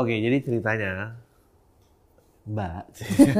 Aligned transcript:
Oke, 0.00 0.16
jadi 0.16 0.36
ceritanya 0.40 1.12
Mbak. 2.48 2.82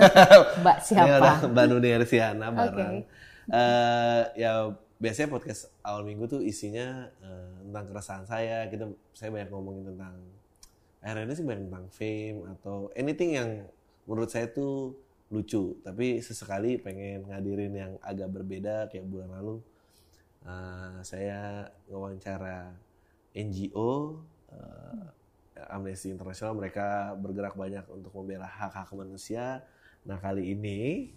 Mbak 0.61 0.79
siapa? 0.85 1.49
Mbak 1.49 1.65
Nuni 1.73 1.89
Arsiana 1.97 2.53
bareng. 2.53 2.97
Eh, 3.51 4.23
ya 4.37 4.69
biasanya 5.01 5.33
podcast 5.33 5.73
awal 5.81 6.05
minggu 6.05 6.29
tuh 6.29 6.45
isinya 6.45 7.09
eh, 7.25 7.65
tentang 7.65 7.85
keresahan 7.89 8.27
saya. 8.29 8.69
Kita 8.69 8.93
saya 9.17 9.33
banyak 9.33 9.49
ngomongin 9.49 9.85
tentang 9.89 10.15
akhirnya 11.01 11.33
sih 11.33 11.47
banyak 11.49 11.73
tentang 11.73 11.87
fame 11.89 12.45
atau 12.53 12.93
anything 12.93 13.31
yang 13.41 13.51
menurut 14.05 14.29
saya 14.29 14.53
tuh 14.53 14.95
lucu. 15.33 15.81
Tapi 15.81 16.21
sesekali 16.21 16.77
pengen 16.77 17.25
ngadirin 17.25 17.73
yang 17.73 17.93
agak 18.05 18.29
berbeda 18.29 18.93
kayak 18.93 19.09
bulan 19.09 19.33
lalu. 19.33 19.57
eh, 20.45 20.99
saya 21.05 21.69
ngewawancara 21.89 22.73
NGO 23.33 24.21
eh, 24.53 25.05
Amnesty 25.69 26.09
International 26.15 26.57
mereka 26.57 27.13
bergerak 27.19 27.55
banyak 27.59 27.85
untuk 27.93 28.13
membela 28.17 28.49
hak-hak 28.49 28.89
manusia. 28.97 29.61
Nah 30.09 30.17
kali 30.17 30.57
ini 30.57 31.11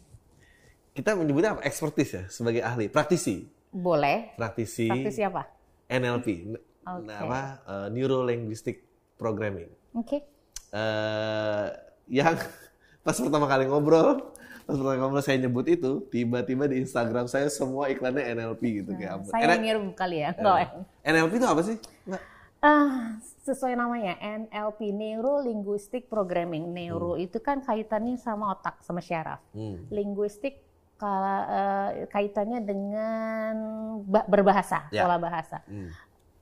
kita 0.93 1.17
menyebutnya 1.17 1.57
apa? 1.57 1.61
Expertise 1.65 2.11
ya 2.13 2.23
sebagai 2.29 2.61
ahli, 2.61 2.85
praktisi, 2.89 3.49
Boleh. 3.73 4.37
praktisi, 4.37 4.89
Praktisi 4.89 5.21
apa? 5.25 5.41
NLP, 5.89 6.27
Oke. 6.85 7.01
nah, 7.09 7.19
apa? 7.25 7.41
eh, 7.65 7.87
Neuro 7.93 8.21
Linguistic 8.25 8.85
Programming. 9.17 9.69
Oke. 9.93 10.21
eh 10.73 11.65
yang 12.09 12.37
pas 13.05 13.17
pertama 13.17 13.45
kali 13.49 13.65
ngobrol, 13.69 14.33
pas 14.65 14.73
pertama 14.77 14.89
kali 14.93 14.99
ngobrol 15.01 15.23
saya 15.25 15.37
nyebut 15.41 15.65
itu, 15.69 15.91
tiba-tiba 16.13 16.65
di 16.69 16.81
Instagram 16.81 17.25
saya 17.29 17.49
semua 17.49 17.89
iklannya 17.89 18.23
NLP 18.37 18.63
gitu 18.83 18.91
kayak 18.93 19.21
apa? 19.21 19.29
Saya 19.33 19.45
N- 19.57 19.63
niru 19.65 19.81
kali 19.97 20.17
ya. 20.21 20.29
eh, 20.33 20.37
Kalau 20.37 20.57
NLP 21.03 21.33
itu 21.41 21.47
apa 21.49 21.61
sih? 21.65 21.77
Ah, 22.63 23.19
sesuai 23.43 23.75
namanya 23.75 24.15
NLP 24.17 24.89
Neuro 24.89 25.43
Linguistic 25.43 26.07
Programming. 26.07 26.71
Neuro 26.71 27.13
itu 27.15 27.37
kan 27.37 27.59
kaitannya 27.59 28.15
sama 28.15 28.55
otak 28.55 28.79
sama 28.79 29.03
syaraf. 29.03 29.43
Hmm. 29.51 29.83
Eh, 31.03 32.07
kaitannya 32.07 32.63
dengan 32.63 33.53
ba- 34.01 34.23
berbahasa, 34.23 34.87
Ya. 34.87 35.03
pola 35.03 35.19
bahasa. 35.19 35.59
Hmm. 35.67 35.91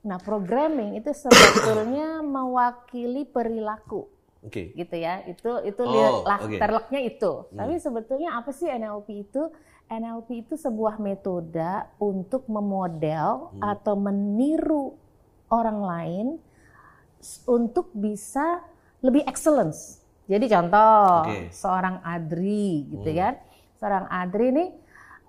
Nah, 0.02 0.18
programming 0.18 0.94
itu 0.94 1.10
sebetulnya 1.10 2.22
mewakili 2.36 3.26
perilaku 3.26 4.06
Oke. 4.38 4.70
gitu 4.72 4.94
ya. 4.94 5.26
Itu 5.26 5.62
itu 5.62 5.82
Oh, 5.82 6.22
lah 6.22 6.38
oke. 6.38 6.58
terleknya 6.58 7.00
itu. 7.02 7.32
Tapi 7.50 7.74
sebetulnya 7.78 8.38
apa 8.38 8.54
sih 8.54 8.70
NLP 8.70 9.08
itu? 9.24 9.50
NLP 9.90 10.46
itu 10.46 10.54
sebuah 10.54 10.96
metode 10.96 11.66
untuk 11.98 12.46
memodel 12.46 13.50
Hmm. 13.50 13.62
atau 13.66 13.98
meniru 13.98 14.94
orang 15.50 15.78
lain 15.82 16.26
untuk 17.44 17.90
bisa 17.92 18.60
lebih 19.00 19.22
excellence. 19.24 19.98
Jadi 20.24 20.46
contoh 20.46 21.26
Oke. 21.26 21.50
seorang 21.50 21.98
Adri 22.00 22.86
gitu 22.88 23.08
Hmm. 23.08 23.18
kan. 23.18 23.34
Seorang 23.76 24.04
Adri 24.08 24.48
nih 24.50 24.70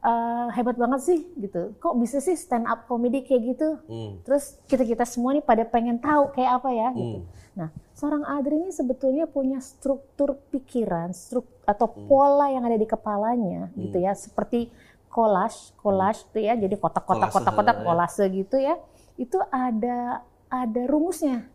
eh, 0.03 0.47
hebat 0.51 0.75
banget 0.75 0.99
sih 1.01 1.19
gitu. 1.39 1.79
Kok 1.79 1.95
bisa 1.95 2.19
sih 2.19 2.35
stand 2.35 2.67
up 2.67 2.85
comedy 2.85 3.23
kayak 3.23 3.41
gitu? 3.47 3.79
Hmm. 3.87 4.19
Terus 4.21 4.59
kita-kita 4.65 5.07
semua 5.07 5.31
nih 5.31 5.39
pada 5.39 5.63
pengen 5.63 5.95
tahu 5.95 6.27
kayak 6.29 6.59
apa 6.59 6.69
ya 6.69 6.87
gitu. 6.91 7.17
Hmm. 7.19 7.27
Nah, 7.53 7.69
seorang 7.93 8.23
Adri 8.27 8.59
ini 8.59 8.69
sebetulnya 8.69 9.25
punya 9.25 9.63
struktur 9.63 10.35
pikiran, 10.51 11.15
struk 11.15 11.47
atau 11.63 11.87
Hmm. 11.87 12.03
pola 12.05 12.51
yang 12.51 12.61
ada 12.61 12.75
di 12.75 12.83
kepalanya 12.83 13.71
gitu 13.73 13.95
ya, 13.95 14.11
seperti 14.11 14.67
collage, 15.07 15.71
collage 15.77 16.27
tuh 16.29 16.41
ya, 16.41 16.57
jadi 16.57 16.75
kotak-kotak 16.75 17.29
Kolase, 17.29 17.35
kotak-kotak 17.39 17.77
ya. 17.77 17.83
kolase 17.85 18.23
gitu 18.27 18.55
ya. 18.57 18.75
Itu 19.15 19.39
ada 19.47 20.19
ada 20.51 20.81
rumusnya. 20.83 21.47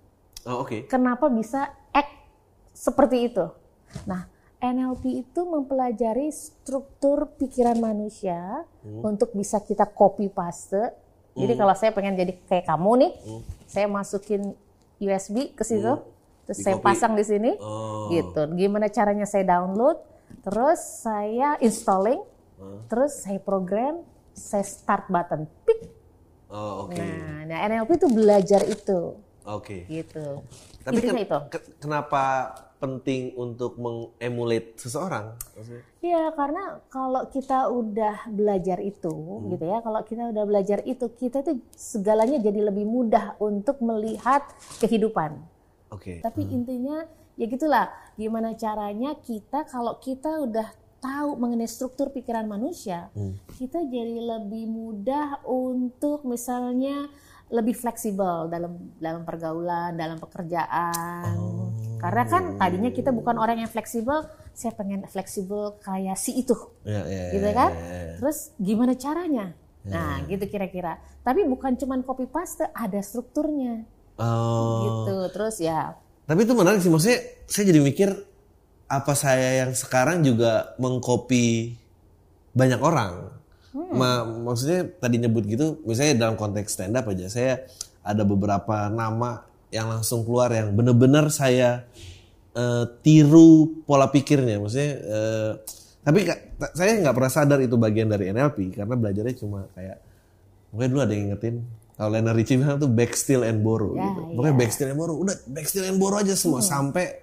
Oh 0.46 0.62
oke. 0.62 0.86
Kenapa 0.86 1.26
bisa 1.26 1.72
act 1.90 2.12
seperti 2.70 3.32
itu? 3.32 3.46
Nah, 4.04 4.28
NLP 4.58 5.22
itu 5.22 5.40
mempelajari 5.42 6.30
struktur 6.30 7.30
pikiran 7.38 7.78
manusia 7.78 8.66
Hmm. 8.82 9.14
untuk 9.14 9.32
bisa 9.32 9.58
kita 9.58 9.86
copy 9.86 10.28
paste. 10.28 10.94
Jadi 11.38 11.54
kalau 11.54 11.70
saya 11.78 11.94
pengen 11.94 12.18
jadi 12.18 12.34
kayak 12.50 12.66
kamu 12.66 12.90
nih, 12.98 13.12
Hmm. 13.22 13.42
saya 13.70 13.86
masukin 13.86 14.58
USB 14.98 15.54
ke 15.54 15.62
situ, 15.62 16.02
terus 16.42 16.58
Di 16.58 16.64
saya 16.66 16.74
copy. 16.74 16.86
pasang 16.90 17.14
di 17.14 17.22
sini, 17.22 17.54
Oh. 17.62 18.10
gitu. 18.10 18.50
Gimana 18.58 18.90
caranya 18.90 19.22
saya 19.22 19.46
download, 19.46 20.02
terus 20.42 20.82
saya 20.82 21.54
installing, 21.62 22.18
Hmm. 22.58 22.82
terus 22.90 23.22
saya 23.22 23.38
program, 23.38 24.02
saya 24.34 24.66
start 24.66 25.06
button, 25.06 25.46
pik. 25.62 25.78
Oh 26.50 26.90
oke. 26.90 26.98
Nah, 26.98 27.46
nah 27.46 27.58
NLP 27.62 27.94
itu 27.94 28.10
belajar 28.10 28.66
itu, 28.66 29.14
Oke. 29.48 29.88
gitu. 29.88 30.44
Tapi 30.82 30.94
Intinya 30.94 31.14
ken- 31.14 31.24
itu. 31.24 31.38
ke- 31.48 31.66
kenapa 31.78 32.22
penting 32.78 33.34
untuk 33.34 33.74
mengemulate 33.74 34.76
seseorang? 34.76 35.34
Iya, 35.98 36.30
karena 36.30 36.78
kalau 36.86 37.26
kita 37.26 37.66
udah 37.66 38.28
belajar 38.28 38.78
itu, 38.78 39.10
Hmm. 39.10 39.50
gitu 39.50 39.64
ya, 39.64 39.80
kalau 39.80 40.00
kita 40.00 40.30
udah 40.30 40.44
belajar 40.44 40.78
itu, 40.84 41.10
kita 41.10 41.42
tuh 41.42 41.58
segalanya 41.72 42.38
jadi 42.38 42.62
lebih 42.62 42.86
mudah 42.86 43.34
untuk 43.38 43.80
melihat 43.80 44.46
kehidupan. 44.78 45.42
Oke. 45.88 46.20
Tapi 46.20 46.46
intinya 46.46 47.02
ya 47.34 47.46
gitulah, 47.46 47.86
gimana 48.14 48.54
caranya 48.54 49.16
kita 49.16 49.64
kalau 49.64 49.96
kita 49.96 50.38
udah 50.38 50.68
tahu 50.98 51.34
mengenai 51.34 51.66
struktur 51.66 52.10
pikiran 52.10 52.44
manusia, 52.44 53.10
Hmm. 53.12 53.38
kita 53.54 53.82
jadi 53.82 54.18
lebih 54.20 54.66
mudah 54.66 55.42
untuk 55.42 56.22
misalnya 56.22 57.06
lebih 57.48 57.72
fleksibel 57.72 58.52
dalam 58.52 58.76
dalam 59.00 59.22
pergaulan, 59.24 59.96
dalam 59.96 60.20
pekerjaan. 60.20 61.32
Oh. 61.36 61.72
Karena 61.98 62.22
kan 62.28 62.42
tadinya 62.60 62.92
kita 62.94 63.10
bukan 63.10 63.40
orang 63.40 63.58
yang 63.64 63.70
fleksibel, 63.70 64.22
saya 64.54 64.70
pengen 64.76 65.02
fleksibel 65.10 65.80
kayak 65.82 66.14
si 66.14 66.38
itu, 66.38 66.54
Ya, 66.86 67.02
ya, 67.02 67.34
gitu 67.34 67.48
ya, 67.50 67.56
kan? 67.56 67.70
ya, 67.74 67.82
ya. 67.90 68.14
Terus 68.22 68.38
gimana 68.54 68.94
caranya? 68.94 69.46
Nah, 69.88 70.20
gitu 70.28 70.44
kira-kira. 70.46 71.00
Tapi 71.26 71.42
bukan 71.48 71.74
cuman 71.74 72.04
copy 72.06 72.28
paste, 72.30 72.68
ada 72.70 73.00
strukturnya, 73.02 73.82
Oh. 74.20 74.84
gitu. 74.84 75.16
Terus 75.34 75.58
ya 75.58 75.96
Tapi 76.28 76.44
itu 76.44 76.52
menarik 76.52 76.84
sih, 76.84 76.92
maksudnya 76.92 77.24
saya 77.48 77.64
jadi 77.72 77.80
mikir 77.80 78.10
apa 78.84 79.16
saya 79.16 79.64
yang 79.64 79.72
sekarang 79.72 80.20
juga 80.20 80.76
mengcopy 80.76 81.72
banyak 82.52 82.80
orang. 82.84 83.37
Hmm. 83.68 83.92
Ma- 83.92 84.24
maksudnya 84.24 84.88
tadi 84.88 85.16
nyebut 85.16 85.44
gitu, 85.44 85.76
misalnya 85.82 86.24
dalam 86.24 86.34
konteks 86.34 86.72
stand 86.72 86.94
up 86.94 87.04
aja, 87.04 87.28
saya 87.28 87.52
ada 88.00 88.22
beberapa 88.22 88.88
nama 88.88 89.44
yang 89.68 89.86
langsung 89.86 90.24
keluar 90.24 90.48
yang 90.48 90.72
bener-bener 90.72 91.28
saya 91.28 91.84
eh, 92.52 92.84
tiru 93.00 93.84
pola 93.84 94.08
pikirnya, 94.08 94.56
maksudnya. 94.56 94.92
eh, 94.96 95.52
tapi 96.00 96.24
saya 96.72 96.96
nggak 96.98 97.12
pernah 97.12 97.28
sadar 97.28 97.60
itu 97.60 97.76
bagian 97.76 98.08
dari 98.08 98.32
NLP 98.32 98.72
karena 98.72 98.96
belajarnya 98.96 99.36
cuma 99.36 99.68
kayak 99.70 100.00
mungkin 100.68 100.88
dulu 100.88 101.00
ada 101.00 101.12
yang 101.12 101.24
ingetin 101.28 101.60
kalau 101.92 102.08
Lena 102.08 102.32
Richie 102.32 102.56
bilang 102.56 102.78
tuh 102.78 102.88
back 102.88 103.12
steal 103.12 103.44
and 103.44 103.60
borrow 103.60 103.92
Ya, 103.92 104.06
gitu. 104.06 104.20
Pokoknya 104.32 104.48
ya. 104.48 104.56
back 104.56 104.70
steal 104.70 104.88
and 104.88 104.96
borrow, 104.96 105.16
udah 105.18 105.36
back 105.44 105.66
steal 105.68 105.84
and 105.84 105.98
borrow 105.98 106.16
aja 106.16 106.32
semua 106.32 106.64
sampai 106.64 107.20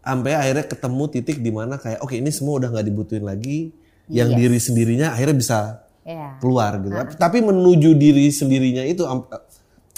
sampai 0.00 0.32
akhirnya 0.32 0.64
ketemu 0.64 1.04
titik 1.08 1.38
di 1.38 1.52
mana 1.52 1.76
kayak 1.76 2.00
oke 2.00 2.10
ini 2.10 2.30
semua 2.30 2.58
udah 2.58 2.68
nggak 2.72 2.86
dibutuhin 2.86 3.22
lagi, 3.22 3.70
yang 4.10 4.34
Yes. 4.34 4.38
diri 4.42 4.58
sendirinya 4.58 5.14
akhirnya 5.14 5.36
bisa 5.38 5.58
ya 6.02 6.36
keluar 6.42 6.82
gitu. 6.82 6.92
Tapi 7.16 7.38
menuju 7.40 7.94
diri 7.94 8.26
sendirinya 8.34 8.82
itu 8.82 9.06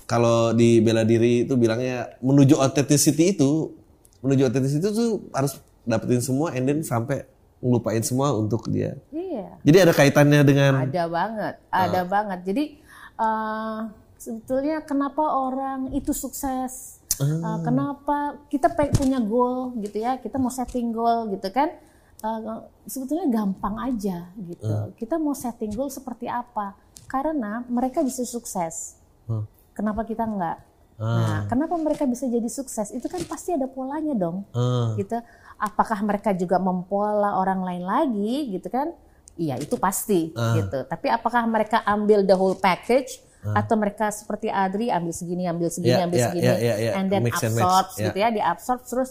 kalau 0.05 0.53
di 0.53 0.85
bela 0.85 1.03
diri 1.09 1.49
itu 1.49 1.57
bilangnya 1.57 2.13
menuju 2.21 2.61
authenticity 2.61 3.33
itu, 3.33 3.73
menuju 4.21 4.53
authenticity 4.53 4.85
itu 4.85 4.93
tuh 4.93 5.11
harus 5.33 5.57
dapetin 5.89 6.21
semua 6.21 6.53
and 6.53 6.69
then 6.69 6.79
sampai 6.85 7.25
ngelupain 7.63 8.03
semua 8.03 8.35
untuk 8.37 8.69
dia. 8.69 8.99
iya. 9.15 9.57
Jadi 9.65 9.77
ada 9.89 9.93
kaitannya 9.95 10.43
dengan 10.45 10.85
Ada 10.85 11.09
banget, 11.09 11.55
ada 11.71 12.01
banget. 12.05 12.39
Jadi 12.45 12.65
eh, 13.17 13.79
sebetulnya 14.19 14.83
kenapa 14.85 15.23
orang 15.23 15.95
itu 15.97 16.11
sukses? 16.13 17.01
Eh, 17.23 17.59
kenapa 17.63 18.43
kita 18.51 18.67
punya 18.99 19.23
goal 19.23 19.79
gitu 19.79 20.03
ya? 20.03 20.19
Kita 20.19 20.43
mau 20.43 20.51
setting 20.51 20.91
goal 20.91 21.31
gitu 21.31 21.49
kan? 21.55 21.71
Eh, 22.23 22.39
sebetulnya 22.87 23.27
gampang 23.29 23.83
aja 23.83 24.31
gitu. 24.39 24.95
Kita 24.95 25.19
mau 25.19 25.35
setting 25.35 25.75
goal 25.75 25.91
seperti 25.91 26.31
apa? 26.31 26.79
Karena 27.05 27.67
mereka 27.67 27.99
bisa 28.01 28.23
sukses. 28.23 28.95
Hmm. 29.27 29.43
Kenapa 29.73 30.07
kita 30.07 30.23
enggak? 30.23 30.63
Nah, 30.97 31.51
kenapa 31.51 31.75
mereka 31.75 32.07
bisa 32.07 32.25
jadi 32.25 32.47
sukses? 32.47 32.95
Itu 32.95 33.11
kan 33.11 33.19
pasti 33.27 33.51
ada 33.51 33.67
polanya 33.67 34.15
dong 34.15 34.47
Eh, 34.51 35.03
gitu. 35.03 35.19
Apakah 35.59 35.99
mereka 36.01 36.31
juga 36.31 36.57
mempola 36.57 37.35
orang 37.35 37.59
lain 37.61 37.83
lagi 37.83 38.55
gitu 38.55 38.71
kan? 38.71 38.95
Iya 39.35 39.59
itu 39.59 39.75
pasti 39.75 40.31
Ah. 40.33 40.55
gitu. 40.55 40.79
Tapi 40.85 41.11
apakah 41.11 41.43
mereka 41.45 41.83
ambil 41.83 42.23
the 42.23 42.37
whole 42.37 42.55
package 42.55 43.19
atau 43.43 43.75
mereka 43.75 44.15
seperti 44.15 44.47
Adri 44.47 44.87
ambil 44.87 45.11
segini, 45.11 45.51
ambil 45.51 45.67
segini, 45.67 45.99
Ya, 45.99 46.07
ambil 46.07 46.19
ya, 46.21 46.27
segini, 46.31 46.47
ya, 46.47 46.55
ya, 46.55 46.75
ya. 46.79 46.93
and 46.95 47.11
then 47.11 47.27
Mix 47.27 47.43
and 47.43 47.51
match. 47.51 47.67
absorb 47.67 47.87
Ya. 47.91 48.05
gitu 48.07 48.19
ya, 48.21 48.29
diabsorb 48.31 48.81
terus 48.87 49.11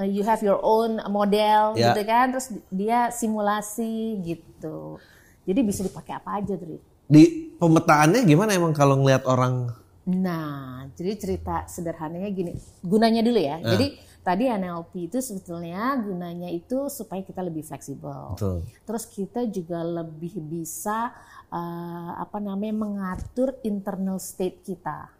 uh, 0.00 0.08
you 0.08 0.24
have 0.24 0.40
your 0.40 0.56
own 0.58 0.96
model 1.06 1.76
Ya. 1.76 1.92
gitu 1.92 2.02
kan, 2.02 2.32
terus 2.32 2.48
dia 2.72 3.12
simulasi 3.12 3.92
gitu. 4.24 4.96
Jadi 5.44 5.60
bisa 5.60 5.84
dipakai 5.84 6.16
apa 6.16 6.40
aja, 6.40 6.56
Dri. 6.56 6.80
di 7.04 7.22
pemetaannya 7.52 8.22
gimana 8.22 8.54
emang 8.54 8.70
kalau 8.70 8.96
ngelihat 8.96 9.26
orang 9.26 9.68
Nah, 10.06 10.88
jadi 10.96 11.12
cerita 11.14 11.66
sederhananya 11.66 12.30
gini, 12.30 12.50
gunanya 12.80 13.20
dulu 13.20 13.36
ya. 13.36 13.60
Ah. 13.60 13.76
Jadi 13.76 13.86
tadi 14.20 14.48
NLP 14.48 15.06
itu 15.06 15.18
sebetulnya 15.20 15.94
gunanya 15.96 16.48
itu 16.48 16.88
supaya 16.88 17.20
kita 17.20 17.44
lebih 17.44 17.62
fleksibel. 17.62 18.34
Betul. 18.34 18.64
Terus 18.82 19.04
kita 19.06 19.44
juga 19.46 19.84
lebih 19.84 20.40
bisa 20.40 21.12
eh, 21.46 22.10
apa 22.16 22.38
namanya 22.38 22.74
mengatur 22.74 23.54
internal 23.62 24.18
state 24.18 24.64
kita, 24.64 25.10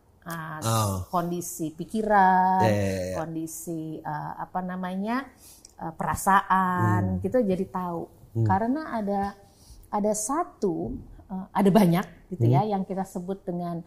Oh. 0.60 1.04
kondisi 1.10 1.72
pikiran, 1.74 2.62
Ya, 2.62 2.70
ya, 2.70 3.02
ya. 3.12 3.16
kondisi 3.18 3.98
eh, 3.98 4.32
apa 4.38 4.60
namanya 4.62 5.26
eh, 5.80 5.92
perasaan, 5.94 7.18
kita 7.24 7.42
jadi 7.42 7.64
tahu. 7.66 8.06
Karena 8.46 8.94
ada 8.94 9.34
ada 9.90 10.12
satu, 10.14 10.94
eh, 11.26 11.46
ada 11.50 11.70
banyak 11.72 12.06
gitu 12.30 12.46
ya 12.46 12.62
yang 12.62 12.86
kita 12.86 13.02
sebut 13.02 13.42
dengan 13.42 13.82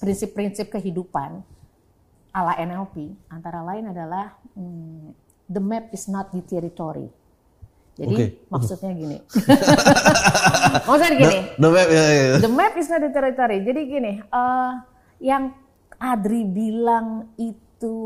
prinsip-prinsip 0.00 0.68
kehidupan 0.68 1.40
ala 2.30 2.52
NLP. 2.60 3.16
Antara 3.32 3.64
lain 3.64 3.88
adalah 3.88 4.36
hmm, 4.52 5.16
the 5.48 5.62
map 5.62 5.88
is 5.96 6.06
not 6.06 6.28
the 6.30 6.44
territory. 6.44 7.08
Jadi 7.94 8.14
Oke. 8.14 8.26
maksudnya 8.48 8.92
gini. 8.92 9.16
maksudnya 10.88 11.12
gini. 11.16 11.38
The 11.56 11.68
web 11.68 11.88
ya, 11.88 12.04
ya. 12.06 12.24
The 12.38 12.50
map 12.50 12.74
is 12.74 12.88
not 12.88 13.00
the 13.00 13.10
territory. 13.10 13.60
Jadi 13.60 13.80
gini, 13.86 14.12
eh, 14.20 14.72
yang 15.20 15.52
Adri 15.96 16.42
bilang 16.44 17.28
itu 17.36 17.96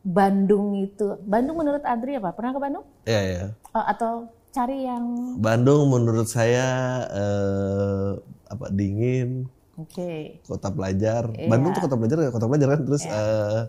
Bandung 0.00 0.76
itu, 0.78 1.16
Bandung 1.22 1.56
menurut 1.56 1.80
Adri 1.82 2.16
apa? 2.16 2.32
Pernah 2.32 2.52
ke 2.52 2.60
Bandung? 2.60 2.84
Ya, 3.04 3.20
ya. 3.20 3.44
Eh, 3.52 3.84
atau 3.88 4.28
cari 4.48 4.84
yang, 4.84 5.36
Bandung 5.38 5.88
menurut 5.88 6.26
saya 6.26 6.68
eh, 7.08 8.08
apa 8.48 8.66
dingin, 8.68 9.44
oke, 9.74 10.40
kota 10.44 10.68
pelajar. 10.68 11.32
Iya. 11.32 11.48
Bandung 11.48 11.70
tuh 11.72 11.82
kota 11.84 11.96
pelajar, 11.96 12.16
kota 12.28 12.46
pelajar 12.46 12.68
kan. 12.72 12.80
Terus 12.84 13.02
eh, 13.04 13.60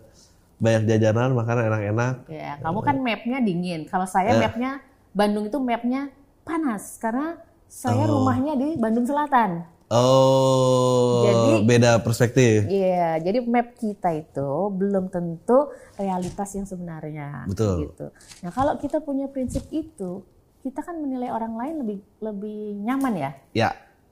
banyak 0.59 0.83
jajanan, 0.85 1.31
makanan 1.31 1.63
enak-enak. 1.71 2.15
ya 2.27 2.59
kamu 2.59 2.79
kan 2.83 2.95
mapnya 2.99 3.39
dingin. 3.39 3.87
Kalau 3.87 4.03
saya 4.03 4.35
Eh. 4.35 4.39
mapnya 4.39 4.83
Bandung 5.11 5.50
itu 5.50 5.57
mapnya 5.57 6.13
panas 6.45 6.97
karena 7.01 7.38
saya 7.69 8.09
rumahnya 8.09 8.57
di 8.57 8.77
Bandung 8.77 9.06
Selatan. 9.06 9.65
Oh, 9.89 11.25
Jadi- 11.25 11.65
beda 11.65 11.97
perspektif. 12.06 12.69
Iya, 12.69 13.17
jadi 13.25 13.41
map 13.41 13.73
kita 13.73 14.13
itu 14.13 14.69
belum 14.69 15.09
tentu 15.09 15.73
realitas 15.97 16.53
yang 16.53 16.69
sebenarnya. 16.69 17.50
Betul. 17.50 17.89
Gitu. 17.89 18.06
Nah, 18.45 18.53
kalau 18.53 18.77
kita 18.77 19.01
punya 19.01 19.25
prinsip 19.25 19.65
itu, 19.73 20.21
kita 20.61 20.85
kan 20.85 20.94
menilai 21.01 21.33
orang 21.33 21.57
lain 21.57 21.75
lebih 21.81 21.97
lebih 22.21 22.59
nyaman 22.85 23.13
ya, 23.17 23.31
Ya, 23.57 23.69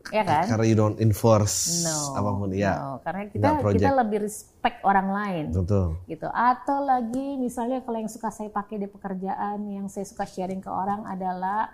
ya 0.09 0.24
kan? 0.24 0.45
karena 0.48 0.65
you 0.65 0.74
don't 0.74 0.98
enforce 0.98 1.83
No, 1.83 2.15
apa 2.15 2.30
pun. 2.33 2.48
Ya, 2.51 2.74
no, 2.75 2.92
karena 3.01 3.27
kita 3.27 3.48
kita 3.62 3.92
lebih 3.98 4.19
respect 4.24 4.80
orang 4.81 5.07
lain. 5.09 5.45
betul. 5.51 6.00
gitu 6.06 6.27
atau 6.27 6.80
lagi 6.81 7.36
misalnya 7.36 7.80
kalau 7.81 7.98
yang 7.98 8.07
suka 8.07 8.30
saya 8.30 8.48
pakai 8.48 8.77
di 8.77 8.88
pekerjaan 8.88 9.57
yang 9.65 9.86
saya 9.88 10.04
suka 10.04 10.24
sharing 10.24 10.59
ke 10.59 10.68
orang 10.68 11.04
adalah 11.04 11.71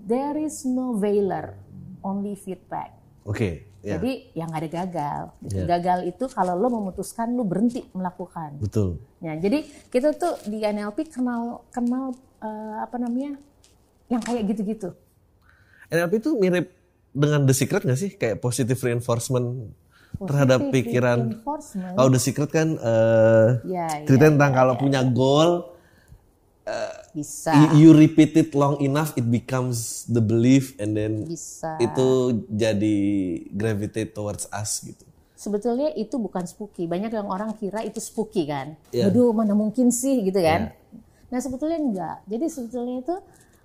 there 0.00 0.36
is 0.36 0.62
no 0.62 0.94
veiler 0.94 1.56
only 2.00 2.34
feedback 2.34 2.92
Oke, 3.24 3.64
ya, 3.80 3.96
jadi 3.96 4.12
yang 4.36 4.52
ada 4.52 4.68
gagal 4.68 5.20
gitu. 5.40 5.56
Ya. 5.56 5.66
gagal 5.74 6.04
itu 6.06 6.24
kalau 6.28 6.52
lo 6.54 6.68
memutuskan 6.68 7.32
lo 7.32 7.40
berhenti 7.42 7.80
melakukan 7.90 8.60
betul. 8.60 9.00
ya 9.18 9.32
jadi 9.34 9.64
kita 9.88 10.12
tuh 10.12 10.36
di 10.44 10.60
NLP 10.60 11.08
kenal 11.08 11.64
kenal 11.72 12.12
eh, 12.38 12.76
apa 12.78 13.00
namanya 13.00 13.40
yang 14.06 14.20
kayak 14.20 14.44
gitu-gitu 14.46 14.92
NLP 15.88 16.20
itu 16.20 16.30
mirip 16.36 16.68
dengan 17.14 17.46
The 17.46 17.54
Secret 17.54 17.86
nggak 17.86 18.00
sih? 18.00 18.10
Kayak 18.18 18.42
positive 18.42 18.76
reinforcement 18.76 19.70
terhadap 20.18 20.66
Positive 20.66 20.74
pikiran. 20.74 21.18
reinforcement. 21.30 21.94
Kalau 21.94 22.10
The 22.10 22.20
Secret 22.20 22.50
kan 22.50 22.68
eh 22.74 23.48
ya, 23.70 23.86
ya, 23.86 24.04
cerita 24.04 24.28
tentang 24.34 24.52
kalau 24.52 24.74
punya 24.74 25.06
goal, 25.06 25.70
bisa 27.14 27.54
you, 27.54 27.66
you 27.78 27.90
repeat 27.94 28.34
it 28.34 28.50
long 28.58 28.82
enough, 28.82 29.14
it 29.14 29.26
becomes 29.30 30.02
the 30.10 30.18
belief, 30.18 30.74
and 30.82 30.98
then 30.98 31.24
bisa 31.30 31.78
itu 31.78 32.42
jadi 32.50 32.98
gravitate 33.54 34.10
towards 34.10 34.50
us 34.50 34.82
gitu. 34.82 35.06
sebetulnya 35.44 35.92
itu 35.92 36.16
bukan 36.16 36.48
spooky. 36.48 36.88
Banyak 36.88 37.12
yang 37.12 37.28
orang 37.28 37.52
kira 37.60 37.84
itu 37.84 38.00
spooky 38.00 38.48
kan. 38.48 38.80
Iya. 38.88 39.12
Waduh, 39.12 39.36
mana 39.36 39.52
mungkin 39.52 39.92
sih 39.92 40.24
gitu 40.24 40.40
kan. 40.40 40.72
Nah, 41.28 41.40
sebetulnya 41.44 41.76
enggak. 41.76 42.16
Jadi 42.24 42.46
sebetulnya 42.48 42.96
itu 43.04 43.16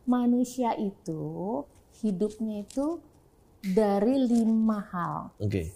manusia 0.03 0.75
itu 0.75 1.63
hidupnya 2.03 2.67
itu 2.67 2.99
dari 3.59 4.15
lima 4.17 4.79
hal. 4.89 5.15
Oke, 5.38 5.71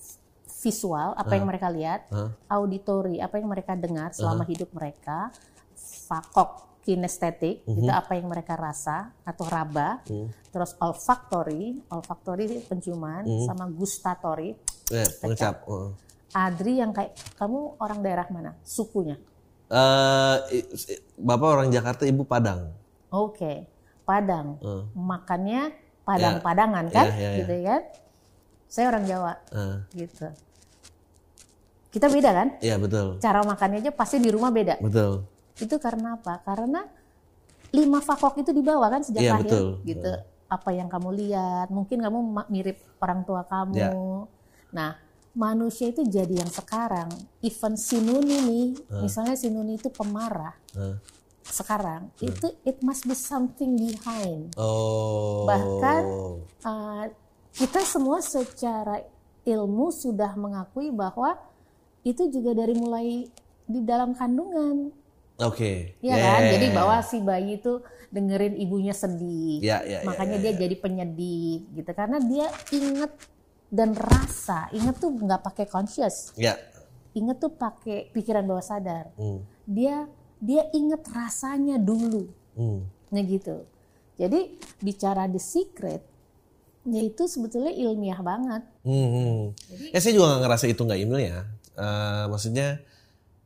Visual, 0.63 1.11
apa 1.13 1.35
yang 1.35 1.43
mereka 1.43 1.67
lihat, 1.67 2.07
Hah? 2.07 2.31
auditory, 2.47 3.19
apa 3.19 3.35
yang 3.35 3.51
mereka 3.51 3.75
dengar 3.75 4.15
selama 4.15 4.47
hidup 4.47 4.71
mereka, 4.71 5.27
fakok, 6.07 6.79
kinestetik, 6.83 7.67
itu 7.67 7.91
apa 7.91 8.15
yang 8.15 8.31
mereka 8.31 8.55
rasa 8.55 9.11
atau 9.23 9.43
raba, 9.43 9.99
terus 10.47 10.71
olfactory, 10.79 11.83
olfactory 11.91 12.63
penciuman, 12.63 13.27
sama 13.43 13.67
gustatory, 13.67 14.55
pengecap. 15.19 15.67
Oh. 15.67 15.91
Adri 16.31 16.79
yang 16.79 16.95
kayak 16.95 17.11
kamu 17.35 17.75
orang 17.77 17.99
daerah 17.99 18.25
mana? 18.31 18.55
Sukunya. 18.63 19.19
Eh, 19.67 20.37
i- 20.55 20.67
Bapak 21.19 21.49
orang 21.59 21.69
Jakarta, 21.69 22.07
Ibu 22.07 22.23
Padang. 22.23 22.71
Oke, 23.11 23.67
Padang. 24.03 24.57
Eh. 24.63 24.83
Makannya 24.95 25.82
Padang-Padangan 26.03 26.85
kan? 26.89 27.07
Ya, 27.09 27.15
ya, 27.15 27.29
ya. 27.29 27.37
Gitu 27.39 27.53
kan? 27.63 27.81
Saya 28.67 28.85
orang 28.89 29.03
Jawa, 29.05 29.33
Eh, 29.49 29.75
gitu. 29.95 30.27
Kita 31.89 32.09
beda 32.09 32.29
kan? 32.33 32.47
Iya 32.57 32.81
betul, 32.81 33.21
Cara 33.21 33.39
makannya 33.41 33.79
aja 33.79 33.91
pasti 33.93 34.17
di 34.17 34.27
rumah 34.27 34.49
beda. 34.49 34.81
betul. 34.81 35.29
Itu 35.55 35.77
karena 35.77 36.17
apa? 36.17 36.41
Karena 36.41 36.81
lima 37.69 38.01
fakok 38.01 38.41
itu 38.41 38.49
dibawa 38.49 38.89
kan 38.89 39.01
sejak 39.01 39.21
Iya, 39.21 39.31
lahir, 39.31 39.45
betul. 39.45 39.67
gitu. 39.85 40.11
Apa 40.49 40.69
yang 40.69 40.89
kamu 40.89 41.09
lihat, 41.15 41.67
mungkin 41.69 42.01
kamu 42.01 42.17
mirip 42.47 42.81
orang 42.97 43.21
tua 43.21 43.45
kamu. 43.45 43.77
Ya. 43.77 43.89
Nah, 44.69 44.91
manusia 45.33 45.89
itu 45.89 46.01
jadi 46.01 46.41
yang 46.41 46.49
sekarang. 46.49 47.09
Even 47.41 47.73
si 47.73 47.97
Nuni 47.97 48.37
nih, 48.41 48.67
misalnya 48.99 49.33
si 49.33 49.49
Nuni 49.49 49.77
itu 49.77 49.89
pemarah. 49.89 50.53
Eh. 50.73 50.97
Sekarang 51.43 52.09
itu 52.23 52.47
it 52.63 52.79
must 52.79 53.03
be 53.03 53.15
something 53.15 53.75
behind. 53.75 54.55
Oh. 54.55 55.43
Bahkan 55.45 56.03
uh, 56.63 57.05
kita 57.53 57.83
semua 57.83 58.23
secara 58.23 59.03
ilmu 59.43 59.91
sudah 59.91 60.33
mengakui 60.39 60.89
bahwa 60.89 61.35
itu 62.03 62.31
juga 62.31 62.55
dari 62.55 62.75
mulai 62.75 63.27
di 63.67 63.79
dalam 63.83 64.15
kandungan. 64.15 64.91
Oke. 65.41 65.97
Ya 65.99 66.15
Yeah. 66.15 66.23
kan? 66.23 66.41
Jadi 66.55 66.67
bahwa 66.71 66.97
si 67.03 67.17
bayi 67.19 67.59
itu 67.59 67.83
dengerin 68.13 68.55
ibunya 68.59 68.93
sedih. 68.93 69.59
Ya, 69.59 69.81
ya, 69.81 69.99
ya, 70.01 70.07
Makanya 70.07 70.37
dia 70.37 70.53
jadi 70.53 70.75
penyedih 70.77 71.65
gitu 71.73 71.91
karena 71.91 72.21
dia 72.21 72.47
inget 72.69 73.11
dan 73.73 73.97
rasa. 73.97 74.69
Inget 74.69 75.01
tuh 75.01 75.09
nggak 75.09 75.41
pakai 75.41 75.65
conscious. 75.65 76.29
Ya. 76.37 76.55
Inget 77.17 77.41
tuh 77.41 77.51
pakai 77.53 78.13
pikiran 78.13 78.45
bawah 78.45 78.61
sadar. 78.61 79.09
Hmm. 79.17 79.41
Dia 79.65 80.05
dia 80.43 80.67
inget 80.71 80.99
rasanya 81.07 81.79
dulu. 81.79 82.27
Hmm. 82.53 82.83
Nah 83.09 83.23
gitu. 83.23 83.63
Jadi 84.13 84.39
bicara 84.77 85.25
the 85.25 85.39
secret 85.39 86.03
ya 86.83 86.99
itu 86.99 87.23
sebetulnya 87.25 87.71
ilmiah 87.71 88.19
banget. 88.19 88.63
Hmm, 88.83 89.07
hmm. 89.07 89.41
Ya 89.89 90.03
saya 90.03 90.11
juga 90.11 90.27
nggak 90.29 90.41
ngerasa 90.43 90.65
itu 90.67 90.81
nggak 90.83 90.99
ilmiah. 90.99 91.43
Eh, 91.73 92.23
maksudnya 92.27 92.83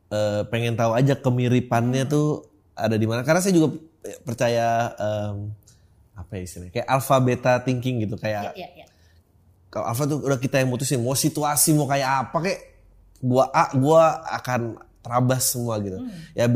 eh, 0.08 0.42
pengen 0.50 0.74
tahu 0.74 0.92
aja 0.92 1.14
kemiripannya 1.14 2.02
Hmm. 2.04 2.10
tuh 2.10 2.26
ada 2.74 2.94
di 2.94 3.06
mana. 3.06 3.22
Karena 3.22 3.38
saya 3.38 3.54
juga 3.54 3.78
percaya 4.24 4.66
em, 4.94 5.52
apa 6.14 6.34
ya 6.34 6.42
istilahnya 6.42 6.72
kayak 6.72 6.88
alpha 6.88 7.16
beta 7.18 7.52
thinking 7.60 8.02
gitu 8.02 8.16
kayak 8.16 8.50
Ya, 8.56 8.66
ya. 8.74 8.86
kalau 9.68 9.86
alpha 9.86 10.04
tuh 10.04 10.18
udah 10.18 10.36
kita 10.36 10.58
yang 10.58 10.68
mutusin 10.68 10.98
mau 10.98 11.12
situasi 11.12 11.76
mau 11.76 11.86
kayak 11.86 12.08
apa 12.26 12.36
kayak 12.40 12.60
gua 13.20 13.46
A 13.50 13.70
gua 13.74 14.02
akan 14.32 14.78
terabas 14.98 15.46
semua 15.46 15.78
gitu. 15.78 15.98
Hmm. 15.98 16.10
Ya 16.32 16.46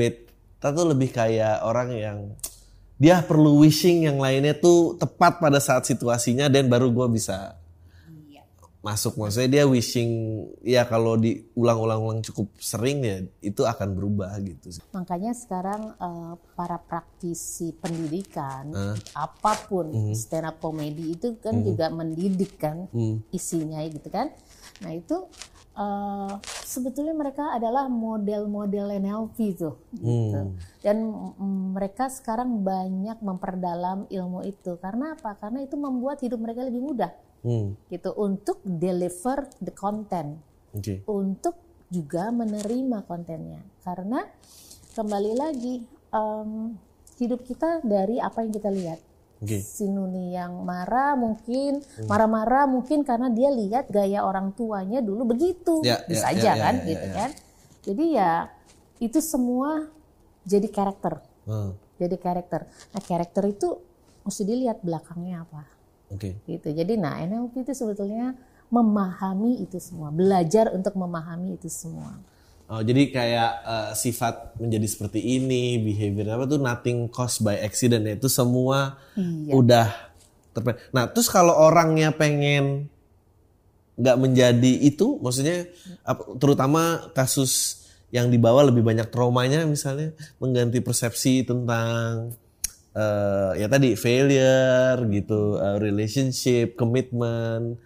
beta 0.62 0.70
tuh 0.70 0.94
lebih 0.94 1.10
kayak 1.10 1.58
orang 1.66 1.90
yang 1.90 2.18
dia 2.94 3.18
perlu 3.18 3.58
wishing 3.58 4.06
yang 4.06 4.22
lainnya 4.22 4.54
tuh 4.54 4.94
tepat 4.94 5.42
pada 5.42 5.58
saat 5.58 5.82
situasinya 5.82 6.46
dan 6.46 6.70
baru 6.70 6.86
gua 6.94 7.10
bisa 7.10 7.58
Iya. 8.30 8.46
masuk 8.78 9.18
maksudnya 9.18 9.50
dia 9.50 9.64
wishing 9.66 10.06
ya 10.62 10.86
kalau 10.86 11.18
diulang-ulang-ulang 11.18 12.22
cukup 12.22 12.46
sering 12.62 13.02
ya 13.02 13.16
itu 13.42 13.66
akan 13.66 13.90
berubah 13.90 14.38
gitu 14.38 14.70
sih. 14.70 14.82
Makanya 14.94 15.34
sekarang 15.34 15.98
eh, 15.98 16.34
para 16.54 16.78
praktisi 16.78 17.74
pendidikan 17.74 18.70
Hmm. 18.70 18.94
apa 19.18 19.66
pun 19.66 19.90
stand 20.14 20.46
up 20.46 20.62
comedy 20.62 21.18
itu 21.18 21.34
kan 21.42 21.58
juga 21.58 21.90
mendidik 21.90 22.54
kan 22.54 22.86
Hmm. 22.94 23.18
isinya 23.34 23.82
gitu 23.82 24.06
kan. 24.06 24.30
Nah 24.78 24.94
itu 24.94 25.26
eh, 25.72 26.32
sebetulnya 26.64 27.14
mereka 27.16 27.52
adalah 27.52 27.88
model-model 27.88 28.98
NLP 28.98 29.38
tuh. 29.56 29.76
Gitu. 29.96 30.40
Hmm. 30.40 30.56
Dan 30.84 30.96
mm, 31.36 31.76
mereka 31.76 32.08
sekarang 32.08 32.64
banyak 32.64 33.20
memperdalam 33.20 34.06
ilmu 34.08 34.44
itu. 34.44 34.76
Karena 34.80 35.16
apa? 35.16 35.36
Karena 35.36 35.64
itu 35.64 35.76
membuat 35.76 36.20
hidup 36.20 36.40
mereka 36.40 36.64
lebih 36.64 36.82
mudah. 36.82 37.12
Hmm. 37.42 37.74
gitu 37.90 38.14
untuk 38.22 38.62
deliver 38.62 39.50
the 39.58 39.74
content 39.74 40.38
Oke. 40.70 41.02
untuk 41.10 41.58
juga 41.90 42.30
menerima 42.30 43.02
kontennya 43.02 43.58
karena 43.82 44.22
kembali 44.94 45.32
lagi 45.34 45.82
em, 46.14 46.78
hidup 47.18 47.42
kita 47.42 47.82
dari 47.82 48.22
apa 48.22 48.46
yang 48.46 48.54
kita 48.54 48.70
lihat 48.70 49.02
Oke. 49.42 49.58
si 49.58 49.90
Nuni 49.90 50.38
yang 50.38 50.62
marah 50.62 51.18
mungkin 51.18 51.82
marah-marah 52.06 52.70
mungkin 52.70 53.02
karena 53.02 53.26
dia 53.26 53.50
lihat 53.50 53.90
gaya 53.90 54.22
orang 54.22 54.54
tuanya 54.54 55.02
dulu 55.02 55.34
begitu. 55.34 55.82
Ya, 55.82 55.98
bisa 56.06 56.30
ya, 56.30 56.38
aja 56.38 56.40
ya, 56.40 56.54
ya, 56.54 56.62
kan 56.62 56.74
ya, 56.78 56.86
gitu 56.86 57.06
ya. 57.06 57.14
kan. 57.14 57.30
Jadi 57.82 58.04
ya 58.14 58.32
itu 59.02 59.18
semua 59.18 59.90
jadi 60.46 60.68
karakter. 60.70 61.18
Hmm. 61.42 61.74
jadi 61.98 62.14
karakter. 62.22 62.70
Nah 62.94 63.02
karakter 63.02 63.50
itu 63.50 63.82
mesti 64.22 64.42
dilihat 64.46 64.78
belakangnya 64.86 65.42
apa. 65.42 65.66
Oke. 66.14 66.38
gitu. 66.46 66.70
Jadi 66.70 66.94
nah 66.94 67.18
NLP 67.18 67.66
itu 67.66 67.74
sebetulnya 67.74 68.38
memahami 68.70 69.58
itu 69.58 69.82
semua. 69.82 70.14
Belajar 70.14 70.70
untuk 70.70 70.94
memahami 70.94 71.58
itu 71.58 71.66
semua 71.66 72.14
Oh, 72.66 72.80
jadi 72.80 73.02
kayak 73.12 73.50
eh, 73.62 73.90
sifat 73.94 74.56
menjadi 74.56 74.86
seperti 74.88 75.20
ini, 75.20 75.76
behavior 75.78 76.34
apa 76.34 76.44
tuh 76.46 76.56
nothing 76.56 77.06
caused 77.08 77.42
by 77.42 77.58
accident 77.58 78.02
ya. 78.02 78.14
Itu 78.16 78.32
semua 78.32 78.96
Iya. 79.12 79.52
udah 79.52 79.88
terpe. 80.52 80.76
Nah, 80.90 81.04
terus 81.08 81.28
kalau 81.28 81.52
orangnya 81.52 82.12
pengen 82.12 82.88
nggak 83.92 84.16
menjadi 84.16 84.72
itu, 84.80 85.20
maksudnya 85.20 85.68
terutama 86.40 87.12
kasus 87.12 87.84
yang 88.08 88.28
dibawa 88.28 88.64
lebih 88.68 88.84
banyak 88.84 89.08
traumanya 89.08 89.64
misalnya 89.64 90.12
mengganti 90.36 90.80
persepsi 90.80 91.44
tentang 91.44 92.32
eh, 92.92 93.50
ya 93.56 93.68
tadi 93.68 93.96
failure 93.96 95.00
gitu, 95.08 95.56
eh, 95.56 95.76
relationship, 95.76 96.76
commitment. 96.76 97.76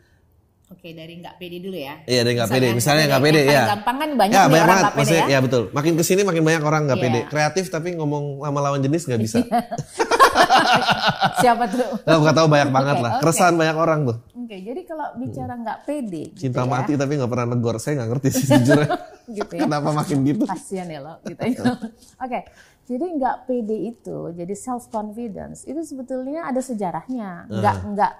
Oke, 0.66 0.90
dari 0.90 1.22
nggak 1.22 1.38
pede 1.38 1.62
dulu 1.62 1.78
ya. 1.78 2.02
Iya, 2.10 2.26
ada 2.26 2.30
nggak 2.42 2.50
pede. 2.50 2.66
Misalnya 2.74 3.04
nggak 3.06 3.22
pede 3.22 3.40
ya. 3.46 3.62
Gampang 3.70 3.96
kan 4.02 4.10
banyak 4.18 4.34
ya, 4.34 4.42
banyak 4.50 4.50
orang 4.50 4.66
banget. 4.66 4.82
nggak 4.82 4.96
pede 4.98 5.14
ya. 5.14 5.24
ya 5.30 5.38
betul. 5.38 5.62
Makin 5.70 5.92
ke 5.94 6.02
sini 6.02 6.20
makin 6.26 6.42
banyak 6.42 6.62
orang 6.66 6.82
nggak 6.90 6.98
Iya. 6.98 7.06
pede. 7.06 7.20
Kreatif 7.30 7.64
tapi 7.70 7.88
ngomong 7.94 8.42
sama 8.42 8.58
lawan 8.58 8.80
jenis 8.82 9.02
nggak 9.06 9.20
bisa. 9.22 9.38
Siapa 11.42 11.64
tuh? 11.70 11.86
Nggak 12.02 12.18
nggak 12.18 12.36
tahu 12.36 12.46
banyak 12.50 12.70
banget 12.74 12.96
Oke, 12.98 13.04
lah. 13.06 13.12
Keresahan 13.22 13.54
banyak 13.54 13.76
orang 13.78 14.00
tuh. 14.10 14.16
Oke, 14.34 14.56
jadi 14.58 14.80
kalau 14.82 15.06
bicara 15.18 15.52
nggak 15.54 15.78
pede, 15.86 16.22
gitu 16.34 16.50
Cinta 16.50 16.62
ya, 16.62 16.68
mati 16.68 16.92
tapi 16.98 17.12
nggak 17.14 17.30
pernah 17.30 17.46
negor. 17.54 17.74
Saya 17.78 17.92
nggak 18.02 18.10
ngerti 18.10 18.28
sih 18.34 18.44
jujur. 18.58 18.78
gitu 19.38 19.52
ya. 19.54 19.60
Kenapa 19.66 19.88
makin 19.94 20.18
gitu? 20.26 20.44
Kasian 20.46 20.90
ya 20.90 20.98
lo, 21.02 21.14
gitu 21.22 21.40
ya. 21.46 21.62
Oke, 22.26 22.38
jadi 22.86 23.04
nggak 23.18 23.36
pede 23.46 23.76
itu, 23.90 24.18
jadi 24.34 24.54
self 24.54 24.90
confidence 24.90 25.66
itu 25.66 25.78
sebetulnya 25.82 26.46
ada 26.46 26.58
sejarahnya. 26.58 27.46
Ah. 27.46 27.54
Nggak 27.54 27.76
nggak 27.94 28.12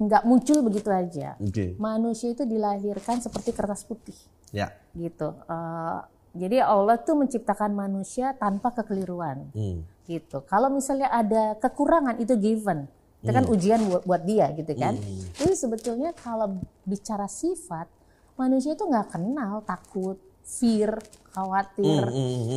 nggak 0.00 0.24
muncul 0.24 0.64
begitu 0.64 0.88
aja. 0.88 1.36
Oke. 1.36 1.76
Manusia 1.76 2.32
itu 2.32 2.42
dilahirkan 2.42 3.20
seperti 3.20 3.52
kertas 3.52 3.84
putih, 3.84 4.16
Ya. 4.48 4.72
gitu. 4.96 5.36
Eh, 5.44 5.98
jadi 6.32 6.64
Allah 6.64 6.96
tuh 6.96 7.20
menciptakan 7.20 7.70
manusia 7.70 8.32
tanpa 8.34 8.72
kekeliruan. 8.72 9.52
Hmm. 9.52 9.84
gitu. 10.10 10.42
Kalau 10.42 10.66
misalnya 10.66 11.06
ada 11.06 11.54
kekurangan 11.54 12.18
itu 12.18 12.34
given, 12.34 12.90
itu 13.22 13.30
kan 13.30 13.46
ujian 13.46 13.78
buat, 13.86 14.02
buat 14.02 14.22
dia 14.26 14.50
gitu 14.58 14.74
kan. 14.74 14.98
Jadi 15.38 15.54
sebetulnya 15.54 16.10
kalau 16.10 16.58
bicara 16.82 17.30
sifat, 17.30 17.86
manusia 18.34 18.74
itu 18.74 18.82
nggak 18.82 19.06
kenal 19.14 19.62
takut, 19.62 20.18
fear, 20.42 20.98
khawatir, 21.30 22.10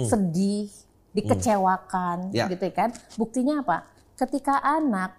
sedih, 0.09 0.65
dikecewakan, 1.13 2.33
Ya. 2.33 2.49
gitu 2.49 2.65
kan. 2.73 2.89
Buktinya 3.15 3.61
apa? 3.61 3.85
Ketika 4.17 4.57
anak 4.57 5.13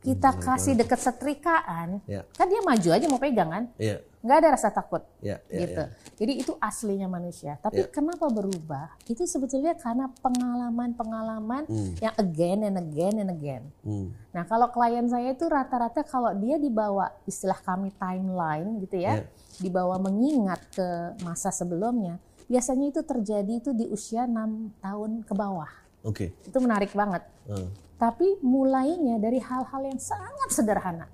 kita 0.00 0.32
kasih 0.36 0.74
deket 0.74 0.96
setrikaan, 0.96 2.00
Ya. 2.08 2.24
kan 2.32 2.48
dia 2.48 2.64
maju 2.64 2.88
aja 2.88 3.04
mau 3.04 3.20
pegang 3.20 3.52
kan, 3.52 3.64
Iya. 3.76 4.00
nggak 4.24 4.36
ada 4.40 4.48
rasa 4.52 4.68
takut 4.68 5.04
Ya, 5.20 5.44
ya, 5.52 5.60
gitu. 5.60 5.82
ya. 5.84 5.92
Jadi 6.16 6.32
itu 6.40 6.52
aslinya 6.56 7.04
manusia. 7.04 7.56
Tapi 7.56 7.84
kenapa 7.88 8.28
berubah? 8.28 8.96
Itu 9.04 9.24
sebetulnya 9.24 9.76
karena 9.76 10.08
pengalaman-pengalaman 10.20 11.64
yang 11.98 12.14
again 12.16 12.60
and 12.62 12.76
again 12.76 13.14
and 13.18 13.30
again. 13.30 13.62
Hmm. 13.80 14.12
Nah 14.32 14.44
kalau 14.44 14.68
klien 14.68 15.04
saya 15.04 15.32
itu 15.32 15.44
rata-rata 15.44 16.00
kalau 16.02 16.32
dia 16.32 16.56
dibawa 16.56 17.12
istilah 17.24 17.58
kami 17.58 17.92
timeline 17.96 18.80
gitu 18.80 18.96
ya, 18.96 19.20
Ya. 19.20 19.24
dibawa 19.58 19.96
mengingat 19.96 20.60
ke 20.70 20.86
masa 21.20 21.48
sebelumnya, 21.50 22.16
biasanya 22.46 22.88
itu 22.88 23.00
terjadi 23.00 23.52
itu 23.52 23.70
di 23.72 23.88
usia 23.88 24.24
enam 24.24 24.72
tahun 24.80 25.24
ke 25.24 25.32
bawah. 25.32 25.68
Oke. 26.06 26.32
Itu 26.44 26.58
menarik 26.60 26.92
banget. 26.92 27.22
Hmm. 27.44 27.68
Tapi 28.00 28.40
mulainya 28.40 29.20
dari 29.20 29.36
hal-hal 29.36 29.82
yang 29.84 30.00
sangat 30.00 30.48
sederhana. 30.48 31.06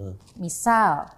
Hmm. 0.00 0.16
Misal, 0.40 1.12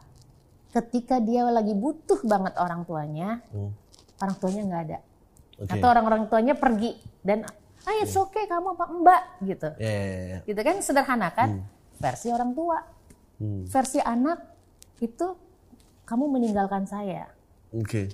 ketika 0.75 1.23
dia 1.23 1.47
lagi 1.47 1.77
butuh 1.77 2.19
banget 2.27 2.59
orang 2.59 2.83
tuanya, 2.83 3.39
Hmm. 3.55 3.71
orang 4.19 4.35
tuanya 4.43 4.63
nggak 4.67 4.83
ada. 4.91 4.99
Oke. 5.63 5.71
Atau 5.79 5.87
orang-orang 5.87 6.23
tuanya 6.27 6.55
pergi 6.59 6.99
dan, 7.23 7.47
ah 7.87 7.95
it's 8.03 8.19
okay 8.19 8.51
kamu 8.51 8.75
apa 8.75 8.85
mbak 8.91 9.23
gitu. 9.47 9.69
Ya, 9.79 9.93
ya, 9.93 10.03
ya, 10.03 10.23
ya. 10.27 10.39
Gitu 10.49 10.61
kan 10.65 10.77
sederhana 10.83 11.29
kan? 11.31 11.63
Versi 12.03 12.35
orang 12.35 12.51
tua. 12.51 12.83
Hmm. 13.39 13.63
Versi 13.71 14.03
anak 14.03 14.43
itu 14.99 15.39
kamu 16.03 16.25
meninggalkan 16.27 16.83
saya. 16.91 17.31
Oke. 17.71 18.11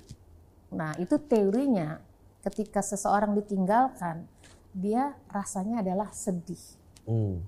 Nah 0.69 0.93
itu 1.01 1.17
teorinya 1.17 1.97
ketika 2.45 2.85
seseorang 2.85 3.33
ditinggalkan, 3.33 4.29
dia 4.73 5.15
rasanya 5.29 5.81
adalah 5.85 6.09
sedih. 6.13 6.61
Hmm. 7.09 7.41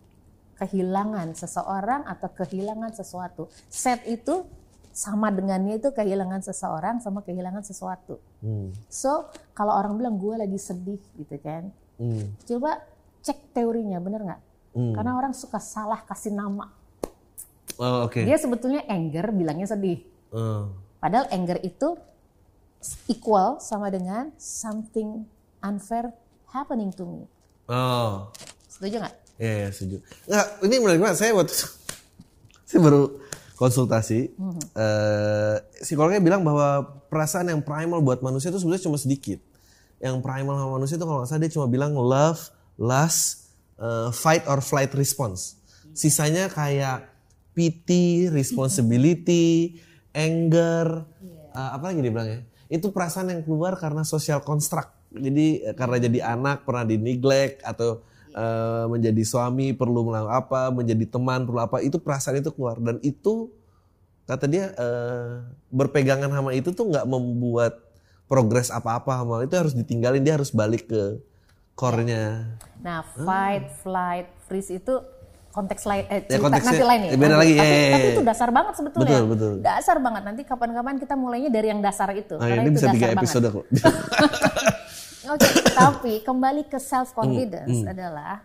kehilangan 0.61 1.33
seseorang 1.33 2.05
atau 2.05 2.29
kehilangan 2.37 2.93
sesuatu. 2.93 3.49
Set 3.65 4.05
itu 4.05 4.45
sama 4.93 5.33
dengannya 5.33 5.81
itu 5.81 5.89
kehilangan 5.89 6.45
seseorang 6.45 7.01
sama 7.01 7.25
kehilangan 7.25 7.65
sesuatu. 7.65 8.21
Hmm. 8.45 8.69
So 8.85 9.25
kalau 9.57 9.73
orang 9.73 9.97
bilang 9.97 10.21
gue 10.21 10.37
lagi 10.37 10.61
sedih 10.61 11.01
gitu 11.17 11.33
kan, 11.41 11.73
Hmm. 11.97 12.33
coba 12.45 12.77
cek 13.25 13.57
teorinya 13.57 13.97
bener 13.97 14.21
nggak? 14.21 14.41
Hmm. 14.77 14.93
Karena 14.93 15.17
orang 15.17 15.33
suka 15.33 15.57
salah 15.57 16.05
kasih 16.05 16.33
nama. 16.33 16.69
Oh, 17.81 18.05
oke. 18.05 18.21
Dia 18.21 18.37
sebetulnya 18.37 18.85
anger 18.85 19.33
bilangnya 19.33 19.65
sedih. 19.65 20.05
Hmm. 20.29 20.77
Padahal 21.01 21.25
anger 21.33 21.57
itu 21.65 21.97
equal 23.09 23.57
sama 23.57 23.89
dengan 23.89 24.29
something 24.37 25.25
unfair 25.61 26.13
happening 26.51 26.91
to 26.91 27.03
me. 27.07 27.21
Oh. 27.71 28.29
Setuju 28.67 28.99
nggak? 28.99 29.15
Iya, 29.41 29.53
ya, 29.65 29.69
setuju. 29.73 29.97
Nggak, 30.27 30.47
ini 30.67 30.75
menarik 30.83 31.01
banget. 31.01 31.17
Saya 31.17 31.31
waktu 31.33 31.55
saya 32.69 32.79
baru 32.83 33.01
konsultasi, 33.55 34.33
eh, 34.73 35.55
psikolognya 35.85 36.17
bilang 36.17 36.41
bahwa 36.41 36.81
perasaan 37.13 37.53
yang 37.53 37.61
primal 37.61 38.01
buat 38.01 38.25
manusia 38.25 38.49
itu 38.49 38.57
sebenarnya 38.57 38.89
cuma 38.89 38.97
sedikit. 38.97 39.37
Yang 40.01 40.25
primal 40.25 40.57
sama 40.57 40.71
manusia 40.81 40.97
itu 40.97 41.05
kalau 41.05 41.21
nggak 41.21 41.29
salah 41.29 41.41
dia 41.45 41.53
cuma 41.53 41.67
bilang 41.69 41.93
love, 41.93 42.41
lust, 42.81 43.53
eh, 43.77 44.09
fight 44.09 44.49
or 44.49 44.65
flight 44.65 44.89
response. 44.97 45.61
Sisanya 45.93 46.49
kayak 46.49 47.05
pity, 47.53 48.33
responsibility, 48.33 49.77
anger, 50.17 51.05
eh, 51.53 51.69
apa 51.77 51.93
lagi 51.93 52.01
dia 52.01 52.13
bilang 52.13 52.29
ya? 52.33 52.41
Itu 52.65 52.89
perasaan 52.89 53.29
yang 53.29 53.41
keluar 53.45 53.77
karena 53.77 54.01
social 54.01 54.41
construct. 54.41 55.00
Jadi 55.11 55.63
eh, 55.67 55.75
karena 55.75 55.97
jadi 55.99 56.19
anak 56.37 56.63
pernah 56.63 56.87
di 56.87 56.95
neglect 56.95 57.61
atau 57.63 58.03
eh, 58.31 58.85
menjadi 58.87 59.23
suami 59.27 59.75
perlu 59.75 60.07
melakukan 60.07 60.31
apa, 60.31 60.61
menjadi 60.71 61.05
teman 61.07 61.43
perlu 61.43 61.59
apa, 61.59 61.83
itu 61.83 61.99
perasaan 61.99 62.39
itu 62.39 62.51
keluar 62.55 62.79
dan 62.79 62.97
itu 63.03 63.51
kata 64.25 64.45
dia 64.47 64.71
eh, 64.71 65.43
berpegangan 65.73 66.31
sama 66.31 66.55
itu 66.55 66.71
tuh 66.71 66.87
nggak 66.87 67.03
membuat 67.03 67.83
progres 68.31 68.71
apa-apa 68.71 69.19
sama 69.19 69.43
itu 69.43 69.55
harus 69.59 69.75
ditinggalin 69.75 70.23
dia 70.23 70.39
harus 70.39 70.55
balik 70.55 70.87
ke 70.87 71.19
core-nya. 71.75 72.55
Nah, 72.79 73.03
fight, 73.03 73.67
flight, 73.83 74.27
freeze 74.47 74.71
itu 74.71 74.95
konteks 75.51 75.83
lain, 75.83 76.03
eh, 76.07 76.23
Ya, 76.23 76.39
cerita 76.39 76.43
konteksnya 76.47 76.71
nanti 76.71 76.87
lain 76.87 77.01
ya. 77.03 77.11
beda 77.19 77.35
lagi, 77.35 77.53
Tapi, 77.59 77.67
ya, 77.67 77.75
ya, 77.75 77.91
tapi 77.91 78.07
ya. 78.07 78.13
itu 78.15 78.23
dasar 78.23 78.49
banget 78.55 78.73
sebetulnya. 78.79 79.09
Betul, 79.11 79.23
betul. 79.27 79.53
Dasar 79.59 79.97
banget. 79.99 80.21
Nanti 80.23 80.41
kapan-kapan 80.47 80.95
kita 80.95 81.13
mulainya 81.19 81.49
dari 81.51 81.67
yang 81.67 81.81
dasar 81.83 82.09
itu. 82.15 82.39
Nah, 82.39 82.47
karena 82.47 82.63
ini 82.63 82.71
itu 82.71 82.75
bisa 82.79 82.87
dasar 82.87 82.95
tiga 82.95 83.07
banget. 83.11 83.19
episode 83.19 83.47
kok. 83.51 83.65
Oke, 85.29 85.45
tapi 85.77 86.13
kembali 86.25 86.65
ke 86.65 86.81
self 86.81 87.13
Hmm, 87.13 87.25
confidence 87.25 87.85
adalah 87.85 88.41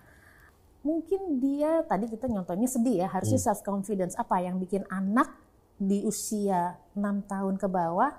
mungkin 0.84 1.40
dia 1.40 1.80
tadi 1.88 2.04
kita 2.06 2.28
nyontohnya 2.28 2.68
sedih 2.68 3.00
ya, 3.00 3.08
harusnya 3.08 3.40
Hmm. 3.40 3.48
self 3.48 3.60
confidence 3.64 4.12
apa 4.20 4.44
yang 4.44 4.60
bikin 4.60 4.84
anak 4.92 5.32
di 5.80 6.04
usia 6.04 6.76
6 6.92 7.24
tahun 7.24 7.56
ke 7.56 7.68
bawah 7.68 8.12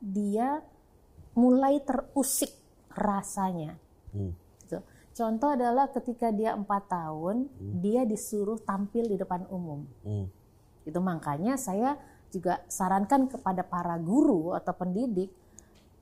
dia 0.00 0.60
mulai 1.32 1.80
terusik 1.80 2.52
rasanya. 2.92 3.80
Hmm. 4.12 4.36
Gitu. 4.60 4.76
Contoh 5.12 5.56
adalah 5.56 5.88
ketika 5.88 6.28
dia 6.32 6.52
empat 6.52 6.88
tahun, 6.92 7.48
dia 7.80 8.04
disuruh 8.04 8.60
tampil 8.60 9.08
di 9.08 9.16
depan 9.16 9.48
umum. 9.48 9.88
Hmm. 10.04 10.28
Itu 10.84 11.00
makanya 11.00 11.56
saya 11.56 11.96
juga 12.32 12.64
sarankan 12.68 13.28
kepada 13.28 13.60
para 13.64 13.96
guru 14.00 14.56
atau 14.56 14.72
pendidik, 14.72 15.28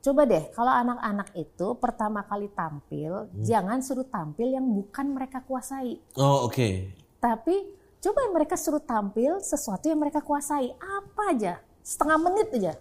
coba 0.00 0.25
deh 0.25 0.49
kalau 0.57 0.73
anak-anak 0.73 1.28
itu 1.37 1.66
pertama 1.76 2.25
kali 2.25 2.49
tampil, 2.52 3.28
jangan 3.40 3.85
suruh 3.85 4.09
tampil 4.09 4.49
yang 4.49 4.64
bukan 4.64 5.12
mereka 5.12 5.45
kuasai, 5.45 6.00
Oh 6.16 6.49
oke. 6.49 6.90
tapi 7.21 7.80
Coba 8.00 8.25
mereka 8.33 8.57
suruh 8.57 8.80
tampil 8.80 9.45
sesuatu 9.45 9.85
yang 9.85 10.00
mereka 10.00 10.25
kuasai, 10.25 10.73
apa 10.73 11.37
aja, 11.37 11.61
setengah 11.85 12.16
menit 12.16 12.49
aja. 12.57 12.73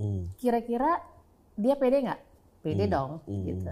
Hmm. 0.00 0.24
Kira-kira 0.40 1.04
dia 1.52 1.76
pede 1.76 2.00
nggak? 2.08 2.20
Pede 2.64 2.88
Hmm. 2.88 2.92
dong, 2.96 3.10
gitu. 3.28 3.68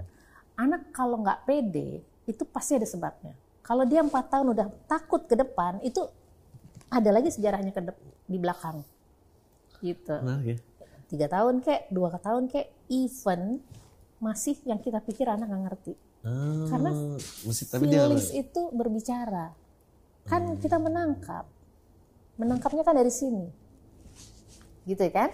Anak 0.52 0.92
kalau 0.92 1.24
nggak 1.24 1.48
pede, 1.48 2.04
itu 2.28 2.44
pasti 2.44 2.76
ada 2.76 2.84
sebabnya. 2.84 3.32
Kalau 3.64 3.88
dia 3.88 4.04
empat 4.04 4.28
tahun 4.28 4.52
udah 4.52 4.68
takut 4.84 5.24
ke 5.24 5.32
depan, 5.32 5.80
itu 5.80 6.04
ada 6.92 7.08
lagi 7.08 7.32
sejarahnya 7.32 7.72
ke 7.72 7.80
di 8.28 8.36
belakang, 8.36 8.84
gitu. 9.80 10.12
Menarik 10.20 10.60
ya. 10.60 10.75
Tiga 11.06 11.30
tahun 11.30 11.62
kek, 11.62 11.90
dua 11.94 12.18
tahun 12.18 12.50
kek, 12.50 12.66
even 12.90 13.62
masih 14.18 14.58
yang 14.66 14.82
kita 14.82 14.98
pikir 15.04 15.28
anak 15.30 15.46
nggak 15.46 15.62
ngerti. 15.70 15.94
Ah, 16.26 16.66
Karena 16.66 16.90
mesti 17.46 17.64
tapi 17.70 17.86
dia 17.86 18.02
Feelings 18.10 18.34
itu 18.34 18.62
berbicara. 18.74 19.54
Kan 20.26 20.58
kita 20.58 20.82
menangkap. 20.82 21.46
Menangkapnya 22.34 22.82
kan 22.82 22.98
dari 22.98 23.14
sini. 23.14 23.46
Gitu 24.82 25.06
kan? 25.14 25.30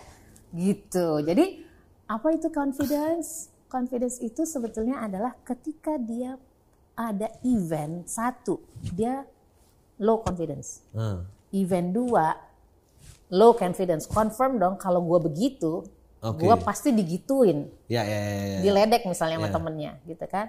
Gitu. 0.52 1.24
Jadi 1.24 1.64
apa 2.04 2.28
itu 2.36 2.52
confidence? 2.52 3.48
Confidence 3.72 4.20
itu 4.20 4.44
sebetulnya 4.44 5.00
adalah 5.00 5.32
ketika 5.40 5.96
dia 5.96 6.36
ada 6.92 7.32
event 7.40 8.04
satu, 8.04 8.60
dia 8.92 9.24
low 9.96 10.20
confidence. 10.20 10.84
Ah, 10.92 11.24
Event 11.52 11.88
dua, 11.92 12.36
low 13.32 13.52
confidence. 13.52 14.04
Confirm 14.04 14.60
dong 14.60 14.76
kalau 14.76 15.00
gua 15.00 15.18
begitu, 15.18 15.82
Oke. 16.20 16.44
gua 16.44 16.54
pasti 16.54 16.92
digituin 16.92 17.66
ya 17.88 18.04
ya 18.04 18.18
ya. 18.20 18.32
ya. 18.46 18.58
diledek 18.62 19.02
misalnya 19.04 19.36
sama 19.36 19.48
Iya. 19.48 19.54
temennya 19.56 19.92
gitu 20.04 20.26
kan 20.28 20.46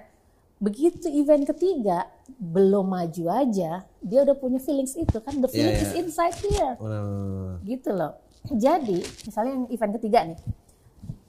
begitu 0.54 1.10
event 1.10 1.44
ketiga 1.44 2.06
belum 2.30 2.86
maju 2.86 3.24
aja 3.34 3.82
dia 3.98 4.18
udah 4.22 4.38
punya 4.38 4.62
feelings 4.62 4.94
itu 4.94 5.18
kan 5.18 5.42
the 5.42 5.50
feeling 5.50 5.74
Iya, 5.74 5.82
is 5.82 5.90
iya. 5.90 5.98
inside 5.98 6.36
here 6.38 6.72
Benar-benar. 6.78 7.54
gitu 7.66 7.90
loh 7.90 8.12
jadi 8.46 8.98
misalnya 9.02 9.52
yang 9.52 9.66
event 9.66 9.92
ketiga 9.98 10.18
nih 10.24 10.38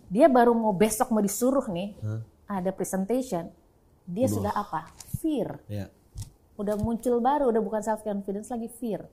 dia 0.08 0.30
baru 0.30 0.54
mau 0.54 0.72
besok 0.72 1.10
mau 1.10 1.20
disuruh 1.20 1.66
nih 1.66 1.98
Hah? 2.00 2.22
ada 2.62 2.70
presentation 2.70 3.50
dia 4.06 4.30
sudah 4.30 4.54
apa 4.54 4.94
fear 5.18 5.58
Ya. 5.66 5.90
udah 6.56 6.78
muncul 6.78 7.18
baru 7.18 7.50
udah 7.50 7.60
bukan 7.60 7.82
self 7.82 8.06
confidence 8.06 8.54
lagi 8.54 8.70
fear 8.70 9.10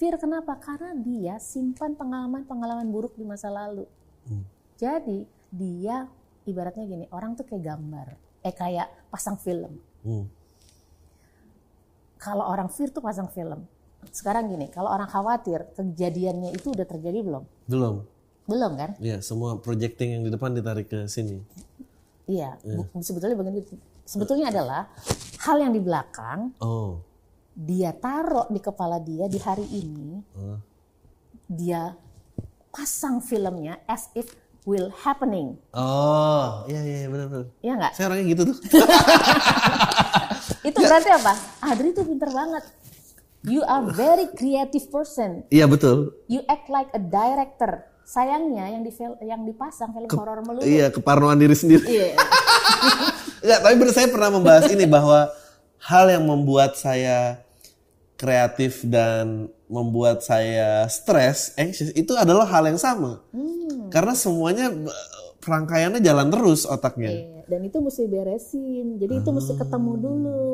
fear 0.00 0.16
kenapa 0.16 0.56
karena 0.56 0.96
dia 0.96 1.36
simpan 1.38 1.92
pengalaman-pengalaman 1.92 2.88
buruk 2.88 3.12
di 3.14 3.22
masa 3.22 3.48
lalu 3.48 3.84
Hmm. 4.22 4.44
jadi 4.74 5.18
dia 5.50 6.08
ibaratnya 6.42 6.84
gini 6.84 7.04
orang 7.10 7.34
tuh 7.34 7.44
kayak 7.44 7.64
gambar 7.66 8.06
eh 8.40 8.54
kayak 8.54 8.88
pasang 9.08 9.36
film 9.36 9.76
Hmm. 10.00 10.24
kalau 12.16 12.44
orang 12.44 12.68
fear 12.68 12.88
tuh 12.88 13.00
pasang 13.00 13.28
film 13.28 13.64
sekarang 14.10 14.48
gini 14.48 14.68
kalau 14.68 14.88
orang 14.88 15.04
khawatir 15.06 15.68
kejadiannya 15.74 16.50
itu 16.50 16.70
udah 16.70 16.86
terjadi 16.86 17.20
belum 17.20 17.44
Belum. 17.66 18.04
belum 18.46 18.72
kan 18.74 18.90
Ya, 18.98 19.20
semua 19.20 19.56
projecting 19.56 20.16
yang 20.16 20.22
di 20.22 20.30
depan 20.30 20.50
ditarik 20.50 20.86
ke 20.86 21.04
sini. 21.06 21.44
iya 22.26 22.56
bu- 22.62 22.88
sebetulnya 22.98 23.36
begitu 23.36 23.76
sebetulnya 24.02 24.48
adalah 24.48 24.88
hal 25.38 25.56
yang 25.58 25.70
di 25.70 25.80
belakang 25.80 26.52
Oh. 26.58 27.04
Dia 27.60 27.92
taruh 27.92 28.48
di 28.48 28.56
kepala 28.56 28.96
dia 28.96 29.28
di 29.28 29.36
hari 29.36 29.68
ini 29.68 30.24
Ah. 30.32 30.56
dia 31.44 31.92
pasang 32.70 33.20
filmnya 33.20 33.76
as 33.84 34.08
if 34.14 34.32
will 34.62 34.88
happening 34.98 35.60
Oh, 35.70 36.64
iya 36.64 36.80
iya 36.80 37.06
benar 37.06 37.28
benar. 37.28 37.46
ya 37.60 37.72
nggak 37.74 37.92
Saya 37.92 38.08
orangnya 38.08 38.26
gitu 38.28 38.42
tuh. 38.46 38.56
itu 40.62 40.78
berarti 40.78 41.10
apa 41.10 41.32
Adri 41.62 41.90
tuh 41.90 42.04
pinter 42.04 42.28
banget 42.28 42.64
you 43.42 43.60
are 43.62 43.84
very 43.90 44.28
creative 44.30 44.88
person 44.88 45.44
Iya 45.48 45.64
betul. 45.64 46.16
you 46.26 46.40
act 46.46 46.68
like 46.68 46.88
a 46.90 47.00
director 47.00 47.84
sayangnya 48.02 48.66
yang 48.68 48.82
di 48.82 48.92
yang 49.22 49.42
dipasang 49.44 49.92
film 49.92 50.08
horor 50.08 50.42
melulu 50.42 50.66
Iya, 50.66 50.90
keparnoan 50.90 51.38
diri 51.38 51.54
sendiri. 51.54 51.84
Iya. 51.86 52.18
Enggak, 53.40 53.58
tapi 53.62 53.74
saya 53.88 54.08
pernah 54.10 54.30
membahas 54.30 54.66
ini 54.66 54.82
bahwa 54.84 55.30
hal 55.78 56.10
yang 56.10 56.26
membuat 56.26 56.74
saya 56.74 57.38
kreatif 58.20 58.84
dan 58.84 59.48
membuat 59.64 60.20
saya 60.20 60.84
stres, 60.92 61.56
anxious 61.56 61.88
itu 61.96 62.12
adalah 62.12 62.44
hal 62.44 62.68
yang 62.68 62.76
sama. 62.76 63.24
Karena 63.88 64.12
semuanya 64.12 64.68
eh, 64.68 65.08
rangkaiannya 65.40 66.04
jalan 66.04 66.28
terus 66.28 66.68
otaknya. 66.68 67.08
Iya, 67.16 67.42
dan 67.48 67.60
itu 67.64 67.80
mesti 67.80 68.04
beresin. 68.04 69.00
Jadi 69.00 69.24
itu 69.24 69.30
mesti 69.32 69.56
ketemu 69.56 69.92
dulu. 69.96 70.52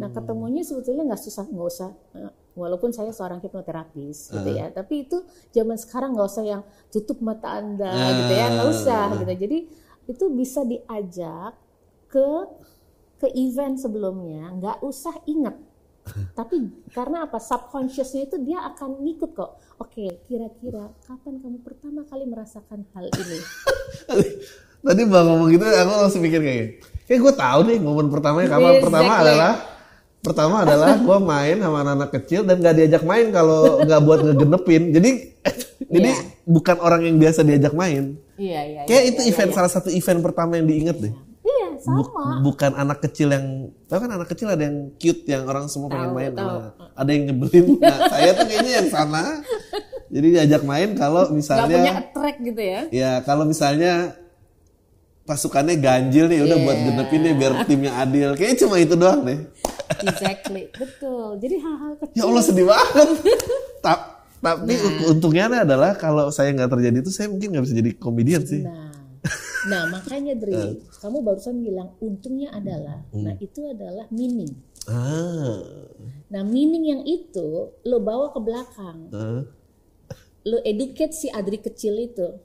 Nah 0.00 0.08
ketemunya 0.08 0.64
sebetulnya 0.64 1.12
nggak 1.12 1.20
susah 1.20 1.44
nggak 1.52 1.68
usah. 1.68 1.90
Eh, 2.16 2.32
walaupun 2.56 2.96
saya 2.96 3.12
seorang 3.12 3.44
hipnoterapis 3.44 4.32
gitu 4.32 4.50
ya. 4.56 4.72
Tapi 4.72 5.04
itu 5.04 5.20
zaman 5.52 5.76
sekarang 5.76 6.16
nggak 6.16 6.28
usah 6.32 6.44
yang 6.48 6.62
tutup 6.88 7.20
mata 7.20 7.60
anda 7.60 7.92
gitu 7.92 8.32
ya. 8.32 8.46
Nggak 8.56 8.68
usah 8.72 9.04
gitu. 9.20 9.32
Jadi 9.36 9.58
itu 10.08 10.24
bisa 10.32 10.64
diajak 10.64 11.52
ke 12.08 12.28
ke 13.20 13.28
event 13.36 13.76
sebelumnya. 13.76 14.48
Nggak 14.56 14.80
usah 14.80 15.12
ingat 15.28 15.69
tapi 16.34 16.56
karena 16.92 17.28
apa 17.28 17.38
subconsciousnya 17.38 18.26
itu 18.28 18.36
dia 18.42 18.62
akan 18.74 19.02
ngikut 19.02 19.30
kok 19.34 19.50
oke 19.78 20.04
kira-kira 20.28 20.90
kapan 21.06 21.40
kamu 21.40 21.58
pertama 21.62 22.00
kali 22.08 22.24
merasakan 22.26 22.84
hal 22.94 23.06
ini 23.08 23.38
Tadi 24.80 25.02
bang 25.04 25.26
ngomong 25.28 25.48
gitu, 25.52 25.64
aku 25.68 25.92
langsung 25.92 26.22
mikir 26.24 26.40
kayak, 26.40 26.66
kayak 27.04 27.20
gue 27.20 27.34
tahu 27.36 27.60
nih 27.68 27.78
momen 27.84 28.08
pertamanya 28.08 28.48
kapan. 28.56 28.80
Pertama 28.80 29.12
Exactly. 29.12 29.24
adalah, 29.28 29.52
pertama 30.24 30.54
adalah 30.64 30.90
gue 30.96 31.18
main 31.20 31.56
sama 31.60 31.76
anak-anak 31.84 32.10
kecil 32.16 32.40
dan 32.48 32.56
gak 32.64 32.74
diajak 32.80 33.04
main 33.04 33.26
kalau 33.28 33.84
nggak 33.84 34.00
buat 34.00 34.20
ngegenepin. 34.24 34.82
Jadi, 34.96 35.10
jadi 36.00 36.10
bukan 36.48 36.76
orang 36.80 37.04
yang 37.04 37.16
biasa 37.20 37.44
diajak 37.44 37.76
main. 37.76 38.16
iya 38.40 38.60
iya 38.64 38.80
Kayak 38.88 39.04
itu 39.12 39.20
event 39.28 39.52
salah 39.52 39.68
satu 39.68 39.92
event 39.92 40.24
pertama 40.24 40.56
yang 40.56 40.64
diinget 40.64 40.96
deh. 40.96 41.12
Iya 41.82 41.90
Bu- 41.90 42.06
sama 42.06 42.22
bukan 42.40 42.72
anak 42.74 42.98
kecil 43.00 43.28
yang, 43.28 43.46
tau 43.84 43.98
kan 43.98 44.10
anak 44.10 44.28
kecil 44.28 44.46
ada 44.46 44.62
yang 44.62 44.92
cute 44.94 45.24
yang 45.24 45.42
orang 45.44 45.64
semua 45.66 45.88
pengen 45.88 46.12
main. 46.12 46.30
Nah, 46.30 46.70
ada 46.92 47.10
yang 47.10 47.24
nyebelin. 47.26 47.66
Nah, 47.80 47.98
saya 48.08 48.30
tuh 48.32 48.44
kayaknya 48.44 48.72
yang 48.76 48.88
sana. 48.88 49.24
Jadi 50.06 50.26
diajak 50.32 50.62
main 50.62 50.92
kalau 50.92 51.30
misalnya 51.30 51.70
punya 51.72 51.94
attract 51.96 52.38
gitu 52.40 52.58
ya 52.58 52.80
Ya 52.90 53.10
kalau 53.20 53.44
misalnya 53.44 54.18
pasukannya 55.22 55.78
ganjil 55.78 56.26
nih 56.26 56.42
udah 56.42 56.58
buat 56.58 56.74
Iya. 56.76 56.84
genepin 56.88 57.20
deh 57.22 57.34
biar 57.36 57.52
timnya 57.64 57.92
adil. 57.96 58.28
Kayaknya 58.34 58.56
cuma 58.58 58.76
itu 58.76 58.94
doang 58.94 59.22
deh. 59.22 59.38
exactly 60.02 60.70
betul 60.72 61.34
jadi 61.36 61.56
hal-hal 61.58 61.92
kecil 61.96 62.16
Ya 62.16 62.24
Allah 62.24 62.42
sedih 62.42 62.66
banget. 62.66 63.08
Ta- 63.80 64.06
tapi 64.36 64.72
Nah. 64.72 65.10
untungnya 65.10 65.44
adalah 65.60 65.94
kalau 65.94 66.26
saya 66.28 66.50
nggak 66.50 66.70
terjadi 66.70 66.96
itu 66.98 67.10
saya 67.10 67.28
mungkin 67.28 67.52
nggak 67.52 67.64
bisa 67.64 67.74
jadi 67.76 67.90
komedian 67.94 68.42
sih. 68.42 68.62
nah 68.62 68.89
nah 69.66 69.84
makanya 69.86 70.32
Dri 70.32 70.56
kamu 70.96 71.20
barusan 71.20 71.60
bilang 71.60 71.92
untungnya 71.98 72.48
adalah 72.50 73.04
nah 73.12 73.36
itu 73.36 73.66
adalah 73.66 74.08
meaning 74.08 74.48
Ah. 74.88 75.60
nah 76.28 76.40
meaning 76.40 76.88
yang 76.88 77.02
itu 77.04 77.68
lo 77.82 77.98
bawa 78.00 78.32
ke 78.32 78.40
belakang 78.40 78.98
Ah. 79.12 79.44
lo 80.42 80.58
educate 80.62 81.12
si 81.12 81.28
Adri 81.28 81.58
kecil 81.58 82.00
itu 82.00 82.28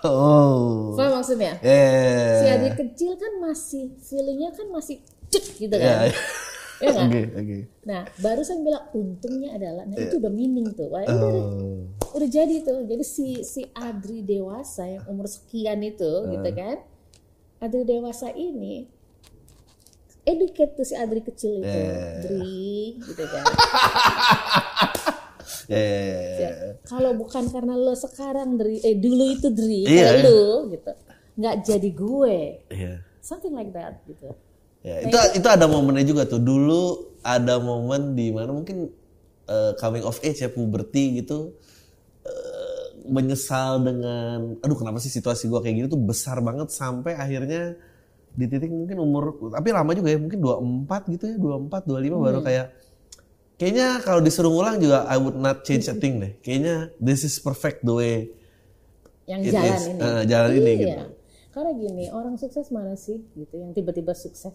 Oh. 0.00 0.96
apa 0.96 1.12
maksudnya 1.14 1.56
Eh. 1.60 2.40
si 2.40 2.46
Adri 2.46 2.70
kecil 2.74 3.16
kan 3.16 3.32
masih 3.38 3.96
feelingnya 3.98 4.48
kan 4.50 4.68
masih 4.68 5.00
cek 5.28 5.44
gitu 5.58 5.76
kan 5.76 6.08
ya 6.80 6.90
kan? 6.90 7.06
Oke 7.06 7.20
oke. 7.30 7.56
nah 7.82 8.02
barusan 8.16 8.60
bilang 8.60 8.84
untungnya 8.90 9.50
adalah 9.52 9.84
nah 9.84 9.96
itu 9.96 10.16
udah 10.16 10.28
meaning 10.28 10.72
tuh. 10.72 10.88
Wah, 10.88 11.02
udah, 11.02 11.12
udah 11.12 11.44
Oh. 11.44 12.16
udah 12.16 12.28
jadi 12.28 12.56
tuh. 12.60 12.82
Jadi 12.82 13.04
si 13.04 13.26
si 13.42 13.62
Adri 13.70 14.20
dewasa 14.20 14.84
yang 14.84 15.04
umur 15.06 15.24
sekian 15.24 15.80
itu 15.80 16.08
gitu 16.26 16.50
kan? 16.50 16.80
Adri 17.58 17.84
dewasa 17.84 18.32
ini 18.32 18.88
educate 20.22 20.74
tuh 20.74 20.84
si 20.84 20.94
Adri 20.94 21.20
kecil 21.20 21.60
itu. 21.60 21.80
Dri 22.22 22.96
gitu 22.98 23.24
kan? 23.24 23.44
Ya, 25.66 25.78
ya, 25.78 26.02
ya, 26.02 26.18
ya. 26.34 26.50
kalau 26.82 27.14
bukan 27.14 27.46
karena 27.46 27.78
lo 27.78 27.94
sekarang 27.94 28.58
Dri 28.58 28.82
eh 28.82 28.98
dulu 28.98 29.30
itu 29.30 29.48
Dri 29.50 29.86
Iya. 29.86 30.18
kayak 30.18 30.26
lo 30.26 30.42
gitu 30.68 30.90
nggak 31.36 31.56
jadi 31.62 31.90
gue. 31.90 32.38
Iya. 32.68 32.94
something 33.20 33.54
like 33.54 33.70
that 33.70 34.02
gitu 34.04 34.34
Ya, 34.80 35.04
itu 35.04 35.16
itu 35.36 35.48
ada 35.48 35.68
momennya 35.68 36.04
juga 36.08 36.24
tuh. 36.24 36.40
Dulu 36.40 37.12
ada 37.20 37.60
momen 37.60 38.16
di 38.16 38.32
mana 38.32 38.50
mungkin 38.50 38.88
eh, 39.48 39.72
coming 39.76 40.04
of 40.06 40.16
age 40.24 40.40
ya 40.40 40.48
puberty 40.48 41.20
gitu 41.20 41.52
eh, 42.24 42.84
menyesal 43.04 43.82
dengan 43.84 44.56
aduh 44.60 44.76
kenapa 44.76 45.02
sih 45.02 45.12
situasi 45.12 45.52
gua 45.52 45.60
kayak 45.60 45.74
gini 45.84 45.86
tuh 45.90 46.00
besar 46.00 46.40
banget 46.40 46.72
sampai 46.72 47.12
akhirnya 47.12 47.76
di 48.30 48.46
titik 48.46 48.70
mungkin 48.70 49.02
umur 49.02 49.50
tapi 49.50 49.74
lama 49.74 49.90
juga 49.92 50.14
ya 50.14 50.18
mungkin 50.22 50.38
24 50.38 51.12
gitu 51.18 51.24
ya 51.34 51.36
24 51.36 51.90
25 51.90 52.24
baru 52.24 52.38
kayak 52.46 52.66
kayaknya 53.60 54.00
kalau 54.00 54.24
disuruh 54.24 54.48
ngulang 54.48 54.80
juga 54.80 55.04
I 55.04 55.20
would 55.20 55.36
not 55.36 55.66
change 55.68 55.90
a 55.92 55.96
thing 55.98 56.16
deh. 56.16 56.32
Kayaknya 56.40 56.96
this 56.96 57.26
is 57.28 57.36
perfect 57.36 57.84
the 57.84 57.92
way 57.92 58.16
yang 59.28 59.44
jalan 59.46 59.76
is, 59.76 59.84
ini 59.86 60.00
eh, 60.00 60.22
jalan 60.26 60.50
ini 60.56 60.62
iya. 60.64 60.80
gitu. 60.80 61.04
Karena 61.50 61.70
gini 61.72 62.04
orang 62.08 62.34
sukses 62.34 62.68
mana 62.68 62.94
sih 62.94 63.22
gitu 63.32 63.54
yang 63.54 63.70
tiba-tiba 63.70 64.12
sukses 64.12 64.54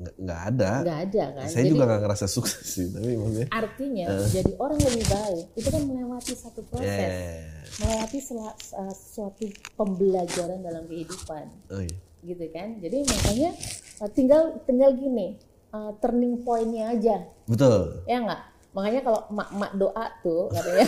nggak 0.00 0.40
ada. 0.48 0.70
nggak 0.80 1.00
ada 1.06 1.24
kan 1.34 1.44
Saya 1.44 1.60
jadi 1.60 1.70
juga 1.70 1.84
nggak 1.84 2.00
ngerasa 2.00 2.24
sukses 2.26 2.64
sih, 2.64 2.88
tapi 2.88 3.14
maksudnya. 3.14 3.48
artinya 3.52 4.06
jadi 4.26 4.52
orang 4.56 4.80
lebih 4.80 5.04
baik 5.06 5.44
itu 5.54 5.68
kan 5.68 5.82
melewati 5.82 6.32
satu 6.32 6.60
proses 6.64 6.88
Yeah. 6.88 7.44
melewati 7.78 8.18
sela- 8.18 8.56
uh, 8.74 8.94
suatu 8.96 9.44
pembelajaran 9.76 10.58
dalam 10.58 10.84
kehidupan 10.84 11.44
Oh 11.68 11.80
iya. 11.80 11.96
gitu 12.22 12.44
kan 12.48 12.80
jadi 12.80 12.96
makanya 13.02 13.50
uh, 13.98 14.08
tinggal 14.08 14.42
tinggal 14.64 14.90
gini 14.94 15.36
uh, 15.70 15.92
turning 15.98 16.40
pointnya 16.40 16.90
aja 16.90 17.16
Betul. 17.44 18.00
ya 18.04 18.24
nggak 18.24 18.40
makanya 18.70 19.00
kalau 19.02 19.20
emak-emak 19.26 19.72
doa 19.74 20.06
tuh 20.22 20.42
katanya 20.48 20.86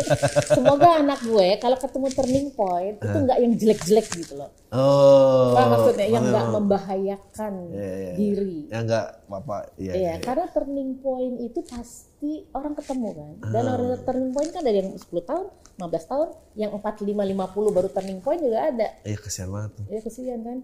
semoga 0.56 0.88
anak 1.00 1.20
gue 1.24 1.48
kalau 1.56 1.76
ketemu 1.80 2.06
turning 2.12 2.48
point 2.52 2.96
itu 3.00 3.18
nggak 3.24 3.38
yang 3.40 3.52
jelek-jelek 3.56 4.06
gitu 4.12 4.34
loh 4.36 4.50
Oh. 4.72 5.52
apa 5.52 5.68
maksudnya 5.68 6.08
yang 6.08 6.24
nggak 6.32 6.48
membahayakan 6.48 7.52
Iya, 7.76 7.92
iya, 7.92 8.12
diri 8.16 8.62
Ya 8.72 8.78
enggak 8.80 9.06
apa-apa. 9.28 9.56
Iya. 9.76 9.92
Iya, 9.92 10.12
karena 10.24 10.48
turning 10.48 10.96
point 10.96 11.36
itu 11.44 11.60
pasti 11.68 12.48
orang 12.56 12.72
ketemu 12.72 13.08
kan. 13.12 13.32
Dan 13.52 13.64
orang 13.68 14.00
turning 14.00 14.32
point 14.32 14.48
kan 14.48 14.64
ada 14.64 14.72
yang 14.72 14.96
10 14.96 15.12
tahun, 15.28 15.44
15 15.76 16.08
tahun, 16.08 16.28
yang 16.56 16.70
45 16.72 17.04
50 17.04 17.76
baru 17.76 17.88
turning 17.92 18.20
point 18.24 18.40
juga 18.40 18.58
ada. 18.64 18.88
Iya 19.04 19.16
kasihan 19.20 19.48
banget 19.52 19.70
tuh. 19.76 19.84
Ya 19.92 20.00
kesian 20.00 20.40
kan. 20.40 20.56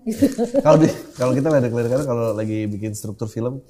kalau 0.64 0.76
di 0.80 0.88
kalau 1.20 1.32
kita 1.36 1.46
ada 1.52 1.68
kadang 1.68 2.08
kalau 2.08 2.26
lagi 2.32 2.58
bikin 2.64 2.96
struktur 2.96 3.28
film 3.28 3.60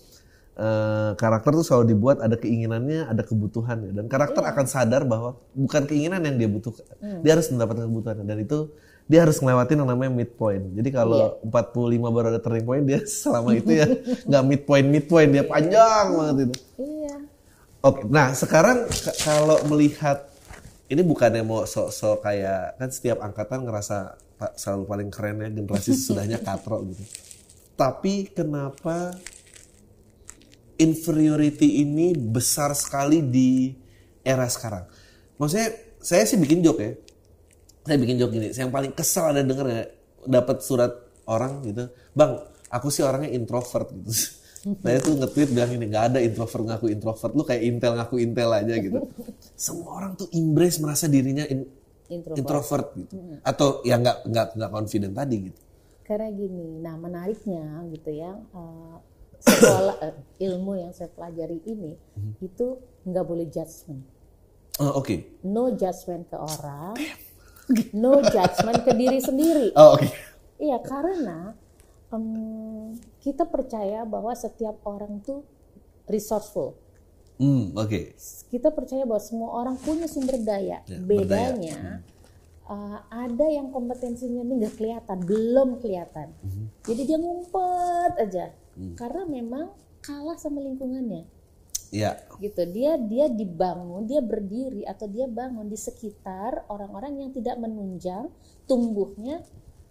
eh, 0.59 1.11
karakter 1.15 1.55
tuh 1.55 1.65
selalu 1.65 1.95
dibuat 1.95 2.19
ada 2.19 2.35
keinginannya 2.35 3.07
ada 3.07 3.23
kebutuhannya. 3.23 3.95
Dan 3.95 4.11
karakter 4.11 4.43
akan 4.43 4.67
sadar 4.67 5.07
bahwa 5.07 5.39
bukan 5.55 5.87
keinginan 5.87 6.21
yang 6.27 6.37
dia 6.37 6.51
butuhkan. 6.51 6.85
Dia 7.23 7.39
harus 7.39 7.49
mendapatkan 7.55 7.87
kebutuhannya. 7.87 8.27
Dan 8.27 8.39
itu 8.43 8.75
dia 9.09 9.25
harus 9.25 9.41
ngelewatin 9.41 9.81
yang 9.81 9.89
namanya 9.89 10.13
midpoint. 10.13 10.65
Jadi 10.77 10.89
kalau 10.93 11.41
45 11.41 12.13
baru 12.13 12.27
ada 12.29 12.41
turning 12.45 12.67
point 12.69 12.85
dia 12.85 13.01
selama 13.25 13.57
itu 13.57 13.73
ya 13.73 13.87
nggak 14.29 14.45
midpoint 14.45 14.87
midpoint. 14.87 15.31
Dia 15.33 15.45
panjang 15.49 16.07
banget 16.13 16.37
itu. 16.45 16.55
Iya. 16.77 17.17
Oke, 17.79 18.05
nah 18.11 18.37
sekarang 18.37 18.85
kalau 19.25 19.63
melihat 19.71 20.29
ini 20.93 21.01
bukannya 21.01 21.41
mau 21.41 21.65
sok-sok 21.65 22.21
kayak 22.21 22.77
kan 22.77 22.89
setiap 22.93 23.25
angkatan 23.25 23.65
ngerasa 23.65 24.19
selalu 24.55 24.85
paling 24.85 25.09
keren 25.09 25.41
ya 25.41 25.49
generasi 25.49 25.97
sesudahnya 25.97 26.39
katro 26.47 26.85
gitu. 26.85 27.01
Tapi 27.79 28.29
kenapa 28.29 29.17
inferiority 30.79 31.83
ini 31.83 32.15
besar 32.15 32.73
sekali 32.73 33.21
di 33.21 33.75
era 34.23 34.47
sekarang? 34.47 34.87
Maksudnya 35.37 35.69
saya 35.99 36.23
sih 36.25 36.39
bikin 36.39 36.63
joke 36.63 36.81
ya. 36.81 36.93
Saya 37.85 37.99
bikin 37.99 38.17
joke 38.17 38.33
gini, 38.33 38.55
saya 38.55 38.69
yang 38.69 38.75
paling 38.75 38.93
kesel 38.95 39.33
ada 39.33 39.43
denger 39.43 39.67
ya 39.67 39.83
dapat 40.29 40.61
surat 40.61 40.93
orang 41.25 41.65
gitu, 41.65 41.89
"Bang, 42.13 42.39
aku 42.71 42.89
sih 42.89 43.03
orangnya 43.03 43.33
introvert." 43.33 43.91
gitu. 43.93 44.13
Saya 44.59 44.99
tuh 44.99 45.15
nge-tweet 45.15 45.55
bilang 45.55 45.71
ini 45.71 45.87
nggak 45.87 46.05
ada 46.13 46.19
introvert 46.19 46.67
ngaku 46.67 46.91
introvert, 46.91 47.31
lu 47.31 47.47
kayak 47.47 47.63
intel 47.63 47.95
ngaku 47.95 48.19
intel 48.19 48.51
aja 48.51 48.75
gitu. 48.75 49.07
Semua 49.55 50.03
orang 50.03 50.19
tuh 50.19 50.27
embrace 50.35 50.83
merasa 50.83 51.07
dirinya 51.07 51.47
in- 51.47 51.71
Introvert. 52.09 52.41
introvert 52.41 52.87
gitu. 52.99 53.13
Atau 53.45 53.85
ya 53.87 54.01
nggak 54.03 54.27
nggak 54.27 54.47
nggak 54.59 54.71
confident 54.75 55.15
tadi 55.15 55.37
gitu. 55.53 55.61
Karena 56.09 56.29
gini, 56.33 56.81
nah 56.81 56.97
menariknya 56.97 57.85
gitu 57.93 58.11
ya, 58.17 58.33
eh, 58.35 58.97
sekolah 59.43 59.97
eh, 60.03 60.15
ilmu 60.51 60.79
yang 60.79 60.93
saya 60.95 61.11
pelajari 61.13 61.63
ini 61.67 61.95
itu 62.43 62.79
nggak 63.07 63.25
boleh 63.27 63.47
judgment. 63.49 64.03
Oh, 64.79 65.03
oke. 65.03 65.43
No 65.43 65.75
judgment 65.75 66.31
ke 66.31 66.39
orang, 66.39 66.95
no 67.95 68.23
judgment 68.23 68.81
ke 68.87 68.93
diri 68.95 69.19
sendiri. 69.19 69.69
Oh, 69.81 69.99
oke. 69.99 70.07
Iya, 70.59 70.79
karena 70.83 71.55
em, 72.11 72.99
kita 73.23 73.47
percaya 73.47 74.03
bahwa 74.03 74.35
setiap 74.35 74.79
orang 74.83 75.23
tuh 75.23 75.47
resourceful. 76.11 76.75
Hmm, 77.39 77.75
oke. 77.79 78.19
Kita 78.51 78.75
percaya 78.75 79.07
bahwa 79.07 79.23
semua 79.23 79.51
orang 79.55 79.79
punya 79.79 80.11
sumber 80.11 80.43
daya. 80.43 80.83
Ya, 80.87 80.99
Bedanya 80.99 82.03
uh, 82.69 82.99
ada 83.09 83.47
yang 83.49 83.73
kompetensinya 83.73 84.45
ini 84.45 84.63
nggak 84.63 84.77
kelihatan, 84.77 85.19
belum 85.25 85.81
kelihatan. 85.81 86.29
Jadi 86.85 87.03
dia 87.09 87.19
ngumpet 87.19 88.13
aja. 88.21 88.47
Karena 88.95 89.23
memang 89.25 89.67
kalah 89.99 90.39
sama 90.39 90.63
lingkungannya. 90.63 91.27
Iya. 91.89 92.21
Gitu. 92.37 92.63
Dia 92.69 93.01
dia 93.01 93.27
dibangun, 93.27 94.05
dia 94.05 94.21
berdiri 94.21 94.85
atau 94.85 95.09
dia 95.09 95.25
bangun 95.25 95.67
di 95.67 95.75
sekitar 95.75 96.69
orang-orang 96.69 97.19
yang 97.19 97.31
tidak 97.33 97.57
menunjang 97.57 98.29
tumbuhnya 98.69 99.41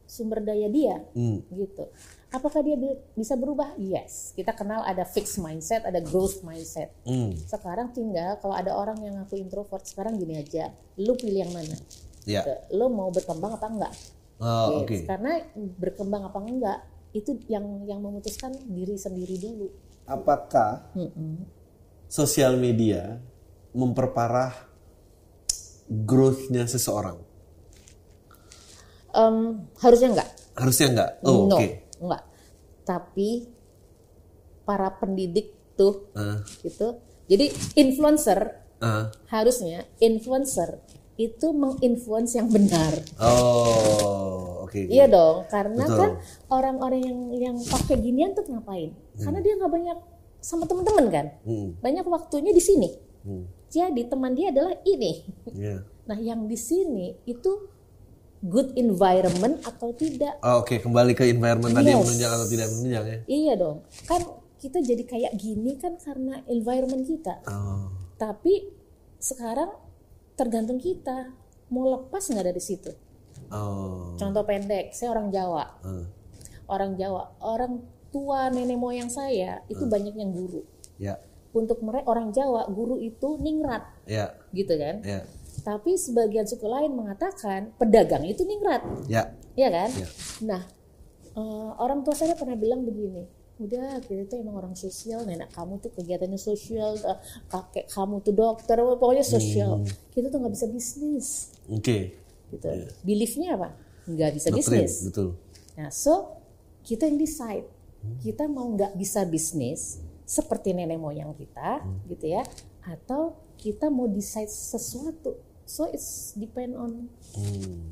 sumber 0.08 0.40
daya 0.40 0.72
dia 0.72 1.04
Hmm. 1.12 1.44
gitu. 1.52 1.90
Apakah 2.30 2.64
dia 2.64 2.80
bi- 2.80 2.96
bisa 3.14 3.36
berubah? 3.36 3.76
Yes. 3.76 4.32
Kita 4.32 4.56
kenal 4.56 4.84
ada 4.84 5.04
fixed 5.04 5.36
mindset, 5.38 5.84
ada 5.84 6.00
growth 6.00 6.44
mindset. 6.44 6.96
Hmm. 7.04 7.36
Sekarang 7.36 7.92
tinggal 7.92 8.40
kalau 8.40 8.56
ada 8.56 8.72
orang 8.72 9.00
yang 9.02 9.20
ngaku 9.20 9.36
introvert, 9.36 9.84
sekarang 9.84 10.16
gini 10.16 10.40
aja, 10.40 10.72
lu 10.96 11.16
pilih 11.16 11.44
yang 11.44 11.52
mana? 11.52 11.76
Iya. 12.24 12.68
Lu 12.72 12.88
mau 12.88 13.12
berkembang 13.12 13.56
apa 13.56 13.68
enggak? 13.68 13.94
Oh, 14.38 14.70
Yes. 14.70 14.80
oke. 14.80 14.98
Karena 15.08 15.32
berkembang 15.76 16.24
apa 16.24 16.40
enggak 16.40 16.80
itu 17.18 17.38
yang 17.50 17.86
yang 17.86 18.00
memutuskan 18.00 18.54
diri 18.70 18.96
sendiri 18.96 19.36
dulu. 19.42 19.68
Apakah 20.06 20.88
Mm-mm. 20.94 21.44
sosial 22.08 22.56
media 22.56 23.20
memperparah 23.74 24.54
growth-nya 25.90 26.64
seseorang? 26.66 27.20
Em, 29.12 29.66
harusnya 29.82 30.10
enggak. 30.14 30.30
Harusnya 30.54 30.88
enggak. 30.94 31.12
Oh, 31.26 31.50
no, 31.50 31.58
oke. 31.58 31.68
enggak. 32.00 32.24
Tapi 32.86 33.30
para 34.64 34.90
pendidik 34.96 35.56
tuh 35.76 36.08
Ah, 36.16 36.42
gitu. 36.64 37.00
Jadi 37.28 37.52
influencer 37.76 38.64
ah. 38.80 39.12
harusnya 39.28 39.84
influencer 40.00 40.80
itu 41.20 41.52
menginfluence 41.52 42.38
yang 42.38 42.48
benar. 42.48 42.94
Oh, 43.20 44.57
oke. 44.68 44.76
oke. 44.78 44.92
Iya 44.92 45.06
dong, 45.08 45.48
karena 45.48 45.84
Betul. 45.84 45.98
kan 45.98 46.12
orang-orang 46.50 47.02
yang 47.02 47.20
yang 47.34 47.56
pakai 47.58 47.96
ginian 47.98 48.36
tuh 48.36 48.44
ngapain? 48.46 48.92
Karena 49.16 49.40
dia 49.40 49.54
nggak 49.56 49.72
banyak 49.72 49.98
sama 50.38 50.64
teman-teman 50.64 51.06
kan, 51.08 51.26
Hmm, 51.42 51.80
banyak 51.80 52.06
waktunya 52.06 52.52
di 52.52 52.60
sini. 52.60 52.90
hmm. 53.24 53.44
Jadi 53.68 54.08
teman 54.08 54.32
dia 54.32 54.52
adalah 54.52 54.76
ini. 54.84 55.24
Iya. 55.50 55.82
Nah, 56.08 56.16
yang 56.16 56.48
di 56.48 56.56
sini 56.56 57.20
itu 57.28 57.68
good 58.40 58.72
environment 58.76 59.60
atau 59.60 59.92
tidak? 59.92 60.40
Oh, 60.40 60.64
Oke, 60.64 60.80
kembali 60.80 61.12
ke 61.12 61.28
environment 61.28 61.76
tadi 61.76 61.92
yang 61.92 62.00
Yes. 62.00 62.08
menunjang 62.08 62.32
atau 62.32 62.48
tidak 62.48 62.68
menunjang 62.72 63.04
ya. 63.04 63.18
Iya 63.28 63.54
dong, 63.60 63.78
kan 64.08 64.22
kita 64.58 64.80
jadi 64.80 65.04
kayak 65.04 65.34
gini 65.36 65.76
kan 65.76 66.00
karena 66.00 66.40
environment 66.48 67.04
kita. 67.04 67.44
Oh. 67.44 67.92
Tapi 68.16 68.72
sekarang 69.20 69.76
tergantung 70.34 70.80
kita 70.80 71.36
mau 71.68 71.92
lepas 71.92 72.24
nggak 72.24 72.48
dari 72.48 72.64
situ. 72.64 72.96
Oh. 73.52 74.16
Contoh 74.20 74.44
pendek, 74.44 74.92
saya 74.92 75.16
orang 75.16 75.32
Jawa. 75.32 75.64
Ah, 75.84 76.04
orang 76.68 77.00
Jawa, 77.00 77.32
orang 77.40 77.80
tua 78.12 78.52
nenek 78.52 78.80
moyang 78.80 79.12
saya 79.12 79.64
itu 79.68 79.84
banyak 79.88 80.16
yang 80.16 80.32
guru. 80.32 80.64
ya, 80.98 81.16
Untuk 81.54 81.80
mereka 81.86 82.10
orang 82.10 82.34
Jawa, 82.36 82.68
guru 82.68 82.98
itu 83.00 83.38
ningrat, 83.40 83.86
ya, 84.04 84.34
gitu 84.52 84.74
kan? 84.76 85.00
ya, 85.06 85.22
Tapi 85.64 85.96
sebagian 85.96 86.46
suku 86.46 86.66
lain 86.66 86.94
mengatakan 86.94 87.72
pedagang 87.78 88.26
itu 88.26 88.44
ningrat, 88.44 88.84
ya. 89.08 89.32
ya 89.56 89.70
kan? 89.72 89.90
Ya. 89.94 90.08
Nah, 90.44 90.62
eh, 91.34 91.70
orang 91.78 92.02
tua 92.02 92.14
saya 92.14 92.34
pernah 92.36 92.58
bilang 92.58 92.84
begini, 92.84 93.26
udah 93.58 94.02
kita 94.06 94.30
tuh 94.30 94.38
emang 94.38 94.58
orang 94.58 94.76
sosial, 94.78 95.26
nenek 95.26 95.50
kamu 95.50 95.82
tuh 95.82 95.90
kegiatannya 95.98 96.38
sosial, 96.38 96.94
eh, 96.98 97.18
kakek 97.50 97.90
kamu 97.90 98.22
tuh 98.22 98.34
dokter, 98.34 98.78
pokoknya 98.78 99.26
sosial. 99.26 99.82
Hmm. 99.82 99.90
Kita 100.14 100.30
tuh 100.30 100.38
nggak 100.42 100.54
bisa 100.54 100.68
bisnis, 100.70 101.28
Oke. 101.70 102.27
Gitu. 102.50 102.68
Beliefnya 103.02 103.56
apa? 103.56 103.70
Nggak 104.06 104.32
bisa 104.34 104.48
Doktrin, 104.50 104.88
bisnis. 104.88 104.94
betul. 105.04 105.36
Nah, 105.76 105.90
so 105.90 106.40
kita 106.82 107.06
yang 107.06 107.18
decide. 107.18 107.68
Kita 108.24 108.48
mau 108.48 108.72
nggak 108.72 108.96
bisa 108.96 109.26
bisnis 109.26 110.00
seperti 110.24 110.72
nenek 110.72 110.96
moyang 110.96 111.34
kita, 111.34 111.84
gitu 112.08 112.26
ya, 112.30 112.44
atau 112.82 113.36
kita 113.56 113.88
mau 113.88 114.08
decide 114.08 114.48
sesuatu. 114.48 115.36
So 115.68 115.90
it's 115.90 116.32
depend 116.34 116.74
on 116.74 117.12
Hmm. 117.36 117.92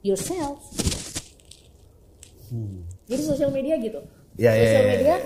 yourself. 0.00 0.64
Jadi 3.06 3.22
sosial 3.22 3.50
media 3.50 3.76
gitu. 3.76 4.00
Ya, 4.34 4.56
ya, 4.56 4.64
sosial 4.64 4.72
ya, 4.74 4.80
ya, 4.80 4.90
media, 4.90 5.16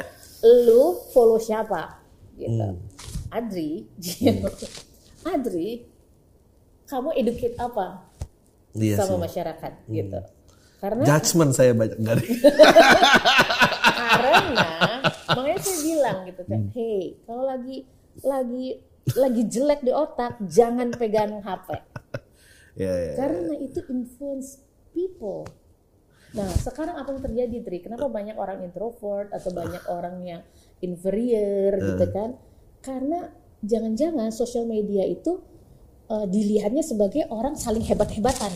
lu 0.67 0.83
follow 1.11 1.39
siapa? 1.39 2.03
Gitu. 2.35 2.51
Hmm. 2.51 2.77
Adri, 3.31 3.87
gitu. 3.99 4.47
Adri, 5.33 5.89
kamu 6.85 7.15
educate 7.17 7.57
apa 7.57 8.05
Iya 8.75 8.97
sama 8.99 9.17
sih. 9.17 9.23
masyarakat? 9.31 9.73
Gitu. 9.87 10.21
Karena 10.83 11.03
Judgment 11.09 11.53
saya 11.57 11.73
banyak 11.73 11.99
ada. 12.03 12.25
karena 14.15 14.69
makanya 15.33 15.61
saya 15.61 15.79
bilang 15.83 16.19
gitu 16.29 16.43
kan 16.47 16.61
hey 16.73 17.01
kalau 17.25 17.43
lagi 17.45 17.77
lagi 18.23 18.67
lagi 19.17 19.43
jelek 19.49 19.81
di 19.85 19.93
otak 19.93 20.39
jangan 20.49 20.93
pegang 20.95 21.41
HP 21.43 21.69
ya, 22.79 22.93
ya. 22.93 23.13
karena 23.19 23.55
itu 23.61 23.81
influence 23.91 24.63
people 24.95 25.47
Nah, 26.35 26.51
sekarang 26.51 26.99
apa 26.99 27.15
yang 27.15 27.23
terjadi, 27.23 27.63
Tri? 27.63 27.79
Kenapa 27.79 28.11
banyak 28.11 28.35
orang 28.35 28.67
introvert 28.67 29.31
atau 29.31 29.55
banyak 29.55 29.87
orang 29.87 30.19
yang 30.27 30.43
inferior 30.83 31.79
gitu 31.79 32.11
kan? 32.11 32.35
Karena 32.83 33.31
jangan-jangan 33.63 34.35
sosial 34.35 34.67
media 34.67 35.07
itu 35.07 35.39
uh, 36.15 36.27
dilihatnya 36.31 36.87
sebagai 36.87 37.27
orang 37.29 37.59
saling 37.59 37.83
hebat-hebatan. 37.83 38.55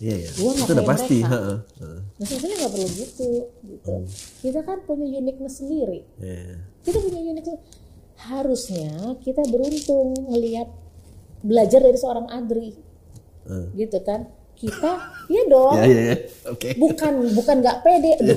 Iya, 0.00 0.16
iya. 0.24 0.30
Gua 0.36 0.52
Itu 0.56 0.72
udah 0.72 0.86
pasti. 0.88 1.18
heeh. 1.20 1.56
Nah, 1.80 2.24
sebetulnya 2.24 2.56
nggak 2.64 2.72
perlu 2.72 2.88
gitu, 2.92 3.28
gitu. 3.68 3.94
Kita 4.40 4.60
kan 4.64 4.78
punya 4.84 5.06
uniqueness 5.16 5.60
sendiri. 5.60 6.04
Iya. 6.20 6.60
Kita 6.84 6.98
punya 7.00 7.20
uniqueness. 7.20 7.60
Harusnya 8.20 9.16
kita 9.24 9.40
beruntung 9.48 10.12
melihat 10.28 10.68
belajar 11.40 11.80
dari 11.80 11.96
seorang 11.96 12.28
Adri, 12.28 12.76
Hmm. 13.48 13.72
gitu 13.72 13.96
kan? 14.04 14.28
Kita, 14.60 14.92
iya 15.32 15.42
dong. 15.48 15.72
Iya, 15.72 15.84
iya, 15.88 16.00
iya. 16.04 16.16
Oke. 16.52 16.76
bukan 16.76 17.32
bukan 17.32 17.56
nggak 17.64 17.80
pede. 17.80 18.12
Aduh, 18.20 18.36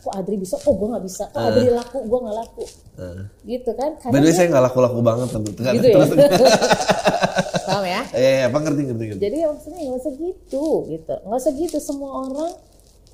kok 0.00 0.12
Adri 0.14 0.36
bisa? 0.38 0.54
Oh 0.62 0.78
gue 0.78 0.88
nggak 0.94 1.04
bisa. 1.04 1.24
Kok 1.26 1.42
Adri 1.42 1.68
laku 1.74 1.98
gue 2.06 2.18
nggak 2.22 2.36
laku. 2.38 2.64
Heeh. 3.00 3.24
gitu 3.48 3.70
kan? 3.74 3.90
By 3.98 4.14
the 4.14 4.18
way, 4.20 4.30
dia- 4.30 4.36
saya 4.36 4.46
nggak 4.48 4.64
laku-laku 4.70 5.00
banget 5.02 5.28
tentu. 5.34 5.50
Gitu 5.50 5.66
ya? 5.66 6.06
terus, 6.06 6.10
paham 7.66 7.84
ya? 7.84 8.02
Iya, 8.14 8.30
iya, 8.30 8.44
apa 8.46 8.58
ngerti, 8.60 8.82
ngerti, 8.86 9.04
ngerti. 9.10 9.20
jadi 9.20 9.36
maksudnya 9.50 9.80
nggak 9.82 9.98
usah 9.98 10.12
gitu. 10.14 10.64
Gitu 10.86 11.14
nggak 11.26 11.38
usah 11.42 11.52
gitu 11.58 11.78
semua 11.82 12.10
orang 12.24 12.52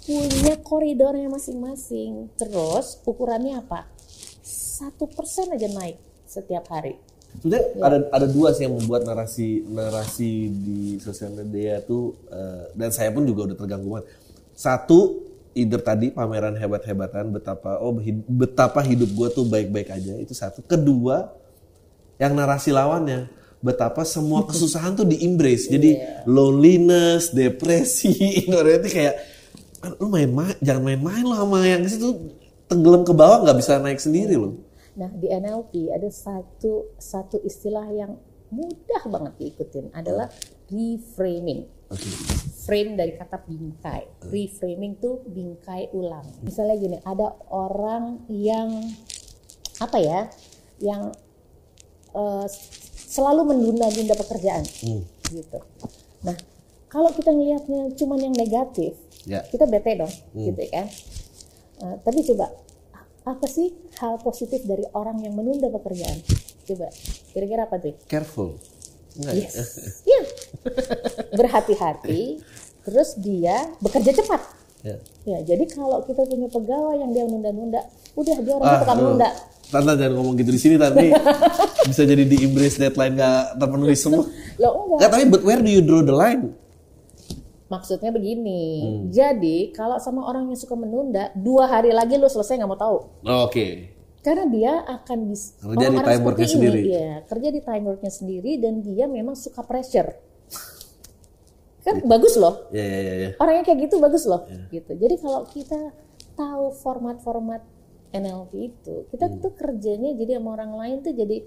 punya 0.04 0.54
koridornya 0.60 1.28
masing-masing. 1.32 2.28
Terus 2.36 3.00
ukurannya 3.02 3.64
apa? 3.64 3.88
Satu 4.44 5.08
persen 5.08 5.48
aja 5.50 5.72
naik 5.72 5.96
setiap 6.28 6.68
hari 6.68 7.00
Sebenarnya 7.38 7.66
Iya. 7.72 7.82
ada 7.82 7.96
ada 8.12 8.26
dua 8.26 8.48
sih 8.50 8.64
yang 8.64 8.74
membuat 8.74 9.02
narasi 9.04 9.48
narasi 9.66 10.30
di 10.48 10.80
sosial 10.98 11.34
media 11.34 11.80
tuh 11.80 12.14
eh, 12.28 12.72
dan 12.72 12.90
saya 12.90 13.10
pun 13.10 13.22
juga 13.22 13.50
udah 13.50 13.56
terganggu 13.56 13.88
banget. 13.90 14.06
Satu, 14.52 15.20
either 15.52 15.80
tadi 15.80 16.08
pameran 16.08 16.54
hebat-hebatan 16.54 17.28
betapa 17.30 17.76
oh 17.78 17.96
betapa 18.26 18.80
hidup 18.80 19.10
gue 19.10 19.28
tuh 19.30 19.44
baik-baik 19.44 19.88
aja 19.90 20.16
itu 20.16 20.32
satu. 20.32 20.60
Kedua, 20.62 21.28
yang 22.16 22.32
narasi 22.32 22.72
lawannya 22.72 23.28
betapa 23.60 24.04
semua 24.04 24.44
kesusahan 24.48 24.94
tuh 24.94 25.04
di 25.04 25.20
embrace. 25.20 25.66
Jadi 25.66 25.96
Iya. 25.96 26.24
loneliness, 26.24 27.30
depresi, 27.30 28.12
itu 28.48 28.88
kayak 28.88 29.14
"Ah, 29.80 29.92
lu 29.96 30.08
main-main 30.08 30.56
jangan 30.60 30.82
main-main 30.82 31.22
lo 31.22 31.36
sama 31.36 31.60
yang 31.62 31.84
situ 31.84 32.32
tenggelam 32.66 33.04
ke 33.04 33.12
bawah 33.12 33.44
nggak 33.44 33.58
bisa 33.60 33.76
naik 33.78 34.00
sendiri 34.00 34.34
loh. 34.34 34.56
Nah 34.96 35.12
di 35.12 35.28
NLP 35.28 35.92
ada 35.92 36.08
satu 36.08 36.96
satu 36.96 37.36
istilah 37.40 37.84
yang 37.92 38.16
mudah 38.48 39.02
banget 39.06 39.32
diikutin 39.38 39.92
adalah 39.92 40.32
reframing. 40.66 41.68
Frame 42.66 42.98
dari 42.98 43.14
kata 43.14 43.46
bingkai. 43.46 44.26
Reframing 44.26 44.98
tuh 44.98 45.22
bingkai 45.22 45.94
ulang. 45.94 46.26
Misalnya 46.42 46.74
gini, 46.74 46.98
ada 47.00 47.30
orang 47.46 48.26
yang 48.26 48.82
apa 49.78 49.98
ya, 50.00 50.20
yang 50.80 51.14
eh, 52.10 52.46
selalu 53.06 53.54
menunda-nunda 53.54 54.16
pekerjaan, 54.16 54.64
Hmm. 54.82 55.04
gitu. 55.30 55.60
Nah 56.24 56.34
kalau 56.88 57.12
kita 57.12 57.30
ngelihatnya 57.30 57.92
cuman 57.94 58.18
yang 58.18 58.34
negatif, 58.34 58.96
Ya. 59.28 59.44
kita 59.46 59.68
bete 59.68 59.94
dong, 59.94 60.10
gitu 60.32 60.62
kan. 60.72 60.88
Eh, 61.76 61.96
tapi 62.02 62.24
coba 62.24 62.50
apa 63.26 63.46
sih 63.50 63.74
hal 63.98 64.22
positif 64.22 64.62
dari 64.62 64.86
orang 64.94 65.18
yang 65.18 65.34
menunda 65.34 65.66
pekerjaan? 65.68 66.22
Coba 66.62 66.86
kira-kira 67.34 67.66
apa 67.66 67.76
tuh? 67.76 67.94
Careful. 68.06 68.54
Enggak 69.18 69.34
ya? 69.34 69.48
Yes, 69.50 69.56
ya. 70.06 70.20
Berhati-hati, 71.32 72.38
terus 72.84 73.18
dia 73.18 73.66
bekerja 73.80 74.14
cepat. 74.14 74.40
Ya. 74.86 74.96
Ya, 75.26 75.38
jadi 75.42 75.66
kalau 75.66 75.98
kita 76.06 76.22
punya 76.22 76.46
pegawai 76.46 77.02
yang 77.02 77.10
dia 77.10 77.26
menunda-nunda, 77.26 77.82
udah 78.14 78.36
dia 78.38 78.54
orang 78.54 78.68
Ah, 78.70 78.78
tukang 78.78 78.98
aduh. 78.98 79.08
nunda. 79.10 79.30
Tante 79.66 79.92
jangan 79.98 80.12
ngomong 80.14 80.34
gitu 80.38 80.50
di 80.54 80.60
sini 80.62 80.74
Tante. 80.78 81.10
Bisa 81.90 82.06
jadi 82.06 82.22
di 82.22 82.36
embrace 82.46 82.78
deadline 82.78 83.18
gak 83.18 83.58
terpenuhi 83.58 83.96
semua. 83.98 84.22
Loh 84.62 84.70
enggak. 84.70 84.98
Enggak, 85.02 85.10
tapi 85.10 85.24
but 85.26 85.42
where 85.42 85.58
do 85.58 85.66
you 85.66 85.82
draw 85.82 86.06
the 86.06 86.14
line? 86.14 86.54
Maksudnya 87.66 88.14
begini. 88.14 88.62
Hmm. 88.78 89.02
Jadi 89.10 89.74
kalau 89.74 89.98
sama 89.98 90.22
orang 90.22 90.46
yang 90.46 90.58
suka 90.58 90.78
menunda, 90.78 91.34
dua 91.34 91.66
hari 91.66 91.90
lagi 91.90 92.14
lu 92.14 92.30
selesai 92.30 92.62
nggak 92.62 92.70
mau 92.70 92.78
tahu. 92.78 92.98
Oke. 93.46 93.90
Karena 94.22 94.46
dia 94.50 94.72
akan 94.82 95.18
bisa 95.30 95.54
Kerja 95.62 95.86
di 95.90 95.98
time 96.02 96.22
worknya 96.22 96.48
sendiri. 96.50 96.80
Iya, 96.82 97.12
kerja 97.26 97.48
di 97.50 97.60
time 97.62 97.84
worknya 97.86 98.10
sendiri 98.10 98.52
dan 98.58 98.82
dia 98.82 99.06
memang 99.06 99.34
suka 99.38 99.62
pressure. 99.62 100.14
Kan 101.86 102.02
bagus 102.02 102.34
loh. 102.34 102.66
Ya 102.74 102.82
ya 102.82 103.00
ya 103.02 103.14
ya. 103.14 103.30
Orangnya 103.38 103.62
kayak 103.62 103.86
gitu 103.86 104.02
bagus 104.02 104.26
loh. 104.26 104.42
Iya. 104.50 104.66
Gitu. 104.74 104.92
Jadi 104.98 105.14
kalau 105.22 105.46
kita 105.46 105.80
tahu 106.34 106.74
format-format 106.74 107.62
NLP 108.10 108.52
itu, 108.74 109.06
kita 109.10 109.30
Hmm. 109.30 109.38
tuh 109.38 109.54
kerjanya 109.54 110.14
jadi 110.14 110.38
sama 110.42 110.58
orang 110.58 110.74
lain 110.74 110.96
tuh 111.06 111.14
jadi 111.14 111.46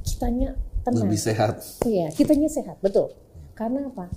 kitanya 0.00 0.56
tenang. 0.80 1.08
Lebih 1.08 1.20
sehat. 1.20 1.60
Iya, 1.84 2.08
kitanya 2.12 2.48
sehat, 2.48 2.80
betul. 2.80 3.12
Karena 3.52 3.88
apa? 3.92 4.08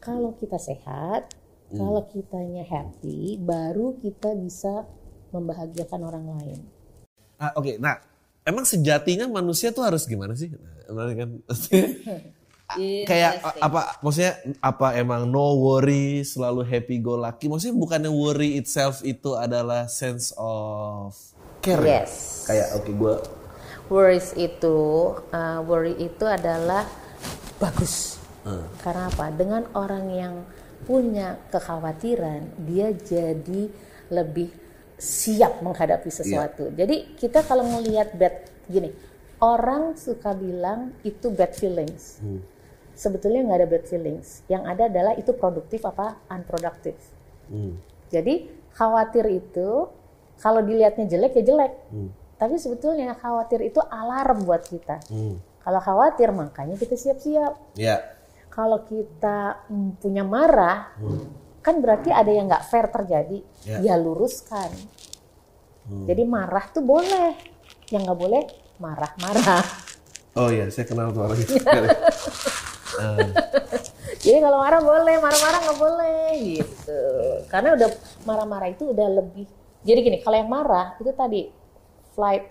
Kalau 0.00 0.32
kita 0.40 0.56
sehat, 0.56 1.36
Hmm. 1.70 1.76
kalau 1.78 2.02
kitanya 2.08 2.64
happy, 2.66 3.38
baru 3.38 3.94
kita 4.00 4.34
bisa 4.34 4.88
membahagiakan 5.30 6.00
orang 6.02 6.26
lain. 6.34 6.58
Ah, 7.38 7.54
Oke, 7.54 7.78
nah 7.78 8.00
emang 8.42 8.66
sejatinya 8.66 9.30
manusia 9.30 9.70
tuh 9.70 9.86
harus 9.86 10.04
gimana 10.08 10.34
sih? 10.34 10.50
Nah, 10.90 11.14
kan 11.14 11.30
kayak 13.10 13.42
a- 13.42 13.56
apa 13.66 13.98
maksudnya 13.98 14.38
apa 14.62 14.94
emang 14.94 15.26
no 15.26 15.58
worry 15.58 16.22
selalu 16.22 16.62
happy 16.62 17.02
go 17.02 17.18
lucky 17.18 17.50
maksudnya 17.50 17.74
bukannya 17.74 18.10
worry 18.14 18.54
itself 18.62 19.02
itu 19.02 19.34
adalah 19.34 19.90
sense 19.90 20.30
of 20.38 21.14
care 21.58 21.82
ya? 21.82 22.06
Yes. 22.06 22.46
kayak 22.46 22.68
oke 22.78 22.90
gua 22.94 23.16
Worries 23.90 24.30
itu, 24.38 24.78
uh, 25.34 25.58
worry 25.66 25.98
itu 25.98 26.22
adalah 26.22 26.86
bagus. 27.58 28.19
Hmm. 28.44 28.66
Karena 28.80 29.08
apa? 29.08 29.26
Dengan 29.32 29.62
orang 29.76 30.06
yang 30.10 30.34
punya 30.84 31.36
kekhawatiran, 31.52 32.64
dia 32.64 32.90
jadi 32.96 33.68
lebih 34.08 34.48
siap 35.00 35.64
menghadapi 35.64 36.08
Iya. 36.12 36.16
sesuatu. 36.24 36.68
Jadi 36.72 37.16
kita 37.16 37.40
kalau 37.44 37.64
melihat 37.64 38.12
bad, 38.16 38.48
gini, 38.68 38.92
orang 39.40 39.96
suka 39.96 40.36
bilang 40.36 40.92
itu 41.04 41.32
bad 41.32 41.56
feelings. 41.56 42.20
Hmm. 42.20 42.40
Sebetulnya 42.92 43.48
nggak 43.48 43.58
ada 43.64 43.68
bad 43.68 43.84
feelings. 43.88 44.44
Yang 44.48 44.62
ada 44.68 44.82
adalah 44.92 45.12
itu 45.16 45.32
produktif 45.32 45.80
apa 45.88 46.20
unproductive. 46.28 47.00
Hmm. 47.48 47.80
Jadi 48.12 48.48
khawatir 48.76 49.24
itu 49.32 49.88
kalau 50.36 50.60
dilihatnya 50.60 51.08
jelek 51.08 51.40
ya 51.40 51.44
jelek. 51.48 51.72
Hmm. 51.88 52.12
Tapi 52.36 52.56
sebetulnya 52.56 53.16
khawatir 53.16 53.60
itu 53.64 53.80
alarm 53.80 54.44
buat 54.44 54.64
kita. 54.68 55.00
Hmm. 55.08 55.40
Kalau 55.60 55.80
khawatir 55.80 56.32
makanya 56.32 56.76
kita 56.76 56.96
siap-siap. 56.96 57.76
ya 57.76 58.00
Kalau 58.60 58.84
kita 58.84 59.64
punya 60.04 60.20
marah, 60.20 60.92
kan 61.64 61.80
berarti 61.80 62.12
ada 62.12 62.28
yang 62.28 62.44
nggak 62.44 62.68
fair 62.68 62.92
terjadi. 62.92 63.40
Ya. 63.64 63.80
Ya 63.80 63.94
luruskan. 63.96 64.68
Jadi 65.88 66.28
marah 66.28 66.68
tuh 66.68 66.84
boleh. 66.84 67.40
Yang 67.88 68.02
nggak 68.04 68.20
boleh 68.20 68.42
marah-marah. 68.76 69.64
oh 70.36 70.52
iya 70.52 70.68
saya 70.68 70.84
kenal 70.84 71.08
tuh 71.08 71.24
orangnya 71.24 71.48
Jadi 74.20 74.38
kalau 74.44 74.60
marah 74.60 74.84
boleh, 74.84 75.16
marah-marah 75.24 75.58
nggak 75.64 75.80
boleh 75.80 76.28
gitu. 76.60 77.00
Karena 77.48 77.80
udah 77.80 77.88
marah-marah 78.28 78.68
itu 78.76 78.92
udah 78.92 79.08
lebih. 79.08 79.48
Jadi 79.88 79.98
gini, 80.04 80.18
kalau 80.20 80.36
yang 80.36 80.52
marah 80.52 81.00
itu 81.00 81.08
tadi 81.16 81.48
flight, 82.12 82.44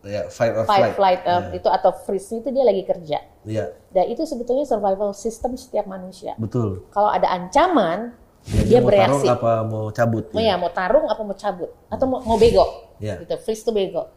ya 0.00 0.26
fight 0.26 0.52
or 0.52 0.64
fight, 0.64 0.80
flight 0.90 0.94
flight 0.94 1.22
uh, 1.24 1.52
itu 1.52 1.68
atau 1.68 1.92
freeze 1.94 2.32
itu 2.32 2.48
dia 2.48 2.64
lagi 2.64 2.82
kerja. 2.82 3.18
ya 3.42 3.64
Dan 3.88 4.04
itu 4.08 4.24
sebetulnya 4.24 4.64
survival 4.64 5.12
system 5.12 5.54
setiap 5.54 5.84
manusia. 5.84 6.32
betul 6.36 6.88
Kalau 6.88 7.08
ada 7.08 7.28
ancaman, 7.28 8.16
Ya, 8.40 8.64
dia 8.64 8.78
mau 8.80 8.88
bereaksi. 8.88 9.20
tarung 9.20 9.24
apa 9.30 9.52
mau 9.62 9.84
cabut 9.90 10.24
Oh 10.32 10.40
ya, 10.40 10.56
mau 10.56 10.72
tarung 10.72 11.04
apa 11.04 11.20
mau 11.20 11.36
cabut 11.36 11.68
atau 11.86 12.04
mau, 12.06 12.24
mau 12.24 12.36
bego. 12.36 12.64
Ya. 12.96 13.20
Gitu, 13.20 13.36
freeze 13.38 13.60
tuh 13.60 13.72
bego. 13.72 14.08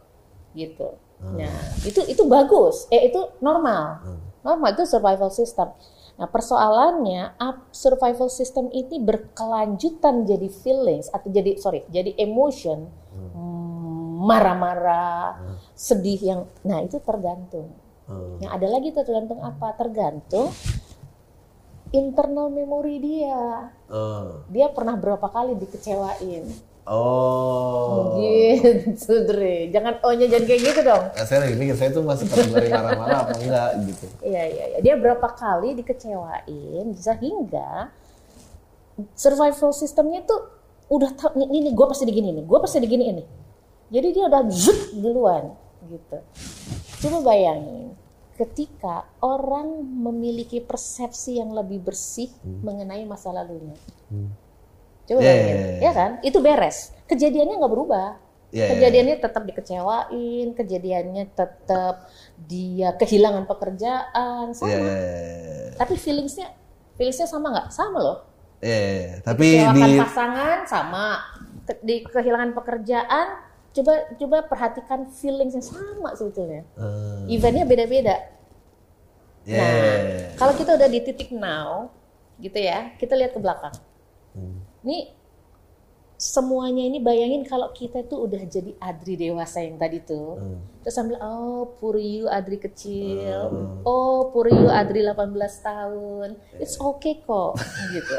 Gitu. 0.54 0.88
Nah, 1.20 1.52
itu 1.84 2.00
itu 2.04 2.24
bagus. 2.26 2.88
Eh 2.88 3.08
itu 3.08 3.20
normal. 3.40 4.00
Normal 4.40 4.72
itu 4.72 4.84
survival 4.84 5.28
system. 5.28 5.72
Nah, 6.14 6.28
persoalannya 6.28 7.36
up- 7.38 7.68
survival 7.72 8.28
system 8.28 8.70
ini 8.70 9.00
berkelanjutan 9.00 10.24
jadi 10.24 10.48
feelings 10.48 11.10
atau 11.10 11.28
jadi 11.28 11.58
sorry, 11.58 11.84
jadi 11.90 12.16
emotion. 12.18 12.88
Hmm, 13.34 14.24
marah-marah, 14.24 15.42
sedih 15.84 16.20
yang 16.24 16.42
nah 16.64 16.80
itu 16.80 16.96
tergantung. 17.04 17.76
Hmm. 18.08 18.40
Yang 18.40 18.52
ada 18.56 18.68
lagi 18.72 18.88
tuh 18.96 19.04
tergantung 19.04 19.44
apa? 19.44 19.76
Tergantung 19.76 20.48
internal 21.92 22.48
memori 22.48 23.04
dia. 23.04 23.68
Eh. 23.92 24.32
Dia 24.48 24.72
pernah 24.72 24.96
berapa 24.96 25.28
kali 25.28 25.60
dikecewain. 25.60 26.48
oh 26.84 28.16
Gitu, 28.20 29.28
Dre. 29.28 29.68
Jangan 29.76 30.00
O-nya 30.08 30.32
jangan 30.32 30.46
kayak 30.48 30.62
gitu 30.72 30.82
dong. 30.88 31.04
Nah, 31.16 31.26
saya 31.28 31.48
lagi 31.48 31.56
mikir 31.60 31.76
saya 31.76 31.92
tuh 31.92 32.04
masih 32.04 32.26
kategori 32.32 32.68
marah-marah 32.72 33.20
apa 33.28 33.36
enggak 33.40 33.70
gitu 33.88 34.06
Iya, 34.24 34.44
iya, 34.48 34.66
iya. 34.72 34.80
Dia 34.80 34.96
berapa 34.96 35.28
kali 35.36 35.76
dikecewain 35.80 36.88
sehingga 36.96 37.92
survival 39.16 39.72
systemnya 39.76 40.24
tuh 40.24 40.48
udah 40.92 41.12
tahu 41.16 41.40
nih, 41.40 41.48
ini 41.60 41.70
gue 41.72 41.86
pasti 41.88 42.04
digini 42.08 42.36
nih, 42.36 42.44
gue 42.48 42.60
pasti 42.60 42.78
digini 42.80 43.06
ini. 43.12 43.24
Jadi 43.94 44.08
dia 44.12 44.24
udah 44.28 44.42
zut 44.52 44.96
duluan 44.96 45.63
gitu. 45.90 46.18
Coba 47.04 47.34
bayangin 47.34 47.96
ketika 48.34 49.06
orang 49.22 49.86
memiliki 49.86 50.58
persepsi 50.58 51.38
yang 51.38 51.54
lebih 51.54 51.86
bersih 51.86 52.34
mengenai 52.42 53.06
masa 53.06 53.30
lalunya. 53.30 53.78
Coba 55.06 55.20
Yeah, 55.22 55.36
bayangin, 55.36 55.54
yeah, 55.54 55.70
yeah. 55.70 55.82
ya 55.84 55.92
kan? 55.94 56.12
Itu 56.26 56.40
beres. 56.42 56.96
Kejadiannya 57.06 57.56
nggak 57.62 57.74
berubah. 57.74 58.18
Yeah, 58.54 58.70
yeah, 58.70 58.70
kejadiannya 58.78 59.16
tetap 59.18 59.44
dikecewain, 59.50 60.48
kejadiannya 60.54 61.26
tetap 61.34 62.06
dia 62.38 62.94
kehilangan 62.98 63.50
pekerjaan, 63.50 64.54
sama. 64.54 64.70
Iya, 64.70 64.78
iya, 64.78 64.94
iya. 64.94 65.74
Tapi 65.78 65.94
feelingsnya, 65.98 66.48
feelingsnya 66.94 67.28
sama 67.30 67.50
nggak? 67.50 67.68
Sama 67.74 67.98
loh. 67.98 68.18
Iya, 68.62 68.78
iya. 68.78 69.14
Tapi 69.26 69.48
di 69.58 69.84
pasangan 69.98 70.70
sama, 70.70 71.06
di 71.82 72.06
kehilangan 72.06 72.54
pekerjaan, 72.54 73.28
coba 73.74 73.94
coba 74.16 74.38
perhatikan 74.46 75.10
feelings 75.10 75.58
yang 75.58 75.66
sama 75.66 76.14
sebetulnya. 76.14 76.62
Eh, 76.78 77.34
Eventnya 77.34 77.66
beda-beda. 77.66 78.16
Nah, 79.44 79.60
iya, 79.60 79.68
iya. 79.68 80.28
kalau 80.40 80.56
kita 80.56 80.78
udah 80.80 80.88
di 80.88 81.00
titik 81.04 81.36
now, 81.36 81.92
gitu 82.40 82.56
ya, 82.56 82.96
kita 82.96 83.18
lihat 83.18 83.36
ke 83.36 83.40
belakang. 83.44 83.76
Hmm. 84.32 84.64
Ini 84.88 85.12
semuanya 86.24 86.88
ini 86.88 87.04
bayangin 87.04 87.44
kalau 87.44 87.76
kita 87.76 88.08
tuh 88.08 88.24
udah 88.24 88.40
jadi 88.48 88.72
Adri 88.80 89.20
dewasa 89.20 89.60
yang 89.60 89.76
tadi 89.76 90.00
tuh. 90.00 90.40
Hmm. 90.40 90.60
Terus 90.86 90.96
sambil 90.96 91.20
oh 91.20 91.76
Puriyu 91.82 92.32
Adri 92.32 92.62
kecil. 92.62 93.52
Oh 93.84 94.32
Puriyu 94.32 94.72
Adri 94.72 95.04
18 95.04 95.36
tahun. 95.60 96.40
It's 96.64 96.80
okay 96.80 97.20
kok 97.20 97.60
gitu. 97.96 98.18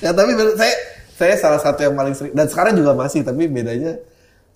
Ya 0.00 0.16
tapi 0.16 0.32
saya 0.56 0.74
saya 1.16 1.34
salah 1.36 1.60
satu 1.60 1.80
yang 1.84 1.96
paling 1.96 2.16
sering 2.16 2.32
dan 2.32 2.48
sekarang 2.48 2.76
juga 2.76 2.92
masih 2.92 3.24
tapi 3.24 3.48
bedanya 3.48 4.00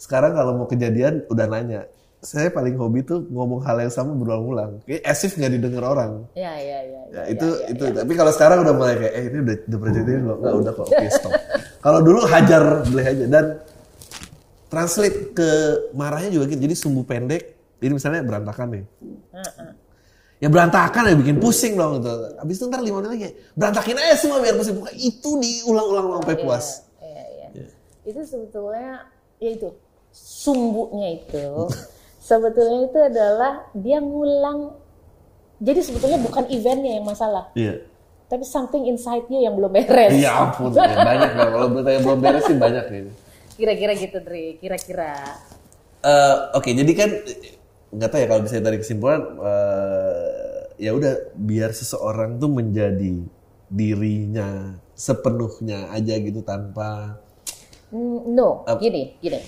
sekarang 0.01 0.33
kalau 0.33 0.57
mau 0.57 0.65
kejadian 0.65 1.29
udah 1.29 1.45
nanya. 1.45 1.85
Saya 2.21 2.53
paling 2.53 2.77
hobi 2.77 3.01
tuh 3.05 3.25
ngomong 3.33 3.65
hal 3.65 3.81
yang 3.81 3.93
sama 3.93 4.13
berulang-ulang. 4.17 4.81
Kayak 4.85 5.05
asif 5.09 5.37
nggak 5.37 5.53
didengar 5.57 5.85
orang. 5.85 6.25
Ya 6.37 6.53
ya 6.57 6.79
ya. 6.85 7.01
Ya, 7.13 7.23
itu 7.33 7.49
itu 7.69 7.85
tapi 7.97 8.13
kalau 8.17 8.33
sekarang 8.33 8.65
udah 8.65 8.75
mulai 8.77 8.97
kayak 8.97 9.13
eh 9.13 9.25
ini 9.29 9.39
udah 9.45 9.57
udah 9.69 9.79
pernah 9.81 9.95
jadi? 9.97 10.11
Nggak 10.21 10.55
udah 10.57 10.73
kok. 10.73 10.87
Oke, 10.89 11.07
stop. 11.13 11.33
kalau 11.85 12.01
dulu 12.01 12.21
hajar 12.29 12.65
boleh 12.89 13.07
aja 13.09 13.25
dan 13.29 13.45
translate 14.73 15.19
ke 15.37 15.49
marahnya 15.97 16.31
juga 16.33 16.45
gitu. 16.49 16.61
Jadi 16.65 16.75
sumbu 16.77 17.05
pendek. 17.05 17.43
Jadi 17.81 17.93
misalnya 17.93 18.21
berantakan 18.25 18.69
nih. 18.77 18.85
Ya 20.41 20.49
berantakan 20.49 21.13
ya 21.13 21.15
bikin 21.17 21.37
pusing 21.41 21.77
dong 21.77 22.01
gitu. 22.01 22.13
Habis 22.41 22.57
itu 22.57 22.65
ntar 22.69 22.81
lima 22.81 23.05
menit 23.05 23.11
lagi 23.17 23.29
berantakin 23.53 23.97
aja 23.97 24.17
semua 24.17 24.41
biar 24.45 24.57
pusing. 24.61 24.77
Pokoknya 24.77 24.97
itu 24.97 25.31
diulang-ulang 25.41 26.21
sampai 26.21 26.37
puas. 26.41 26.85
Iya 27.01 27.25
iya. 27.33 27.65
Itu 28.05 28.21
sebetulnya 28.25 29.09
ya 29.41 29.51
itu 29.57 29.73
sumbunya 30.11 31.18
itu 31.18 31.70
sebetulnya 32.20 32.87
itu 32.87 32.99
adalah 32.99 33.53
dia 33.73 33.99
ngulang. 33.99 34.75
Jadi 35.61 35.81
sebetulnya 35.85 36.16
bukan 36.18 36.49
eventnya 36.49 36.96
yang 36.96 37.05
masalah, 37.05 37.53
Iya. 37.53 37.85
tapi 38.27 38.49
something 38.49 38.88
inside 38.88 39.29
you 39.29 39.44
yang 39.44 39.53
belum 39.53 39.68
beres. 39.70 40.09
Iya 40.16 40.33
ampun, 40.49 40.73
ya, 40.73 40.88
banyak 40.96 41.31
dong. 41.37 41.51
Kalau 41.53 41.68
bertanya 41.68 42.01
belum 42.01 42.18
beres 42.18 42.44
sih 42.49 42.57
banyak 42.57 42.85
gitu. 42.88 43.11
Kira-kira 43.61 43.92
gitu, 43.92 44.18
Dri. 44.25 44.57
Kira-kira. 44.57 45.20
Eh, 46.01 46.37
Oke, 46.57 46.73
jadi 46.73 46.92
kan 46.96 47.11
nggak 47.92 48.09
tahu 48.09 48.20
ya 48.25 48.27
kalau 48.27 48.40
bisa 48.40 48.57
tarik 48.57 48.81
kesimpulan, 48.81 49.20
eh, 49.37 50.61
ya 50.81 50.96
udah 50.96 51.12
biar 51.37 51.77
seseorang 51.77 52.40
tuh 52.40 52.49
menjadi 52.49 53.20
dirinya 53.68 54.81
sepenuhnya 54.96 55.92
aja 55.92 56.16
gitu 56.16 56.40
tanpa 56.40 57.20
Mm, 57.90 58.33
No, 58.33 58.62
gini, 58.79 59.18
gini. 59.18 59.42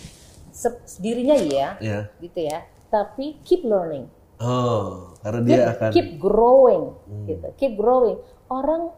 Se- 0.53 1.01
dirinya 1.01 1.35
iya, 1.35 1.81
ya. 1.81 1.99
gitu 2.21 2.45
ya. 2.45 2.63
Tapi 2.87 3.41
keep 3.43 3.65
learning, 3.65 4.05
Oh, 4.37 5.17
karena 5.25 5.41
keep, 5.41 5.49
dia 5.49 5.61
akan 5.73 5.91
keep 5.91 6.09
growing, 6.21 6.85
Hmm. 7.09 7.25
gitu. 7.25 7.49
Keep 7.57 7.73
growing. 7.75 8.21
Orang 8.47 8.93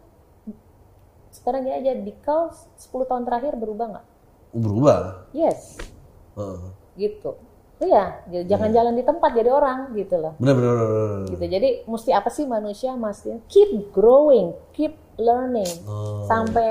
sekarang 1.31 1.63
dia 1.63 1.79
aja 1.79 1.93
di 1.95 2.13
kau 2.19 2.51
10 2.75 3.07
tahun 3.07 3.23
terakhir 3.23 3.55
berubah 3.55 3.87
nggak? 3.95 4.07
berubah. 4.55 4.99
Yes, 5.35 5.79
Heeh. 6.35 6.71
gitu. 6.97 7.35
Iya, 7.75 8.05
j- 8.27 8.47
jangan 8.47 8.71
jalan 8.71 8.95
di 8.95 9.03
tempat 9.03 9.31
jadi 9.35 9.51
orang 9.51 9.93
gitu 9.93 10.15
loh. 10.17 10.33
Bener 10.39 10.55
bener. 10.55 10.75
bener. 10.75 11.27
Gitu. 11.35 11.45
Jadi 11.45 11.69
mesti 11.85 12.11
apa 12.11 12.31
sih 12.31 12.47
manusia 12.47 12.95
mesti 12.95 13.43
keep 13.47 13.91
growing, 13.91 14.55
keep 14.71 14.95
learning 15.15 15.69
Oh. 15.85 16.23
sampai 16.25 16.71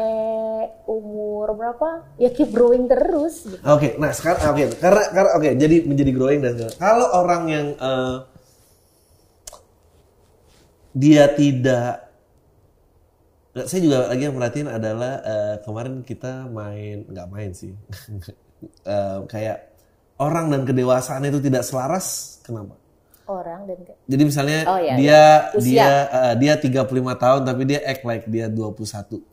umur 0.84 1.54
berapa? 1.54 2.08
Ya 2.16 2.28
keep 2.28 2.50
growing 2.50 2.88
terus. 2.88 3.44
Gitu. 3.46 3.60
Oke, 3.62 3.96
nah 3.96 4.12
sekarang 4.12 4.48
oke 4.48 4.64
karena 4.80 5.04
karena 5.10 5.30
oke 5.34 5.50
jadi 5.56 5.76
menjadi 5.84 6.12
growing 6.12 6.40
dan 6.40 6.52
segala- 6.56 6.78
kalau 6.78 7.08
orang 7.14 7.44
yang 7.48 7.68
eh, 7.76 8.16
dia 10.94 11.26
tidak 11.34 12.06
saya 13.54 13.82
juga 13.82 14.10
lagi 14.10 14.24
yang 14.24 14.34
merhatiin 14.34 14.66
adalah 14.68 15.14
eh, 15.22 15.56
kemarin 15.62 16.02
kita 16.02 16.48
main 16.48 17.06
nggak 17.06 17.28
main 17.30 17.52
sih 17.52 17.74
Eh, 18.64 19.20
kayak 19.28 19.73
orang 20.24 20.48
dan 20.48 20.62
kedewasaan 20.64 21.24
itu 21.24 21.40
tidak 21.40 21.62
selaras 21.62 22.06
kenapa? 22.42 22.80
Orang 23.24 23.64
dan 23.66 23.80
ke- 23.80 23.96
Jadi 24.06 24.24
misalnya 24.24 24.60
Oh, 24.66 24.76
iya, 24.78 24.94
dia 24.96 25.22
Usia. 25.54 25.64
dia 25.64 25.88
eh, 26.10 26.34
dia 26.40 26.54
35 26.56 26.84
tahun 27.16 27.42
tapi 27.44 27.62
dia 27.64 27.80
act 27.82 28.04
like 28.04 28.26
dia 28.28 28.48
21. 28.48 29.24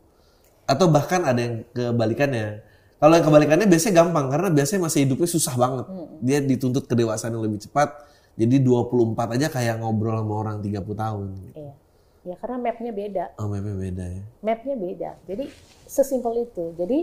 Atau 0.64 0.86
bahkan 0.86 1.22
ada 1.22 1.38
yang 1.38 1.66
kebalikannya. 1.70 2.62
Kalau 2.96 3.14
yang 3.16 3.24
kebalikannya 3.24 3.66
biasanya 3.66 3.94
gampang 3.96 4.26
karena 4.28 4.48
biasanya 4.48 4.80
masih 4.84 5.00
hidupnya 5.02 5.26
susah 5.26 5.54
banget. 5.56 5.86
Dia 6.20 6.38
dituntut 6.38 6.84
kedewasaan 6.84 7.32
yang 7.32 7.42
lebih 7.42 7.58
cepat. 7.60 7.96
Jadi 8.38 8.62
24 8.62 9.34
aja 9.34 9.46
kayak 9.48 9.82
ngobrol 9.82 10.14
sama 10.14 10.34
orang 10.38 10.56
30 10.60 10.70
tahun. 10.94 11.26
Iya. 11.50 11.72
Ya 12.20 12.34
karena 12.36 12.56
mapnya 12.60 12.92
beda. 12.92 13.24
Oh, 13.40 13.48
mapnya 13.48 13.74
beda 13.74 14.04
ya. 14.06 14.22
Mapnya 14.38 14.76
beda. 14.76 15.10
Jadi 15.24 15.44
sesimpel 15.82 16.44
itu. 16.44 16.76
Jadi 16.76 16.98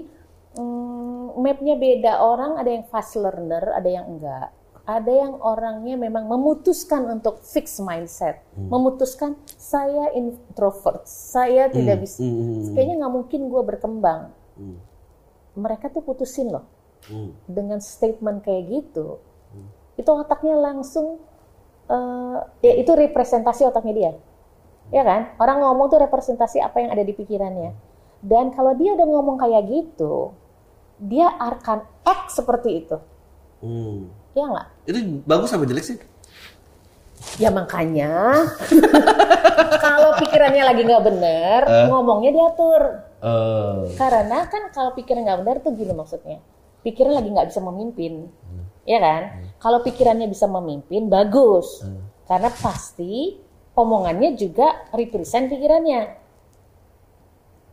mm, 0.55 1.35
mapnya 1.41 1.75
beda. 1.75 2.23
Orang 2.23 2.55
ada 2.55 2.69
yang 2.71 2.87
fast 2.87 3.19
learner, 3.19 3.75
ada 3.75 3.89
yang 3.89 4.05
enggak. 4.07 4.49
Ada 4.87 5.11
yang 5.11 5.35
orangnya 5.43 5.99
memang 5.99 6.31
memutuskan 6.31 7.11
untuk 7.11 7.43
fix 7.43 7.75
mindset, 7.83 8.39
memutuskan 8.55 9.35
saya 9.59 10.15
introvert, 10.15 11.03
saya 11.03 11.67
tidak 11.67 12.07
bisa, 12.07 12.23
Hmm, 12.23 12.71
kayaknya 12.71 13.03
nggak 13.03 13.11
mungkin 13.19 13.41
gue 13.51 13.61
berkembang. 13.67 14.31
hmm, 14.55 14.79
Mereka 15.59 15.91
tuh 15.91 16.07
putusin 16.07 16.55
loh 16.55 16.63
hmm. 17.11 17.51
dengan 17.51 17.83
statement 17.83 18.47
kayak 18.47 18.63
gitu, 18.71 19.19
itu 19.99 20.07
otaknya 20.07 20.55
langsung, 20.55 21.19
eh, 21.91 22.37
ya 22.63 22.73
itu 22.79 22.91
representasi 22.95 23.67
otaknya 23.67 23.91
dia, 23.91 24.11
ya 24.93 25.03
kan? 25.03 25.35
Orang 25.35 25.67
ngomong 25.67 25.91
tuh 25.91 25.99
representasi 25.99 26.63
apa 26.63 26.79
yang 26.79 26.95
ada 26.95 27.03
di 27.03 27.11
pikirannya. 27.11 27.71
Dan 28.19 28.49
kalau 28.51 28.73
dia 28.73 28.93
udah 28.93 29.05
ngomong 29.05 29.37
kayak 29.37 29.69
gitu, 29.69 30.33
dia 30.97 31.29
akan 31.29 31.85
act 32.01 32.33
seperti 32.33 32.81
itu, 32.81 32.97
Hmm. 33.61 34.09
ya 34.33 34.45
nggak? 34.45 34.67
Itu 34.85 34.97
bagus 35.23 35.53
apa 35.53 35.65
jelek 35.65 35.85
sih? 35.85 35.97
Ya 37.37 37.49
makanya, 37.49 38.45
kalau 39.85 40.17
pikirannya 40.17 40.63
lagi 40.63 40.81
nggak 40.81 41.05
bener, 41.05 41.61
ngomongnya 41.89 42.31
diatur. 42.33 42.81
Eh, 43.17 43.97
Karena 43.97 44.45
kan 44.45 44.69
kalau 44.69 44.93
pikiran 44.93 45.25
nggak 45.25 45.39
benar 45.41 45.57
tuh 45.61 45.73
gini 45.73 45.93
maksudnya. 45.93 46.37
Pikiran 46.85 47.17
lagi 47.17 47.29
nggak 47.33 47.49
bisa 47.49 47.61
memimpin. 47.61 48.29
Ya 48.85 49.01
kan? 49.01 49.21
Kalau 49.57 49.81
pikirannya 49.81 50.29
bisa 50.29 50.45
memimpin, 50.47 51.09
bagus. 51.09 51.81
Karena 52.25 52.47
pasti 52.53 53.35
omongannya 53.73 54.37
juga 54.37 54.87
represent 54.93 55.49
pikirannya. 55.49 56.26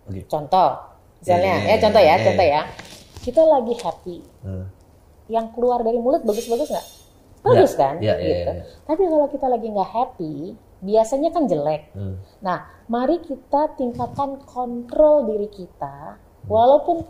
Oke. 0.04 0.20
Contoh, 0.26 0.70
misalnya, 1.18 1.54
Iya, 1.60 1.68
ya 1.70 1.76
contoh 1.80 2.00
ya, 2.00 2.06
iya, 2.06 2.14
iya. 2.14 2.24
contoh 2.26 2.46
ya. 2.46 2.62
Kita 3.20 3.42
lagi 3.42 3.74
happy. 3.78 4.16
eh. 4.44 4.66
Yang 5.26 5.46
keluar 5.56 5.80
dari 5.80 5.96
mulut 5.96 6.20
bagus-bagus 6.22 6.68
nggak? 6.68 6.86
Bagus 7.40 7.72
Iya, 7.72 7.80
kan? 7.80 7.94
iya, 8.00 8.14
iya, 8.16 8.28
gitu. 8.28 8.50
iya. 8.52 8.62
Tapi 8.84 9.02
kalau 9.04 9.26
kita 9.28 9.46
lagi 9.48 9.66
nggak 9.68 9.90
happy, 9.90 10.34
biasanya 10.80 11.28
kan 11.32 11.42
jelek. 11.44 11.82
Eh. 11.92 12.16
Nah, 12.40 12.58
mari 12.86 13.20
kita 13.20 13.72
tingkatkan 13.74 14.44
kontrol 14.44 15.24
diri 15.24 15.48
kita, 15.48 16.20
walaupun 16.44 17.08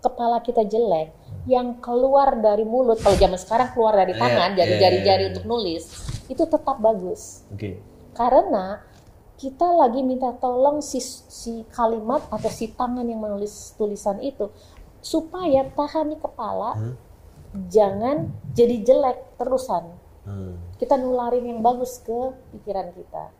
kepala 0.00 0.40
kita 0.40 0.64
jelek, 0.64 1.12
yang 1.44 1.80
keluar 1.80 2.36
dari 2.36 2.64
mulut, 2.64 3.00
kalau 3.00 3.16
zaman 3.16 3.36
sekarang 3.36 3.72
keluar 3.72 3.96
dari 3.96 4.12
Iya, 4.12 4.20
tangan, 4.20 4.48
iya, 4.52 4.58
jari-jari-jari 4.60 5.22
iya, 5.24 5.30
untuk 5.32 5.44
nulis, 5.44 5.82
itu 6.28 6.44
tetap 6.44 6.76
bagus. 6.76 7.44
Oke. 7.48 7.80
Karena 8.12 8.84
kita 9.40 9.72
lagi 9.72 10.04
minta 10.04 10.36
tolong 10.36 10.84
si, 10.84 11.00
si 11.32 11.64
kalimat 11.72 12.20
atau 12.28 12.52
si 12.52 12.68
tangan 12.76 13.08
yang 13.08 13.24
menulis 13.24 13.72
tulisan 13.80 14.20
itu, 14.20 14.52
supaya 15.00 15.64
tahan 15.72 16.12
di 16.12 16.20
kepala, 16.20 16.76
jangan 17.72 18.28
jadi 18.52 18.84
jelek 18.84 19.40
terusan 19.40 19.96
Eh. 20.28 20.54
kita 20.76 21.00
nularin 21.00 21.48
yang 21.48 21.60
bagus 21.64 22.00
ke 22.04 22.18
pikiran 22.56 22.92
kita. 22.92 23.32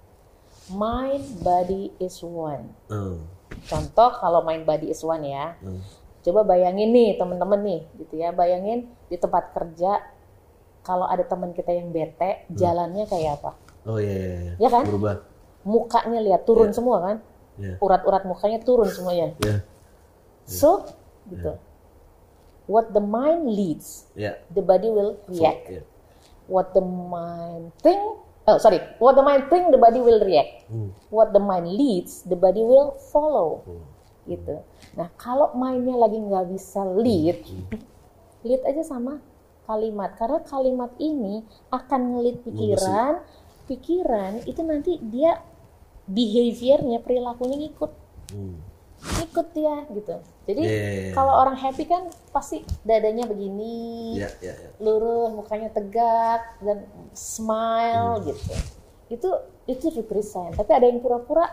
mind 0.70 1.42
body 1.42 1.90
is 1.98 2.22
one. 2.22 2.70
Hmm. 2.86 3.26
Contoh 3.66 4.10
kalau 4.22 4.46
mind 4.46 4.62
body 4.62 4.86
is 4.86 5.02
one 5.02 5.26
ya. 5.26 5.58
Hmm. 5.58 5.82
Coba 6.22 6.46
bayangin 6.46 6.94
nih 6.94 7.18
teman-teman 7.18 7.58
nih 7.58 7.80
gitu 7.98 8.14
ya. 8.14 8.30
Bayangin 8.30 8.86
di 9.10 9.16
tempat 9.18 9.50
kerja 9.50 9.98
kalau 10.86 11.10
ada 11.10 11.26
teman 11.26 11.50
kita 11.52 11.74
yang 11.74 11.90
bete, 11.90 12.46
jalannya 12.54 13.02
kayak 13.10 13.42
apa? 13.42 13.50
Oh 13.82 13.98
iya, 13.98 14.14
iya, 14.14 14.38
iya. 14.38 14.52
Ya 14.62 14.68
kan? 14.70 14.84
Berubah. 14.86 15.26
Mukanya 15.66 16.20
lihat 16.24 16.42
turun 16.48 16.72
semua 16.72 16.96
kan? 17.04 17.16
Iya. 17.60 17.76
Urat-urat 17.80 18.24
mukanya 18.24 18.58
turun 18.64 18.88
semuanya. 18.88 19.36
Iya. 19.44 19.60
So, 20.48 20.88
gitu. 21.28 21.60
What 22.70 22.94
the 22.94 23.02
mind 23.02 23.50
leads, 23.50 24.06
Iya. 24.14 24.38
the 24.54 24.62
body 24.62 24.88
will 24.88 25.18
react. 25.26 25.64
Iya. 25.68 25.82
What 26.46 26.70
the 26.74 26.82
mind 26.82 27.74
think, 27.82 27.98
oh 28.46 28.58
sorry, 28.58 28.78
what 29.02 29.18
the 29.18 29.22
mind 29.26 29.50
think, 29.50 29.74
the 29.74 29.78
body 29.78 29.98
will 30.02 30.22
react. 30.22 30.66
Hmm. 30.70 30.94
What 31.10 31.34
the 31.34 31.42
mind 31.42 31.66
leads, 31.66 32.22
the 32.26 32.38
body 32.38 32.62
will 32.62 32.94
follow. 33.10 33.66
Hmm. 33.66 33.82
Gitu. 34.26 34.54
Nah, 34.94 35.10
kalau 35.18 35.54
mindnya 35.54 35.98
lagi 35.98 36.18
nggak 36.18 36.46
bisa 36.50 36.82
lead, 36.98 37.42
lead 38.46 38.62
aja 38.66 38.82
sama 38.86 39.18
kalimat. 39.66 40.14
Karena 40.18 40.38
kalimat 40.42 40.90
ini 40.98 41.42
akan 41.70 42.00
ngelit 42.18 42.42
pikiran, 42.46 43.22
pikiran 43.66 44.42
itu 44.46 44.62
nanti 44.62 44.98
dia 45.10 45.38
behaviornya, 46.10 46.98
perilakunya 47.00 47.56
ngikut 47.60 47.92
Hmm. 48.30 48.58
ikut 49.00 49.46
dia 49.50 49.88
gitu. 49.90 50.12
Jadi 50.44 50.60
Iya, 50.60 50.76
iya, 50.76 50.90
iya. 51.08 51.12
kalau 51.14 51.32
orang 51.32 51.56
happy 51.56 51.82
kan 51.82 52.06
pasti 52.30 52.60
dadanya 52.82 53.24
begini, 53.24 54.18
Iya, 54.18 54.28
iya, 54.38 54.54
iya. 54.54 54.70
lurus, 54.76 55.32
mukanya 55.32 55.72
tegak 55.72 56.60
dan 56.60 56.84
smile 57.10 58.20
Hmm. 58.20 58.26
gitu. 58.28 58.52
Itu 59.08 59.28
itu 59.66 59.86
represent. 59.94 60.52
Tapi 60.52 60.70
ada 60.70 60.84
yang 60.84 60.98
pura-pura, 60.98 61.46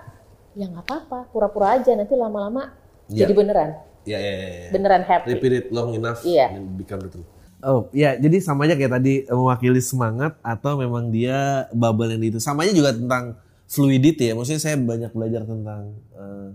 ya 0.54 0.66
nggak 0.66 0.86
apa-apa, 0.86 1.20
pura-pura 1.30 1.78
aja 1.78 1.94
nanti 1.94 2.14
lama-lama 2.14 2.74
Iya. 3.08 3.24
jadi 3.24 3.34
beneran, 3.34 3.70
Iya, 4.04 4.18
iya, 4.18 4.34
iya. 4.34 4.48
iya. 4.50 4.70
beneran 4.70 5.04
happy. 5.06 5.28
Repeat 5.32 5.54
it 5.54 5.66
long 5.70 5.94
enough 5.94 6.22
Iya. 6.22 6.52
and 6.52 6.76
become 6.76 7.00
the 7.00 7.10
truth. 7.10 7.30
Oh, 7.58 7.90
ya 7.90 8.14
jadi 8.14 8.38
sama 8.38 8.70
aja 8.70 8.78
kayak 8.78 8.94
tadi 8.94 9.14
mewakili 9.26 9.82
semangat 9.82 10.38
atau 10.42 10.78
memang 10.78 11.10
dia 11.10 11.66
bubble 11.72 12.12
yang 12.12 12.22
itu. 12.22 12.38
Samanya 12.38 12.70
juga 12.70 12.94
tentang 12.94 13.34
fluidity 13.68 14.32
ya. 14.32 14.34
Maksudnya 14.34 14.62
saya 14.64 14.76
banyak 14.80 15.12
belajar 15.12 15.44
tentang 15.44 15.96
eh, 16.16 16.50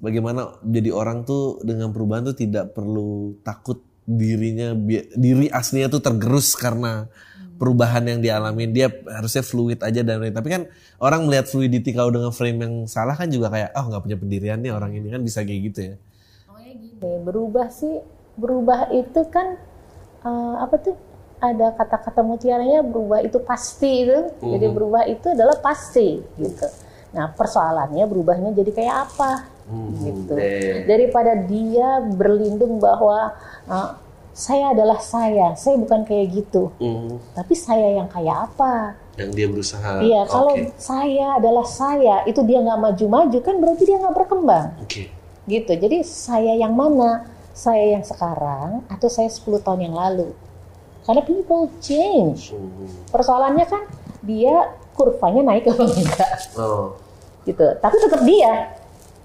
bagaimana 0.00 0.60
jadi 0.62 0.92
orang 0.92 1.24
tuh 1.24 1.60
dengan 1.64 1.90
perubahan 1.90 2.32
tuh 2.32 2.36
tidak 2.36 2.76
perlu 2.76 3.40
takut 3.40 3.80
dirinya 4.06 4.70
diri 5.18 5.50
aslinya 5.50 5.90
tuh 5.90 5.98
tergerus 5.98 6.54
karena 6.54 7.10
perubahan 7.56 8.04
yang 8.06 8.20
dialami 8.22 8.68
dia 8.70 8.92
harusnya 9.08 9.42
fluid 9.42 9.82
aja 9.82 10.04
dan 10.06 10.22
tapi 10.30 10.48
kan 10.52 10.62
orang 11.02 11.26
melihat 11.26 11.48
fluidity 11.50 11.90
kalau 11.90 12.12
dengan 12.14 12.30
frame 12.30 12.60
yang 12.62 12.74
salah 12.86 13.16
kan 13.16 13.26
juga 13.32 13.50
kayak 13.50 13.74
oh 13.74 13.84
nggak 13.88 14.02
punya 14.04 14.16
pendirian 14.20 14.58
nih 14.60 14.70
orang 14.70 14.94
ini 14.94 15.08
kan 15.10 15.24
bisa 15.24 15.42
kayak 15.42 15.60
gitu 15.72 15.80
ya 15.90 15.94
Pokoknya 16.46 16.72
gini, 16.78 17.12
berubah 17.26 17.68
sih, 17.72 17.94
berubah 18.38 18.80
itu 18.94 19.20
kan 19.32 19.58
eh, 20.22 20.54
apa 20.62 20.76
tuh? 20.78 20.96
Ada 21.36 21.76
kata-kata 21.76 22.24
mutiaranya 22.24 22.80
berubah 22.80 23.20
itu 23.20 23.36
pasti 23.44 24.08
itu. 24.08 24.18
Jadi 24.40 24.66
berubah 24.72 25.04
itu 25.04 25.26
adalah 25.28 25.60
pasti 25.60 26.20
gitu. 26.40 26.66
Nah 27.12 27.32
persoalannya 27.32 28.04
berubahnya 28.08 28.50
jadi 28.56 28.70
kayak 28.72 28.96
apa 29.10 29.32
gitu. 30.00 30.34
Daripada 30.86 31.32
dia 31.44 32.00
berlindung 32.02 32.78
bahwa 32.80 33.34
eh, 33.68 33.90
saya 34.36 34.76
adalah 34.76 35.00
saya, 35.00 35.56
saya 35.56 35.80
bukan 35.80 36.04
kayak 36.04 36.26
gitu. 36.44 36.68
Hmm, 36.76 37.16
Tapi 37.32 37.54
saya 37.56 38.00
yang 38.00 38.08
kayak 38.08 38.52
apa? 38.52 38.96
yang 39.16 39.32
dia 39.32 39.48
berusaha 39.48 40.04
Iya, 40.04 40.28
kalau 40.28 40.52
saya 40.76 41.40
adalah 41.40 41.64
saya, 41.64 42.20
itu 42.28 42.44
dia 42.44 42.60
nggak 42.60 42.80
maju-maju 42.84 43.38
kan 43.40 43.56
berarti 43.56 43.88
dia 43.88 43.96
nggak 43.96 44.12
berkembang 44.12 44.76
oke 44.84 45.08
gitu. 45.48 45.72
Jadi 45.72 46.04
saya 46.04 46.52
yang 46.58 46.76
mana? 46.76 47.24
Saya 47.56 47.96
yang 47.96 48.04
sekarang 48.04 48.84
atau 48.92 49.08
saya 49.08 49.32
10 49.32 49.64
tahun 49.64 49.88
yang 49.88 49.96
lalu? 49.96 50.36
Karena 51.06 51.22
people 51.22 51.70
change. 51.78 52.50
Hmm. 52.50 52.90
Persoalannya 53.08 53.62
kan 53.64 53.82
dia 54.20 54.54
kurvanya 54.92 55.42
naik 55.44 55.68
apa 55.68 55.86
enggak 55.86 56.32
Oh. 56.54 56.98
gitu. 57.44 57.62
Tapi 57.78 57.94
tetap 57.96 58.20
dia, 58.22 58.74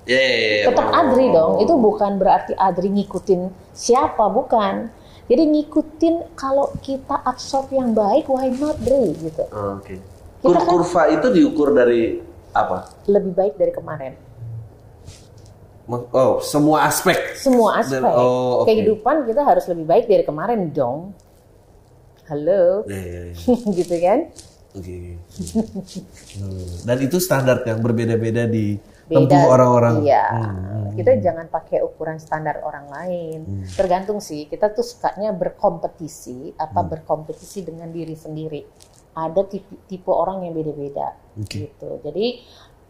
Ya, 0.04 0.14
ya, 0.14 0.30
ya, 0.32 0.50
ya. 0.54 0.66
tetap 0.70 0.86
Oh. 0.88 1.00
Adri 1.00 1.26
dong. 1.28 1.54
Itu 1.58 1.74
bukan 1.76 2.12
berarti 2.16 2.54
Adri 2.54 2.90
ngikutin 2.92 3.42
siapa, 3.72 4.26
bukan. 4.28 4.94
Jadi 5.26 5.44
ngikutin 5.48 6.36
kalau 6.36 6.70
kita 6.80 7.18
absorb 7.18 7.72
yang 7.72 7.92
baik, 7.92 8.28
why 8.28 8.52
not 8.52 8.78
Dri 8.78 9.16
gitu. 9.18 9.48
Oh, 9.50 9.80
Oke. 9.80 9.96
Kita 10.38 10.44
Kur- 10.44 10.58
kan- 10.60 10.70
kurva 10.70 11.04
itu 11.10 11.28
diukur 11.30 11.72
dari 11.72 12.20
apa? 12.52 12.90
Lebih 13.06 13.32
baik 13.32 13.54
dari 13.56 13.72
kemarin. 13.72 14.14
Ma- 15.84 16.08
Oh, 16.12 16.40
semua 16.42 16.84
aspek. 16.84 17.36
Semua 17.36 17.80
aspek 17.80 18.02
oh, 18.04 18.62
oke. 18.62 18.68
kehidupan 18.68 19.24
kita 19.24 19.42
harus 19.42 19.66
lebih 19.66 19.84
baik 19.84 20.06
dari 20.06 20.22
kemarin 20.22 20.70
dong. 20.70 21.14
Halo, 22.32 22.88
Ya, 22.88 23.02
ya, 23.04 23.22
ya. 23.28 23.36
gitu 23.84 23.96
kan? 24.00 24.20
Oke. 24.72 25.20
Hmm. 26.40 26.64
Dan 26.88 26.98
itu 27.04 27.20
standar 27.20 27.60
yang 27.68 27.84
berbeda-beda 27.84 28.48
di 28.48 28.80
tempuh 29.12 29.52
orang-orang. 29.52 30.00
Iya, 30.00 30.24
Hmm, 30.32 30.96
kita 30.96 31.20
jangan 31.20 31.52
pakai 31.52 31.84
ukuran 31.84 32.24
standar 32.24 32.64
orang 32.64 32.88
lain. 32.88 33.68
Tergantung 33.76 34.24
sih, 34.24 34.48
kita 34.48 34.72
tuh 34.72 34.88
sukanya 34.88 35.36
berkompetisi, 35.36 36.56
Hmm. 36.56 36.64
apa 36.64 36.88
berkompetisi 36.88 37.68
dengan 37.68 37.92
diri 37.92 38.16
sendiri. 38.16 38.64
Ada 39.12 39.44
tipe, 39.44 39.76
tipe 39.92 40.08
orang 40.08 40.48
yang 40.48 40.56
beda-beda, 40.56 41.20
Oke. 41.36 41.68
gitu. 41.68 42.00
Jadi 42.00 42.40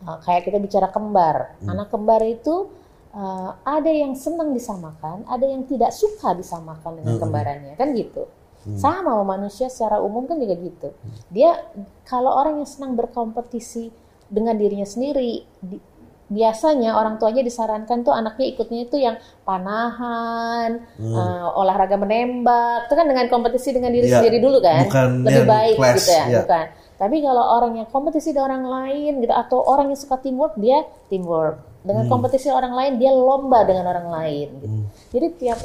uh, 0.06 0.22
kayak 0.22 0.46
kita 0.46 0.62
bicara 0.62 0.94
kembar, 0.94 1.58
Hmm. 1.66 1.74
anak 1.74 1.90
kembar 1.90 2.22
itu 2.22 2.70
uh, 3.18 3.58
ada 3.66 3.90
yang 3.90 4.14
senang 4.14 4.54
disamakan, 4.54 5.26
ada 5.26 5.50
yang 5.50 5.66
tidak 5.66 5.90
suka 5.90 6.38
disamakan 6.38 7.02
dengan 7.02 7.18
Hmm. 7.18 7.22
kembarannya, 7.26 7.74
kan 7.74 7.90
gitu. 7.98 8.30
Sama 8.78 9.10
sama 9.10 9.26
manusia 9.26 9.68
secara 9.68 9.98
umum 9.98 10.26
kan 10.26 10.38
juga 10.38 10.54
gitu. 10.54 10.90
Dia 11.30 11.58
kalau 12.06 12.30
orang 12.32 12.62
yang 12.62 12.70
senang 12.70 12.94
berkompetisi 12.94 13.90
dengan 14.28 14.54
dirinya 14.54 14.86
sendiri, 14.86 15.42
di- 15.60 15.82
biasanya 16.28 16.96
orang 16.96 17.20
tuanya 17.20 17.44
disarankan 17.44 18.08
tuh 18.08 18.16
anaknya 18.16 18.46
ikutnya 18.48 18.80
itu 18.86 18.96
yang 18.96 19.20
panahan, 19.44 20.80
eh, 20.96 21.48
olahraga 21.58 21.98
menembak, 21.98 22.88
itu 22.88 22.94
kan 22.96 23.04
dengan 23.04 23.28
kompetisi 23.28 23.74
dengan 23.74 23.92
diri 23.92 24.08
Iya, 24.08 24.22
sendiri 24.22 24.38
dulu 24.40 24.62
kan, 24.62 24.88
bukan 24.88 25.10
lebih 25.26 25.44
baik 25.44 25.76
class, 25.76 25.96
gitu 25.98 26.12
ya, 26.12 26.24
iya. 26.24 26.40
bukan. 26.46 26.66
Tapi 26.96 27.16
kalau 27.20 27.44
orang 27.58 27.74
yang 27.76 27.88
kompetisi 27.90 28.30
dengan 28.30 28.46
orang 28.48 28.64
lain 28.64 29.12
gitu 29.20 29.34
atau 29.34 29.58
orang 29.60 29.90
yang 29.90 29.98
suka 29.98 30.22
teamwork 30.22 30.54
dia 30.56 30.86
teamwork. 31.10 31.58
Dengan 31.82 32.06
Hmm. 32.06 32.14
kompetisi 32.14 32.48
orang 32.48 32.78
lain 32.78 32.94
dia 32.96 33.10
lomba 33.10 33.66
dengan 33.66 33.90
orang 33.90 34.08
lain. 34.08 34.48
Gitu. 34.56 34.78
Jadi 35.12 35.28
tiap 35.36 35.60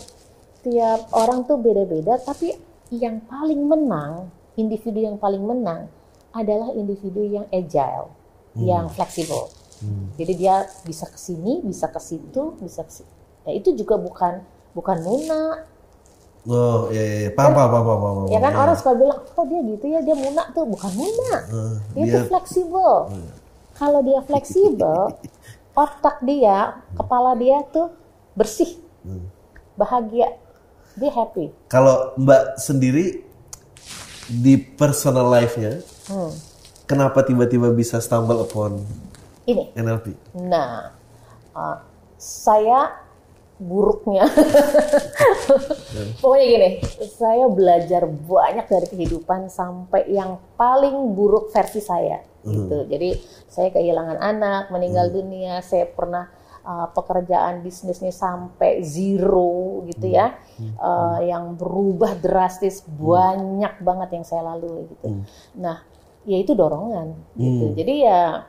tiap 0.64 1.00
orang 1.12 1.44
tuh 1.44 1.60
beda-beda, 1.60 2.16
tapi 2.18 2.56
yang 2.90 3.18
paling 3.22 3.66
menang, 3.66 4.30
individu 4.54 5.02
yang 5.02 5.18
paling 5.18 5.42
menang 5.42 5.90
adalah 6.30 6.70
individu 6.72 7.24
yang 7.24 7.46
agile, 7.50 8.12
yang 8.56 8.86
fleksibel. 8.88 9.50
Jadi 10.16 10.32
dia 10.36 10.64
bisa 10.82 11.04
ke 11.04 11.18
sini, 11.18 11.60
bisa 11.60 11.88
ke 11.88 12.00
situ, 12.00 12.56
bisa 12.56 12.80
ke 12.80 12.92
situ. 12.92 13.12
Ya 13.44 13.52
itu 13.52 13.76
juga 13.76 14.00
bukan 14.00 14.40
bukan 14.72 14.98
muna. 15.04 15.68
Oh, 16.46 16.86
ya, 16.94 17.02
ya, 17.02 17.16
ya. 17.26 17.30
Paham, 17.34 17.52
paham, 17.52 17.70
paham, 17.74 17.84
paham. 17.98 18.16
Ya 18.30 18.38
kan 18.38 18.54
orang 18.54 18.76
suka 18.78 18.94
bilang, 18.94 19.18
"Oh, 19.34 19.44
dia 19.44 19.60
gitu 19.66 19.84
ya, 19.90 19.98
dia 19.98 20.14
muna 20.14 20.46
tuh." 20.54 20.62
Bukan 20.64 20.92
muna. 20.94 21.34
Eh, 21.42 21.74
Dia 21.92 22.04
tuh 22.06 22.20
dia- 22.22 22.28
fleksibel. 22.30 22.94
Kalau 23.74 24.00
dia 24.00 24.20
fleksibel, 24.22 25.00
otak 25.76 26.22
dia, 26.22 26.80
kepala 26.94 27.34
dia 27.34 27.60
tuh 27.68 27.90
bersih, 28.32 28.78
bahagia, 29.74 30.32
dia 30.96 31.12
happy. 31.12 31.52
Kalau 31.68 32.16
Mbak 32.16 32.56
sendiri 32.56 33.20
di 34.26 34.58
personal 34.58 35.28
life-nya, 35.28 35.84
Hmm. 36.08 36.32
kenapa 36.84 37.22
tiba-tiba 37.22 37.70
bisa 37.70 38.00
stumble 38.00 38.42
upon 38.42 38.82
Ini. 39.46 39.70
NLP? 39.76 40.16
Nah, 40.42 40.90
uh, 41.52 41.78
saya 42.18 42.90
buruknya. 43.56 44.26
Pokoknya 46.20 46.46
gini, 46.46 46.70
saya 47.08 47.46
belajar 47.48 48.04
banyak 48.04 48.66
dari 48.68 48.86
kehidupan 48.90 49.48
sampai 49.48 50.10
yang 50.12 50.36
paling 50.60 51.16
buruk 51.16 51.48
versi 51.50 51.80
saya. 51.80 52.20
Gitu. 52.46 52.86
Jadi 52.86 53.10
saya 53.50 53.72
kehilangan 53.72 54.18
anak, 54.20 54.70
meninggal 54.70 55.10
dunia, 55.10 55.64
saya 55.64 55.88
pernah 55.88 56.30
uh, 56.66 56.90
pekerjaan 56.90 57.62
bisnisnya 57.62 58.10
sampai 58.10 58.82
zero 58.82 59.86
gitu 59.86 60.10
ya, 60.10 60.34
Uh, 60.80 61.20
yang 61.20 61.52
berubah 61.52 62.16
drastis 62.16 62.80
banyak 62.80 63.76
banget 63.84 64.08
yang 64.16 64.24
saya 64.24 64.40
lalui 64.40 64.88
gitu. 64.88 65.20
Nah, 65.60 65.84
ya 66.24 66.36
itu 66.40 66.56
dorongan 66.56 67.12
gitu. 67.36 67.76
Jadi 67.76 67.94
ya 68.08 68.48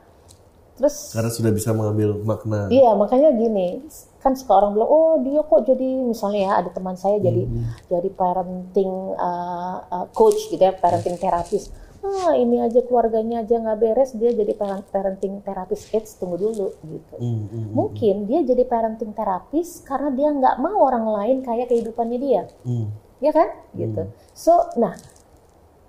terus 0.80 1.12
Karena 1.12 1.28
sudah 1.34 1.52
bisa 1.52 1.76
mengambil 1.76 2.16
makna. 2.24 2.72
Iya, 2.72 2.96
makanya 2.96 3.36
gini, 3.36 3.84
kan 4.24 4.40
suka 4.40 4.56
orang 4.56 4.78
bilang, 4.78 4.88
oh 4.88 5.20
dia 5.20 5.42
kok 5.44 5.68
jadi 5.68 5.90
misalnya 6.06 6.40
ya 6.48 6.52
ada 6.64 6.70
teman 6.72 6.96
saya 6.96 7.18
jadi 7.20 7.44
jadi 7.92 8.10
parenting 8.16 8.94
uh, 9.20 9.78
uh, 9.84 10.06
coach 10.16 10.48
gitu 10.48 10.64
ya, 10.64 10.72
parenting 10.72 11.20
terapis. 11.20 11.74
Ah 12.08 12.34
ini 12.34 12.64
aja 12.64 12.80
keluarganya 12.84 13.44
aja 13.44 13.60
nggak 13.60 13.80
beres 13.80 14.16
dia 14.16 14.32
jadi 14.32 14.54
parent- 14.56 14.88
parenting 14.90 15.44
terapis 15.44 15.92
AIDS 15.92 16.16
tunggu 16.16 16.40
dulu 16.40 16.74
gitu. 16.88 17.16
Hmm, 17.20 17.46
hmm, 17.46 17.50
hmm. 17.52 17.72
mungkin 17.76 18.16
dia 18.26 18.40
jadi 18.48 18.64
parenting 18.64 19.12
terapis 19.12 19.84
karena 19.84 20.10
dia 20.16 20.30
nggak 20.32 20.56
mau 20.64 20.88
orang 20.88 21.06
lain 21.06 21.38
kayak 21.44 21.68
kehidupannya 21.70 22.20
dia. 22.20 22.44
Hmm. 22.64 22.88
ya 23.18 23.32
kan? 23.34 23.50
Gitu. 23.76 24.02
So 24.32 24.54
nah 24.80 24.96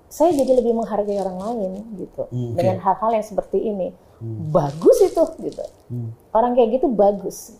saya 0.08 0.32
jadi 0.32 0.58
lebih 0.64 0.72
menghargai 0.72 1.20
orang 1.20 1.38
lain 1.38 1.72
gitu. 2.00 2.26
Hmm, 2.28 2.52
oke. 2.52 2.56
dengan 2.58 2.78
hal-hal 2.82 3.10
yang 3.14 3.26
seperti 3.26 3.58
ini. 3.60 3.92
Bagus 4.50 4.98
itu 4.98 5.24
gitu. 5.46 5.64
Hmm. 5.88 6.10
orang 6.34 6.52
kayak 6.58 6.80
gitu 6.80 6.90
bagus 6.90 7.56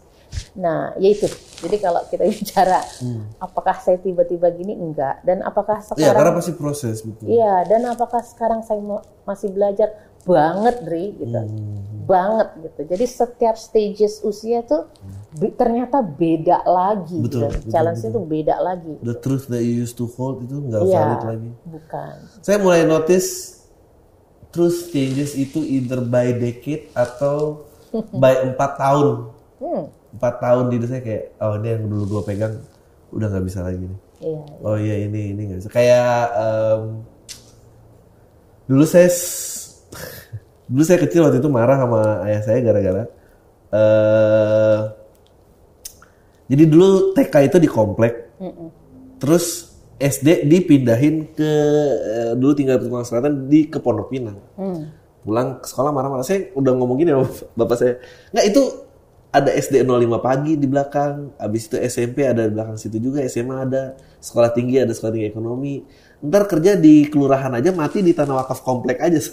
nah 0.54 0.92
yaitu 0.96 1.26
jadi 1.58 1.76
kalau 1.80 2.02
kita 2.06 2.24
bicara 2.28 2.80
Hmm. 2.98 3.30
apakah 3.38 3.76
saya 3.76 3.96
tiba-tiba 3.96 4.50
gini 4.50 4.72
enggak 4.72 5.22
dan 5.22 5.40
apakah 5.40 5.78
Ya, 5.94 6.10
karena 6.10 6.12
sekarang 6.12 6.34
pasti 6.36 6.52
proses 6.54 6.96
betul. 7.00 7.24
iya 7.26 7.62
dan 7.62 7.86
apakah 7.86 8.20
sekarang 8.20 8.60
saya 8.60 8.82
masih 9.22 9.48
belajar 9.48 9.88
banget 10.20 10.82
Dri 10.82 11.14
gitu 11.16 11.38
Hmm. 11.38 12.04
banget 12.04 12.48
gitu 12.62 12.80
jadi 12.86 13.04
setiap 13.04 13.54
stages 13.54 14.20
usia 14.20 14.60
tuh 14.62 14.88
be- 15.32 15.52
ternyata 15.52 16.00
beda 16.00 16.64
lagi 16.64 17.16
Betul, 17.16 17.44
gitu. 17.44 17.56
betul, 17.58 17.70
challenge 17.70 18.00
betul. 18.00 18.10
itu 18.10 18.20
beda 18.26 18.56
lagi 18.58 18.92
The 18.98 19.16
truth 19.16 19.46
that 19.46 19.60
you 19.60 19.78
used 19.78 19.94
to 19.94 20.08
hold 20.08 20.40
itu 20.40 20.56
nggak 20.58 20.82
Iya. 20.82 20.96
valid 20.96 21.20
lagi. 21.26 21.50
bukan 21.64 22.14
Saya 22.40 22.58
mulai 22.58 22.82
notice 22.82 23.60
truth 24.48 24.88
changes 24.88 25.32
itu 25.34 25.60
either 25.60 26.00
by 26.00 26.32
decade 26.32 26.88
atau 26.92 27.68
by 28.14 28.42
empat 28.46 28.76
tahun. 28.76 29.32
hmm, 29.58 29.82
Empat 30.14 30.34
tahun 30.40 30.64
di 30.72 30.76
saya 30.88 31.02
kayak, 31.04 31.24
oh 31.42 31.54
ini 31.60 31.68
yang 31.68 31.82
dulu 31.88 32.04
gue 32.08 32.22
pegang 32.24 32.54
udah 33.12 33.26
nggak 33.28 33.44
bisa 33.44 33.60
lagi 33.64 33.84
nih. 33.84 34.00
iya 34.24 34.40
Oh 34.64 34.76
iya 34.76 34.96
ini 35.04 35.20
ini 35.36 35.40
nggak 35.52 35.58
bisa. 35.64 35.70
Kayak 35.70 36.32
em, 36.36 36.82
dulu 38.68 38.84
saya 38.84 39.08
dulu 40.72 40.82
saya 40.84 40.98
kecil 41.00 41.24
waktu 41.24 41.40
itu 41.40 41.48
marah 41.48 41.76
sama 41.80 42.00
ayah 42.28 42.42
saya 42.44 42.58
gara-gara 42.60 43.04
eh 43.68 44.80
jadi 46.48 46.64
dulu 46.64 47.12
TK 47.12 47.52
itu 47.52 47.56
di 47.60 47.68
komplek, 47.68 48.32
Mm-mm. 48.40 48.68
terus 49.20 49.76
SD 50.00 50.48
dipindahin 50.48 51.28
ke 51.36 51.52
eh, 52.00 52.32
dulu 52.32 52.56
tinggal 52.56 52.80
di 52.80 52.88
Petugas 52.88 53.12
Selatan 53.12 53.50
di 53.52 53.68
ke 53.68 53.76
Pondok 53.82 54.08
Pinang. 54.08 54.40
Hmm. 54.56 54.88
Pulang 55.26 55.60
ke 55.60 55.68
sekolah 55.68 55.92
marah-marah. 55.92 56.24
Saya 56.24 56.48
udah 56.56 56.72
ngomong 56.72 56.96
gini 56.96 57.12
sama 57.12 57.28
bapak 57.52 57.76
saya. 57.76 57.92
Nggak 58.32 58.46
itu 58.48 58.62
ada 59.28 59.50
SD 59.52 59.84
05 59.84 60.24
pagi 60.24 60.56
di 60.56 60.64
belakang, 60.64 61.36
habis 61.36 61.68
itu 61.68 61.76
SMP 61.76 62.24
ada 62.24 62.48
di 62.48 62.52
belakang 62.56 62.80
situ 62.80 62.96
juga, 62.96 63.20
SMA 63.28 63.56
ada, 63.68 63.92
sekolah 64.24 64.50
tinggi 64.56 64.80
ada 64.80 64.92
sekolah 64.96 65.12
tinggi 65.12 65.28
ekonomi. 65.28 65.84
Ntar 66.24 66.48
kerja 66.48 66.72
di 66.80 67.04
kelurahan 67.12 67.52
aja 67.52 67.70
mati 67.76 68.00
di 68.00 68.16
tanah 68.16 68.40
wakaf 68.44 68.64
komplek 68.64 68.98
aja. 69.04 69.20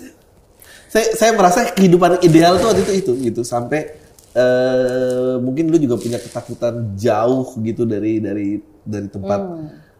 Saya 0.86 1.12
saya 1.18 1.32
merasa 1.36 1.76
kehidupan 1.76 2.24
ideal 2.24 2.56
tuh 2.56 2.72
waktu 2.72 2.88
itu 2.88 2.94
itu 3.04 3.12
gitu. 3.28 3.42
Sampai 3.44 4.00
eh, 4.32 5.36
mungkin 5.44 5.68
lu 5.68 5.76
juga 5.76 6.00
punya 6.00 6.16
ketakutan 6.22 6.96
jauh 6.96 7.52
gitu 7.60 7.84
dari 7.84 8.24
dari 8.24 8.64
dari 8.86 9.08
tempat 9.12 9.44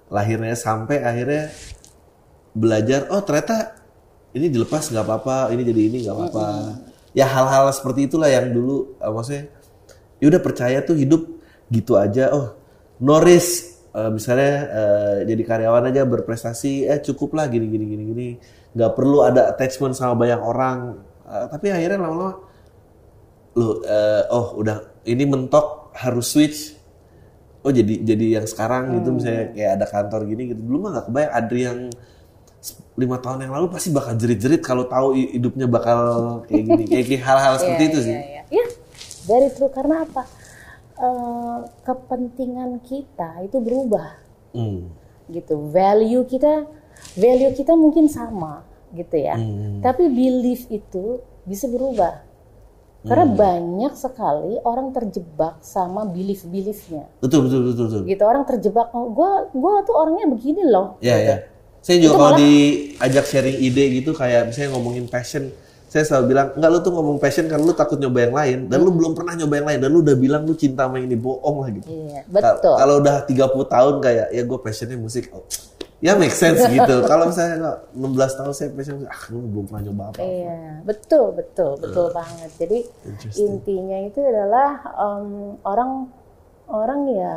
lahirnya. 0.08 0.56
Sampai 0.56 1.04
akhirnya 1.04 1.52
belajar 2.56 3.12
oh 3.12 3.20
ternyata 3.28 3.76
ini 4.32 4.48
dilepas 4.48 4.88
nggak 4.88 5.04
apa-apa 5.04 5.52
ini 5.52 5.68
jadi 5.68 5.82
ini 5.84 5.98
nggak 6.08 6.16
apa-apa. 6.16 6.48
Ya 7.12 7.28
hal-hal 7.28 7.68
seperti 7.76 8.08
itulah 8.08 8.32
yang 8.32 8.56
dulu 8.56 8.96
eh, 8.96 9.12
maksudnya 9.12 9.52
ya 10.22 10.26
udah 10.32 10.42
percaya 10.44 10.80
tuh 10.86 10.96
hidup 10.98 11.22
gitu 11.72 11.96
aja. 12.00 12.32
Oh 12.36 12.48
no 13.04 13.20
risk. 13.22 13.74
Eh, 13.96 14.12
misalnya 14.12 14.54
eh, 14.72 15.16
jadi 15.30 15.44
karyawan 15.48 15.84
aja 15.92 16.04
berprestasi 16.04 16.84
eh 16.88 17.00
cukup 17.00 17.36
lah 17.40 17.48
gini 17.48 17.68
gini 17.72 17.86
gini 17.88 18.04
gini. 18.12 18.28
Nggak 18.76 18.92
perlu 18.98 19.24
ada 19.24 19.52
attachment 19.52 19.96
sama 19.96 20.16
banyak 20.20 20.42
orang. 20.42 20.78
Eh, 21.28 21.46
tapi 21.52 21.72
akhirnya 21.72 22.00
lama-lama 22.04 22.34
lu 23.56 23.80
eh, 23.88 24.24
oh 24.36 24.60
udah 24.60 24.78
ini 25.08 25.24
mentok 25.24 25.96
harus 25.96 26.28
switch. 26.28 26.76
Oh 27.66 27.74
jadi 27.74 28.04
jadi 28.06 28.26
yang 28.42 28.46
sekarang 28.46 28.94
gitu 29.02 29.10
misalnya 29.16 29.50
kayak 29.56 29.72
ada 29.82 29.86
kantor 29.90 30.22
gini 30.30 30.44
gitu. 30.54 30.62
Dulu 30.62 30.78
mah 30.86 30.90
nggak 31.00 31.06
kebayang 31.10 31.34
Adri 31.34 31.62
yang 31.66 31.80
lima 32.96 33.18
tahun 33.20 33.46
yang 33.46 33.54
lalu 33.54 33.68
pasti 33.70 33.90
bakal 33.92 34.16
jerit-jerit 34.18 34.62
kalau 34.64 34.88
tahu 34.88 35.14
hi- 35.18 35.32
hidupnya 35.38 35.68
bakal 35.68 36.00
kayak 36.48 36.64
gini. 36.66 36.84
Kayak, 36.88 37.22
hal-hal 37.28 37.54
seperti 37.62 37.84
Iya, 37.84 37.90
itu 37.92 38.00
iya, 38.00 38.06
sih. 38.08 38.16
iya. 38.18 38.34
Ya, 38.35 38.35
very 39.26 39.50
true 39.50 39.70
karena 39.70 40.04
apa? 40.04 40.24
Eh, 40.96 41.58
kepentingan 41.84 42.80
kita 42.80 43.44
itu 43.44 43.58
berubah 43.58 44.16
Hmm. 44.52 44.88
gitu. 45.28 45.68
Value 45.68 46.24
kita, 46.24 46.64
value 47.14 47.52
kita 47.52 47.74
mungkin 47.74 48.08
sama 48.08 48.64
gitu 48.90 49.16
ya. 49.16 49.36
Hmm. 49.36 49.82
Tapi 49.82 50.08
belief 50.08 50.70
itu 50.70 51.20
bisa 51.44 51.68
berubah. 51.68 52.24
Karena 53.02 53.28
banyak 53.28 53.94
sekali 53.94 54.58
orang 54.62 54.90
terjebak 54.90 55.62
sama 55.62 56.06
belief-beliefnya. 56.06 57.06
betul 57.20 57.46
betul 57.46 57.60
betul 57.64 57.86
betul 57.86 58.02
Gitu 58.08 58.24
orang 58.24 58.44
terjebak, 58.46 58.90
oh, 58.92 59.12
gua 59.12 59.46
gua 59.52 59.84
tuh 59.84 59.94
orangnya 59.94 60.26
begini 60.26 60.66
loh. 60.66 60.98
ya 61.00 61.14
gitu. 61.14 61.28
ya 61.28 61.38
saya 61.82 61.98
juga 62.00 62.08
Itu 62.08 62.18
kalau 62.18 62.26
malah- 62.26 62.42
diajak 62.42 63.26
sharing 63.26 63.58
ide 63.62 63.84
gitu 63.94 64.12
kayak 64.12 64.50
misalnya 64.50 64.74
ngomongin 64.74 65.06
passion 65.06 65.54
saya 65.96 66.04
selalu 66.04 66.26
bilang 66.36 66.48
enggak 66.60 66.70
lu 66.76 66.80
tuh 66.84 66.92
ngomong 66.92 67.18
passion 67.24 67.48
karena 67.48 67.64
lu 67.64 67.72
takut 67.72 67.96
nyoba 67.96 68.20
yang 68.28 68.36
lain 68.36 68.58
dan 68.68 68.84
lu 68.84 68.92
belum 68.92 69.16
pernah 69.16 69.32
nyoba 69.32 69.54
yang 69.56 69.68
lain 69.72 69.80
dan 69.80 69.90
lu 69.96 70.04
udah 70.04 70.18
bilang 70.20 70.44
lu 70.44 70.52
cinta 70.52 70.92
sama 70.92 71.00
ini 71.00 71.16
bohong 71.16 71.64
lah 71.64 71.70
gitu 71.72 71.88
Iya, 71.88 72.28
betul. 72.28 72.76
Kalau 72.76 72.94
udah 73.00 73.16
30 73.24 73.32
tahun 73.72 73.94
kayak 74.04 74.28
ya 74.36 74.44
gue 74.44 74.60
passionnya 74.60 75.00
musik. 75.00 75.32
Oh, 75.32 75.48
ya 76.04 76.20
make 76.20 76.36
sense 76.36 76.68
gitu. 76.76 76.96
Kalau 77.08 77.32
misalnya 77.32 77.56
nggak 77.64 77.78
16 77.96 78.12
tahun 78.36 78.52
saya 78.52 78.68
passion 78.76 79.08
ah 79.08 79.22
lu 79.32 79.40
belum 79.48 79.64
pernah 79.72 79.82
nyoba 79.88 80.04
apa. 80.12 80.18
Iya, 80.20 80.60
betul, 80.84 81.26
betul, 81.32 81.72
betul 81.80 82.12
banget. 82.12 82.52
Jadi 82.60 82.80
intinya 83.40 83.98
itu 84.04 84.20
adalah 84.20 84.70
em, 85.00 85.56
orang 85.64 86.12
orang 86.68 87.02
ya 87.08 87.36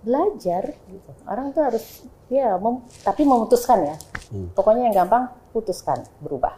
belajar 0.00 0.64
gitu. 0.88 1.10
Orang 1.28 1.52
tuh 1.52 1.60
harus 1.60 1.84
ya 2.32 2.56
mem- 2.56 2.88
tapi 3.04 3.28
memutuskan 3.28 3.84
ya. 3.84 3.96
Hmm. 4.32 4.48
Pokoknya 4.56 4.88
yang 4.88 5.04
gampang 5.04 5.28
putuskan 5.52 6.00
berubah. 6.24 6.56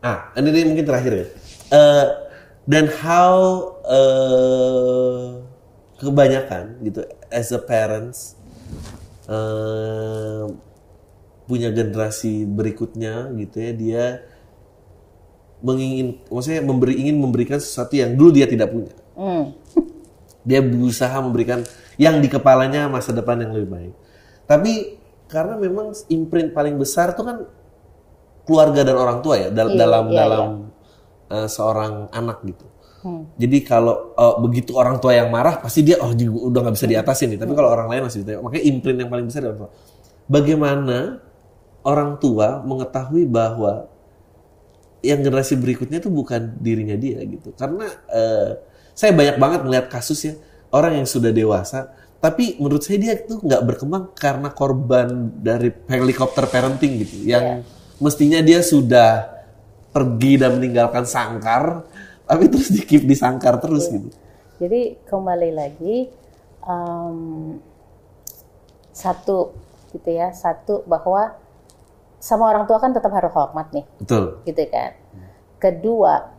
Ah, 0.00 0.32
ini, 0.40 0.48
ini 0.48 0.68
mungkin 0.72 0.86
terakhir 0.88 1.12
ya. 1.12 1.26
Eh, 1.70 2.06
dan 2.64 2.88
how 3.04 3.36
eh, 3.84 5.44
kebanyakan 6.00 6.80
gitu 6.80 7.04
as 7.28 7.52
a 7.52 7.60
parents 7.60 8.34
eh, 9.28 10.44
punya 11.44 11.68
generasi 11.74 12.48
berikutnya 12.48 13.28
gitu 13.36 13.56
ya 13.60 13.72
dia 13.76 14.04
mengingin 15.60 16.24
maksudnya 16.32 16.62
memberi 16.64 16.94
ingin 16.96 17.20
memberikan 17.20 17.60
sesuatu 17.60 17.92
yang 17.92 18.16
dulu 18.16 18.32
dia 18.32 18.48
tidak 18.48 18.72
punya. 18.72 18.94
Hmm. 19.14 19.52
dia 20.48 20.64
berusaha 20.64 21.12
memberikan 21.20 21.60
yang 22.00 22.24
di 22.24 22.32
kepalanya 22.32 22.88
masa 22.88 23.12
depan 23.12 23.44
yang 23.44 23.52
lebih 23.52 23.68
baik. 23.68 23.94
Tapi 24.48 24.72
karena 25.28 25.60
memang 25.60 25.92
imprint 26.08 26.56
paling 26.56 26.80
besar 26.80 27.12
itu 27.12 27.20
kan 27.20 27.44
keluarga 28.50 28.82
dan 28.82 28.98
orang 28.98 29.22
tua 29.22 29.38
ya 29.38 29.48
dal- 29.54 29.70
Iya, 29.70 29.78
dalam 29.78 30.04
iya, 30.10 30.16
dalam 30.18 30.46
eh, 31.30 31.46
seorang 31.46 32.10
anak 32.10 32.42
gitu. 32.42 32.66
Hmm. 33.06 33.30
Jadi 33.38 33.62
kalau 33.62 34.10
eh, 34.18 34.34
begitu 34.42 34.74
orang 34.74 34.98
tua 34.98 35.14
yang 35.14 35.30
marah 35.30 35.62
pasti 35.62 35.86
dia 35.86 36.02
oh 36.02 36.10
juga 36.10 36.50
udah 36.50 36.60
nggak 36.66 36.74
bisa 36.74 36.86
diatasin 36.90 37.28
nih. 37.30 37.38
Tapi 37.38 37.52
kalau 37.54 37.70
orang 37.70 37.86
lain 37.86 38.02
masih 38.10 38.26
ditanya. 38.26 38.42
Makanya 38.42 38.64
imprint 38.66 38.98
yang 38.98 39.10
paling 39.14 39.26
besar 39.30 39.46
adalah 39.46 39.70
bagaimana 40.26 40.98
orang 41.86 42.18
tua 42.18 42.58
mengetahui 42.66 43.24
bahwa 43.30 43.86
yang 45.00 45.24
generasi 45.24 45.56
berikutnya 45.56 46.02
itu 46.02 46.12
bukan 46.12 46.60
dirinya 46.60 46.98
dia 46.98 47.22
gitu. 47.24 47.56
Karena 47.56 47.88
eh, 48.10 48.50
saya 48.92 49.16
banyak 49.16 49.40
banget 49.40 49.60
melihat 49.64 49.86
kasus 49.88 50.20
ya 50.28 50.34
orang 50.68 51.00
yang 51.00 51.08
sudah 51.08 51.32
dewasa, 51.32 51.88
tapi 52.20 52.60
menurut 52.60 52.84
saya 52.84 53.00
dia 53.00 53.12
itu 53.16 53.40
nggak 53.40 53.64
berkembang 53.64 54.12
karena 54.12 54.52
korban 54.52 55.08
dari 55.40 55.72
helikopter 55.88 56.44
parenting 56.52 57.00
gitu, 57.00 57.24
yang 57.24 57.64
mestinya 58.00 58.40
dia 58.40 58.64
sudah 58.64 59.28
pergi 59.92 60.40
dan 60.40 60.56
meninggalkan 60.56 61.04
sangkar, 61.04 61.84
tapi 62.24 62.48
terus 62.48 62.72
di 62.72 62.80
keep 62.82 63.04
di 63.04 63.14
sangkar 63.14 63.60
terus 63.60 63.86
gitu. 63.86 64.08
Jadi 64.60 64.96
kembali 65.08 65.50
lagi 65.52 66.08
em, 66.64 67.18
satu 68.92 69.52
gitu 69.92 70.08
ya, 70.08 70.32
satu 70.32 70.84
bahwa 70.84 71.36
sama 72.20 72.52
orang 72.52 72.68
tua 72.68 72.76
kan 72.78 72.92
tetap 72.92 73.12
harus 73.16 73.32
hormat 73.32 73.72
nih. 73.72 73.84
Betul. 74.00 74.44
gitu 74.44 74.62
kan. 74.68 74.92
Kedua, 75.60 76.32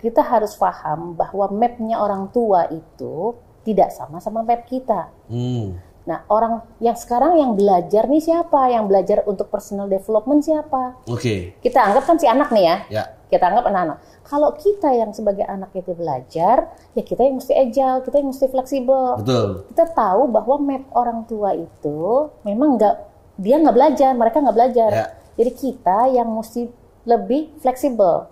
kita 0.00 0.24
harus 0.24 0.56
paham 0.56 1.12
bahwa 1.12 1.48
mapnya 1.52 2.00
orang 2.00 2.32
tua 2.32 2.68
itu 2.72 3.36
tidak 3.64 3.92
sama 3.92 4.16
sama 4.18 4.40
map 4.40 4.64
kita. 4.64 5.12
Hmm. 5.28 5.76
Nah, 6.10 6.26
orang 6.26 6.66
yang 6.82 6.98
sekarang 6.98 7.38
yang 7.38 7.54
belajar 7.54 8.10
nih 8.10 8.18
siapa? 8.18 8.66
Yang 8.66 8.84
belajar 8.90 9.18
untuk 9.30 9.46
personal 9.46 9.86
development 9.86 10.42
siapa? 10.42 10.98
Oke. 11.06 11.54
Kita 11.62 11.86
anggap 11.86 12.02
kan 12.02 12.18
si 12.18 12.26
anak 12.26 12.50
nih 12.50 12.66
ya. 12.66 12.76
Ya. 12.90 13.04
Kita 13.30 13.46
anggap 13.46 13.70
anak-anak. 13.70 14.26
Kalau 14.26 14.50
kita 14.58 14.90
yang 14.90 15.14
sebagai 15.14 15.46
anak 15.46 15.70
itu 15.70 15.94
belajar, 15.94 16.74
ya 16.98 17.02
kita 17.06 17.22
yang 17.22 17.38
mesti 17.38 17.54
agile, 17.54 18.02
kita 18.02 18.18
yang 18.18 18.34
mesti 18.34 18.46
fleksibel. 18.50 19.22
Betul. 19.22 19.70
Kita 19.70 19.86
tahu 19.94 20.26
bahwa 20.34 20.54
map 20.58 20.82
orang 20.98 21.22
tua 21.30 21.54
itu 21.54 22.26
memang 22.42 22.74
nggak 22.74 22.94
dia 23.38 23.62
nggak 23.62 23.76
belajar, 23.78 24.10
mereka 24.18 24.42
nggak 24.42 24.56
belajar. 24.58 24.90
Ya. 24.90 25.06
Jadi 25.38 25.50
kita 25.54 25.98
yang 26.10 26.26
mesti 26.26 26.66
lebih 27.06 27.54
fleksibel. 27.62 28.26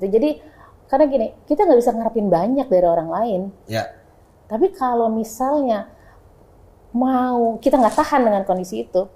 Gitu. 0.00 0.06
Jadi 0.16 0.30
karena 0.88 1.04
gini, 1.12 1.26
kita 1.44 1.68
nggak 1.68 1.80
bisa 1.84 1.92
ngarepin 1.92 2.32
banyak 2.32 2.66
dari 2.72 2.86
orang 2.88 3.12
lain. 3.12 3.40
Ya. 3.68 3.84
Tapi 4.48 4.72
kalau 4.72 5.12
misalnya 5.12 5.92
mau 6.98 7.62
kita 7.62 7.78
nggak 7.78 7.94
tahan 7.94 8.26
dengan 8.26 8.42
kondisi 8.42 8.82
itu, 8.82 9.06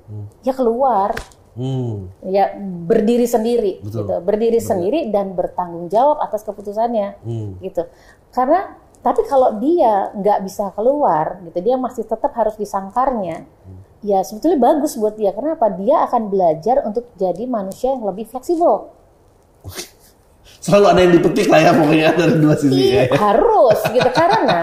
ya 0.41 0.55
keluar, 0.55 1.11
Hmm. 1.53 2.09
ya 2.25 2.55
berdiri 2.89 3.29
sendiri, 3.29 3.83
Betul. 3.85 4.07
gitu, 4.09 4.15
berdiri 4.23 4.57
sendiri 4.57 5.13
dan 5.13 5.35
bertanggung 5.35 5.91
jawab 5.91 6.23
atas 6.23 6.47
keputusannya, 6.47 7.19
Hmm. 7.21 7.59
gitu. 7.61 7.85
Karena 8.31 8.73
tapi 9.03 9.27
kalau 9.27 9.59
dia 9.59 10.15
nggak 10.15 10.47
bisa 10.47 10.71
keluar, 10.73 11.43
gitu, 11.43 11.59
dia 11.59 11.75
masih 11.77 12.07
tetap 12.07 12.33
harus 12.33 12.55
disangkarnya. 12.55 13.45
Ya 14.03 14.23
sebetulnya 14.23 14.59
bagus 14.59 14.95
buat 14.95 15.15
dia. 15.15 15.31
Kenapa? 15.31 15.71
Dia 15.71 16.03
akan 16.07 16.27
belajar 16.27 16.83
untuk 16.83 17.07
jadi 17.15 17.47
manusia 17.47 17.95
yang 17.95 18.03
lebih 18.03 18.27
fleksibel. 18.27 18.91
Selalu 20.63 20.87
ada 20.89 21.01
yang 21.03 21.13
dipetik 21.15 21.47
lah 21.51 21.59
ya 21.59 21.71
pokoknya 21.75 22.09
dari 22.15 22.35
dua 22.39 22.55
sisi 22.55 22.95
Iya, 22.95 23.11
ya. 23.11 23.19
harus 23.19 23.79
gitu 23.83 24.11
karena 24.23 24.63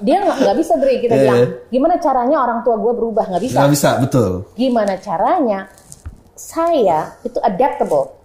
dia 0.00 0.16
nggak 0.18 0.36
nggak 0.40 0.56
bisa 0.58 0.72
Dre 0.76 0.94
kita 0.98 1.12
Iya, 1.12 1.22
bilang 1.22 1.38
iya. 1.38 1.48
gimana 1.68 1.94
caranya 1.96 2.36
orang 2.40 2.58
tua 2.60 2.76
gue 2.76 2.92
berubah 2.92 3.24
nggak 3.28 3.42
bisa 3.42 3.56
Nggak 3.60 3.72
bisa, 3.72 3.90
betul. 3.98 4.30
gimana 4.54 4.94
caranya 4.96 5.58
saya 6.34 7.14
itu 7.20 7.38
adaptable 7.38 8.16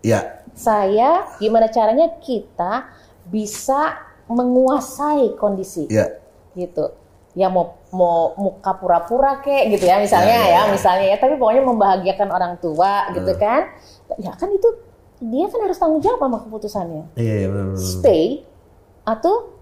Ya. 0.00 0.40
saya 0.52 1.28
gimana 1.36 1.68
caranya 1.68 2.08
kita 2.18 2.88
bisa 3.26 4.00
menguasai 4.26 5.36
kondisi 5.36 5.86
Ya. 5.86 6.08
gitu 6.52 6.96
ya 7.30 7.46
mau 7.46 7.78
mau 7.92 8.34
muka 8.34 8.74
pura-pura 8.74 9.38
kek 9.38 9.70
gitu 9.70 9.86
ya 9.86 10.00
misalnya 10.00 10.34
Ya, 10.34 10.42
ya, 10.42 10.48
ya, 10.48 10.60
ya. 10.66 10.72
misalnya 10.72 11.06
ya 11.06 11.16
tapi 11.16 11.38
pokoknya 11.38 11.62
membahagiakan 11.62 12.28
orang 12.28 12.54
tua 12.58 13.06
gitu 13.12 13.30
kan 13.38 13.70
ya 14.18 14.34
kan 14.34 14.50
itu 14.50 14.66
dia 15.20 15.46
kan 15.46 15.60
harus 15.62 15.78
tanggung 15.78 16.00
jawab 16.00 16.18
sama 16.18 16.38
keputusannya 16.42 17.04
Iya, 17.14 17.34
iya 17.36 17.46
benar 17.46 17.66
benar. 17.70 17.84
stay 17.84 18.24
atau 19.04 19.59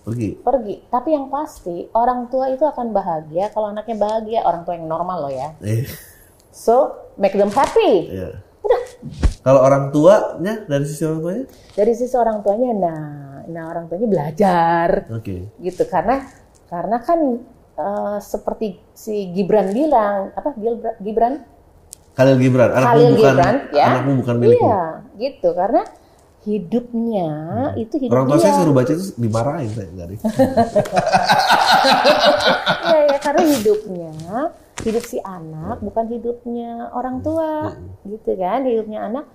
Pergi. 0.00 0.40
pergi. 0.40 0.74
Tapi 0.88 1.08
yang 1.12 1.28
pasti 1.28 1.86
orang 1.92 2.32
tua 2.32 2.48
itu 2.48 2.64
akan 2.64 2.90
bahagia 2.90 3.52
kalau 3.52 3.68
anaknya 3.68 3.96
bahagia, 4.00 4.40
orang 4.48 4.64
tua 4.64 4.74
yang 4.80 4.88
normal 4.88 5.28
loh 5.28 5.32
ya. 5.32 5.52
Iya. 5.60 5.86
So 6.50 6.96
make 7.20 7.36
them 7.36 7.52
happy. 7.52 8.08
Iya. 8.10 8.40
Udah. 8.60 8.82
Kalau 9.40 9.60
orang 9.64 9.88
tuanya 9.92 10.64
dari 10.68 10.84
sisi 10.84 11.04
orang 11.04 11.20
tuanya? 11.24 11.44
Dari 11.72 11.92
sisi 11.96 12.14
orang 12.16 12.44
tuanya, 12.44 12.70
nah, 12.76 13.00
nah 13.48 13.64
orang 13.72 13.88
tuanya 13.88 14.08
belajar 14.08 14.88
Oke. 15.08 15.48
gitu 15.58 15.82
karena 15.88 16.28
karena 16.68 16.96
kan 17.00 17.20
eh, 17.76 18.18
seperti 18.20 18.78
si 18.92 19.32
Gibran 19.32 19.72
bilang 19.72 20.30
apa 20.36 20.52
Gibran, 20.54 20.94
Gibran 21.00 21.34
Khalil 22.14 22.36
Gibran, 22.36 22.70
anakmu 22.70 22.86
Khalil 22.86 23.08
bukan 23.08 23.16
Gibran 23.16 23.56
ya 23.72 23.86
anakmu 23.88 24.12
bukan 24.20 24.34
milikmu. 24.36 24.60
iya 24.60 24.82
gitu 25.16 25.48
karena 25.56 25.82
hidupnya 26.40 27.28
itu 27.76 28.00
hidup 28.00 28.16
Orang 28.16 28.26
tua 28.32 28.38
saya 28.40 28.52
suruh 28.64 28.72
baca 28.72 28.92
itu 28.96 29.04
dimarahin 29.20 29.70
saya 29.76 29.90
dari. 29.92 30.16
ya, 32.88 33.00
ya 33.12 33.18
karena 33.20 33.42
hidupnya 33.60 34.12
hidup 34.80 35.04
si 35.04 35.20
anak 35.20 35.84
bukan 35.84 36.08
hidupnya 36.08 36.88
orang 36.96 37.20
tua 37.20 37.76
gitu 38.08 38.30
kan? 38.40 38.64
Hidupnya 38.64 39.04
anak 39.12 39.28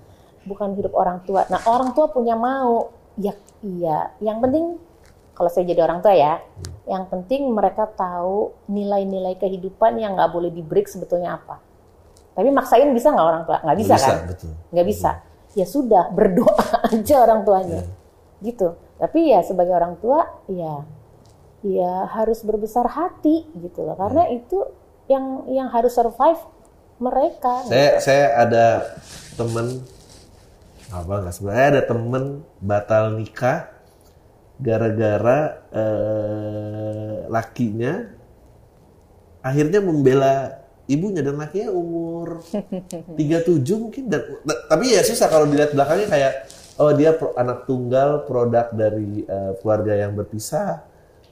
bukan 0.50 0.74
hidup 0.74 0.98
orang 0.98 1.22
tua. 1.30 1.46
Nah 1.46 1.62
orang 1.70 1.94
tua 1.94 2.10
punya 2.10 2.34
mau. 2.34 2.90
Ya 3.22 3.38
iya. 3.62 4.10
Yang 4.18 4.38
penting 4.42 4.66
kalau 5.38 5.50
saya 5.54 5.70
jadi 5.70 5.86
orang 5.86 6.02
tua 6.02 6.18
ya 6.18 6.42
yang 6.90 7.06
penting 7.06 7.50
mereka 7.54 7.86
tahu 7.86 8.54
nilai-nilai 8.66 9.38
kehidupan 9.38 10.02
yang 10.02 10.18
nggak 10.18 10.34
boleh 10.34 10.50
di 10.50 10.66
break 10.66 10.90
sebetulnya 10.90 11.38
apa. 11.38 11.62
Tapi 12.34 12.50
maksain 12.50 12.90
bisa 12.98 13.14
nggak 13.14 13.28
orang 13.30 13.44
tua? 13.46 13.62
Nggak 13.62 13.78
bisa, 13.78 13.94
Nggak 13.94 14.10
kan? 14.10 14.18
betul. 14.26 14.52
nggak 14.74 14.88
bisa 14.90 15.12
ya 15.56 15.66
sudah 15.66 16.12
berdoa 16.12 16.84
aja 16.92 17.16
orang 17.24 17.42
tuanya. 17.48 17.82
Gitu. 18.44 18.76
Tapi 19.00 19.32
ya 19.32 19.42
sebagai 19.42 19.74
orang 19.74 19.98
tua 20.00 20.28
ya 20.52 20.84
ya 21.66 22.06
harus 22.14 22.46
berbesar 22.46 22.86
hati 22.86 23.48
gitu 23.58 23.82
loh. 23.82 23.98
Karena 23.98 24.30
itu 24.30 24.62
yang 25.10 25.50
yang 25.50 25.68
harus 25.72 25.96
survive 25.96 26.40
mereka. 27.02 27.66
Saya 27.66 27.90
saya 28.04 28.26
ada 28.46 28.66
temen 29.36 29.84
apa 30.94 31.14
nggak 31.26 31.34
sebenarnya 31.34 31.68
ada 31.76 31.84
temen 31.84 32.24
batal 32.62 33.04
nikah 33.18 33.68
gara-gara 34.56 35.60
eh, 35.76 37.28
lakinya 37.28 38.16
akhirnya 39.44 39.84
membela 39.84 40.65
ibunya 40.86 41.20
dan 41.20 41.36
lakinya 41.36 41.70
umur 41.72 42.42
37 43.14 43.18
mungkin. 43.76 44.04
Dan 44.06 44.22
da- 44.42 44.62
tapi 44.68 44.92
ya 44.92 45.02
susah 45.02 45.28
kalau 45.28 45.46
dilihat 45.46 45.72
belakangnya 45.72 46.08
kayak 46.08 46.34
oh 46.76 46.92
dia 46.92 47.12
pro- 47.12 47.34
anak 47.34 47.64
tunggal 47.64 48.24
produk 48.24 48.70
dari 48.72 49.22
eh, 49.22 49.52
keluarga 49.60 49.94
yang 49.98 50.14
berpisah. 50.14 50.84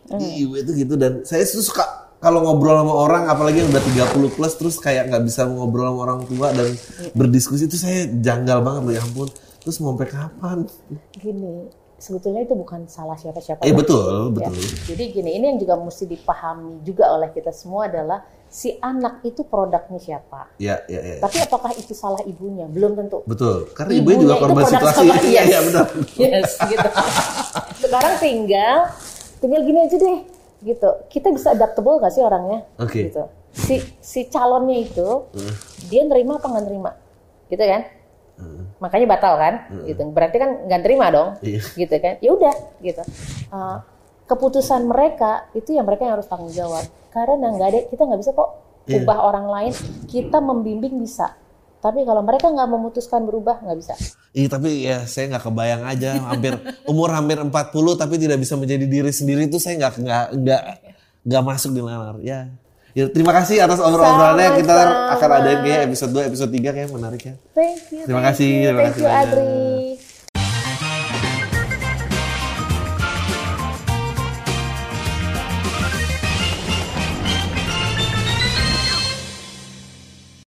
Ibu 0.09 0.53
itu 0.57 0.71
gitu. 0.75 0.93
Dan 0.93 1.23
saya 1.23 1.43
suka 1.43 1.83
kalau 2.17 2.39
ngobrol 2.41 2.75
sama 2.77 2.93
orang 2.93 3.23
apalagi 3.27 3.59
yang 3.59 3.69
udah 3.69 3.83
30 4.15 4.31
plus 4.31 4.53
terus 4.53 4.75
kayak 4.77 5.11
nggak 5.11 5.23
bisa 5.23 5.43
ngobrol 5.43 5.85
sama 5.85 5.99
orang 6.01 6.19
tua 6.23 6.47
dan 6.49 6.71
berdiskusi 7.11 7.67
itu 7.67 7.75
saya 7.75 8.07
janggal 8.07 8.63
banget 8.63 8.81
loh 8.81 8.93
ya 8.93 9.03
ampun 9.03 9.27
terus 9.59 9.75
mau 9.79 9.91
sampai 9.91 10.07
kapan? 10.07 10.57
Gini 11.13 11.67
sebetulnya 11.95 12.43
itu 12.43 12.51
bukan 12.53 12.87
salah 12.87 13.15
siapa-siapa 13.15 13.63
eh 13.63 13.71
betul 13.71 14.31
Ya. 14.33 14.47
betul. 14.47 14.55
Jadi 14.87 15.03
gini 15.13 15.29
ini 15.35 15.45
yang 15.51 15.59
juga 15.59 15.75
mesti 15.77 16.03
dipahami 16.05 16.83
juga 16.83 17.11
oleh 17.11 17.27
kita 17.29 17.51
semua 17.51 17.87
adalah 17.87 18.23
si 18.53 18.77
anak 18.77 19.25
itu 19.25 19.41
produknya 19.41 19.97
siapa? 19.97 20.53
Ya 20.61 20.85
ya 20.85 21.01
ya. 21.01 21.15
Tapi 21.25 21.41
apakah 21.41 21.73
itu 21.73 21.97
salah 21.97 22.21
ibunya? 22.21 22.69
Belum 22.69 22.93
tentu. 22.93 23.25
Betul. 23.25 23.73
Karena 23.73 23.97
ibunya 23.97 24.21
juga 24.21 24.35
itu 24.37 24.43
korban 24.45 24.63
situasi. 24.69 25.03
iya 25.25 25.41
iya 25.49 25.59
benar. 25.65 25.85
Yes 26.21 26.51
gitu. 26.61 26.89
Sekarang 27.81 28.13
tinggal 28.21 28.93
tinggal 29.41 29.61
gini 29.65 29.79
aja 29.89 29.97
deh 29.97 30.17
gitu. 30.69 30.89
Kita 31.09 31.33
bisa 31.33 31.57
adaptable 31.57 31.97
gak 31.97 32.13
sih 32.13 32.21
orangnya? 32.21 32.61
Oke. 32.77 33.09
gitu. 33.09 33.25
Si 33.57 33.81
si 34.05 34.29
calonnya 34.29 34.85
itu 34.85 35.25
dia 35.89 36.05
nerima 36.05 36.37
apa 36.37 36.45
nggak 36.45 36.65
nerima? 36.69 36.93
Gitu 37.49 37.65
kan? 37.65 37.81
Makanya 38.77 39.05
batal 39.09 39.33
kan? 39.41 39.53
Gitu. 39.89 40.01
Berarti 40.13 40.37
kan 40.37 40.49
nggak 40.69 40.81
nerima 40.85 41.05
dong. 41.09 41.29
Iya. 41.41 41.61
gitu 41.73 41.95
kan? 41.97 42.21
Ya 42.21 42.29
udah 42.29 42.55
gitu. 42.85 43.01
Uh, 43.49 43.81
keputusan 44.29 44.85
mereka 44.85 45.49
itu 45.57 45.73
yang 45.73 45.89
mereka 45.89 46.05
yang 46.05 46.21
harus 46.21 46.29
tanggung 46.29 46.53
jawab 46.53 46.85
karena 47.13 47.53
nggak 47.53 47.67
ada 47.69 47.79
kita 47.87 48.01
nggak 48.09 48.21
bisa 48.25 48.33
kok 48.33 48.49
Iya. 48.83 48.99
ubah 48.99 49.17
orang 49.23 49.47
lain 49.47 49.73
kita 50.11 50.43
membimbing 50.43 50.99
bisa 50.99 51.31
tapi 51.79 52.03
kalau 52.03 52.19
mereka 52.19 52.51
nggak 52.51 52.67
memutuskan 52.67 53.23
berubah 53.23 53.63
nggak 53.63 53.77
bisa 53.79 53.95
Iya 54.33 54.47
tapi 54.49 54.83
ya 54.83 55.05
saya 55.05 55.29
nggak 55.29 55.45
kebayang 55.45 55.83
aja 55.85 56.17
hampir 56.25 56.57
umur 56.83 57.13
hampir 57.13 57.37
40 57.37 57.53
tapi 57.95 58.17
tidak 58.17 58.41
bisa 58.41 58.57
menjadi 58.57 58.83
diri 58.89 59.13
sendiri 59.13 59.45
itu 59.45 59.61
saya 59.61 59.77
nggak 59.77 59.93
nggak 60.01 60.25
nggak 60.41 60.61
nggak 61.23 61.43
masuk 61.45 61.71
di 61.71 61.79
nalar 61.85 62.17
ya. 62.19 62.49
Ya 62.93 63.09
terima 63.09 63.29
kasih 63.33 63.61
atas 63.61 63.77
obrolan-obrolannya 63.81 64.49
kita 64.57 64.75
akan 65.17 65.29
adain 65.37 65.59
kayak 65.65 65.81
episode 65.89 66.11
2 66.13 66.29
episode 66.33 66.51
3 66.53 66.75
kayak 66.77 66.89
menarik 66.93 67.21
ya. 67.25 67.33
Thank 67.53 67.89
you. 67.93 68.03
Terima 68.05 68.21
thank 68.21 68.29
kasih, 68.37 68.49
you, 68.49 68.61
terima 68.65 68.79
Thank 68.81 68.89
kasih 68.89 69.01
you, 69.01 69.07
banyak. 69.07 69.21
Adri. 69.29 69.92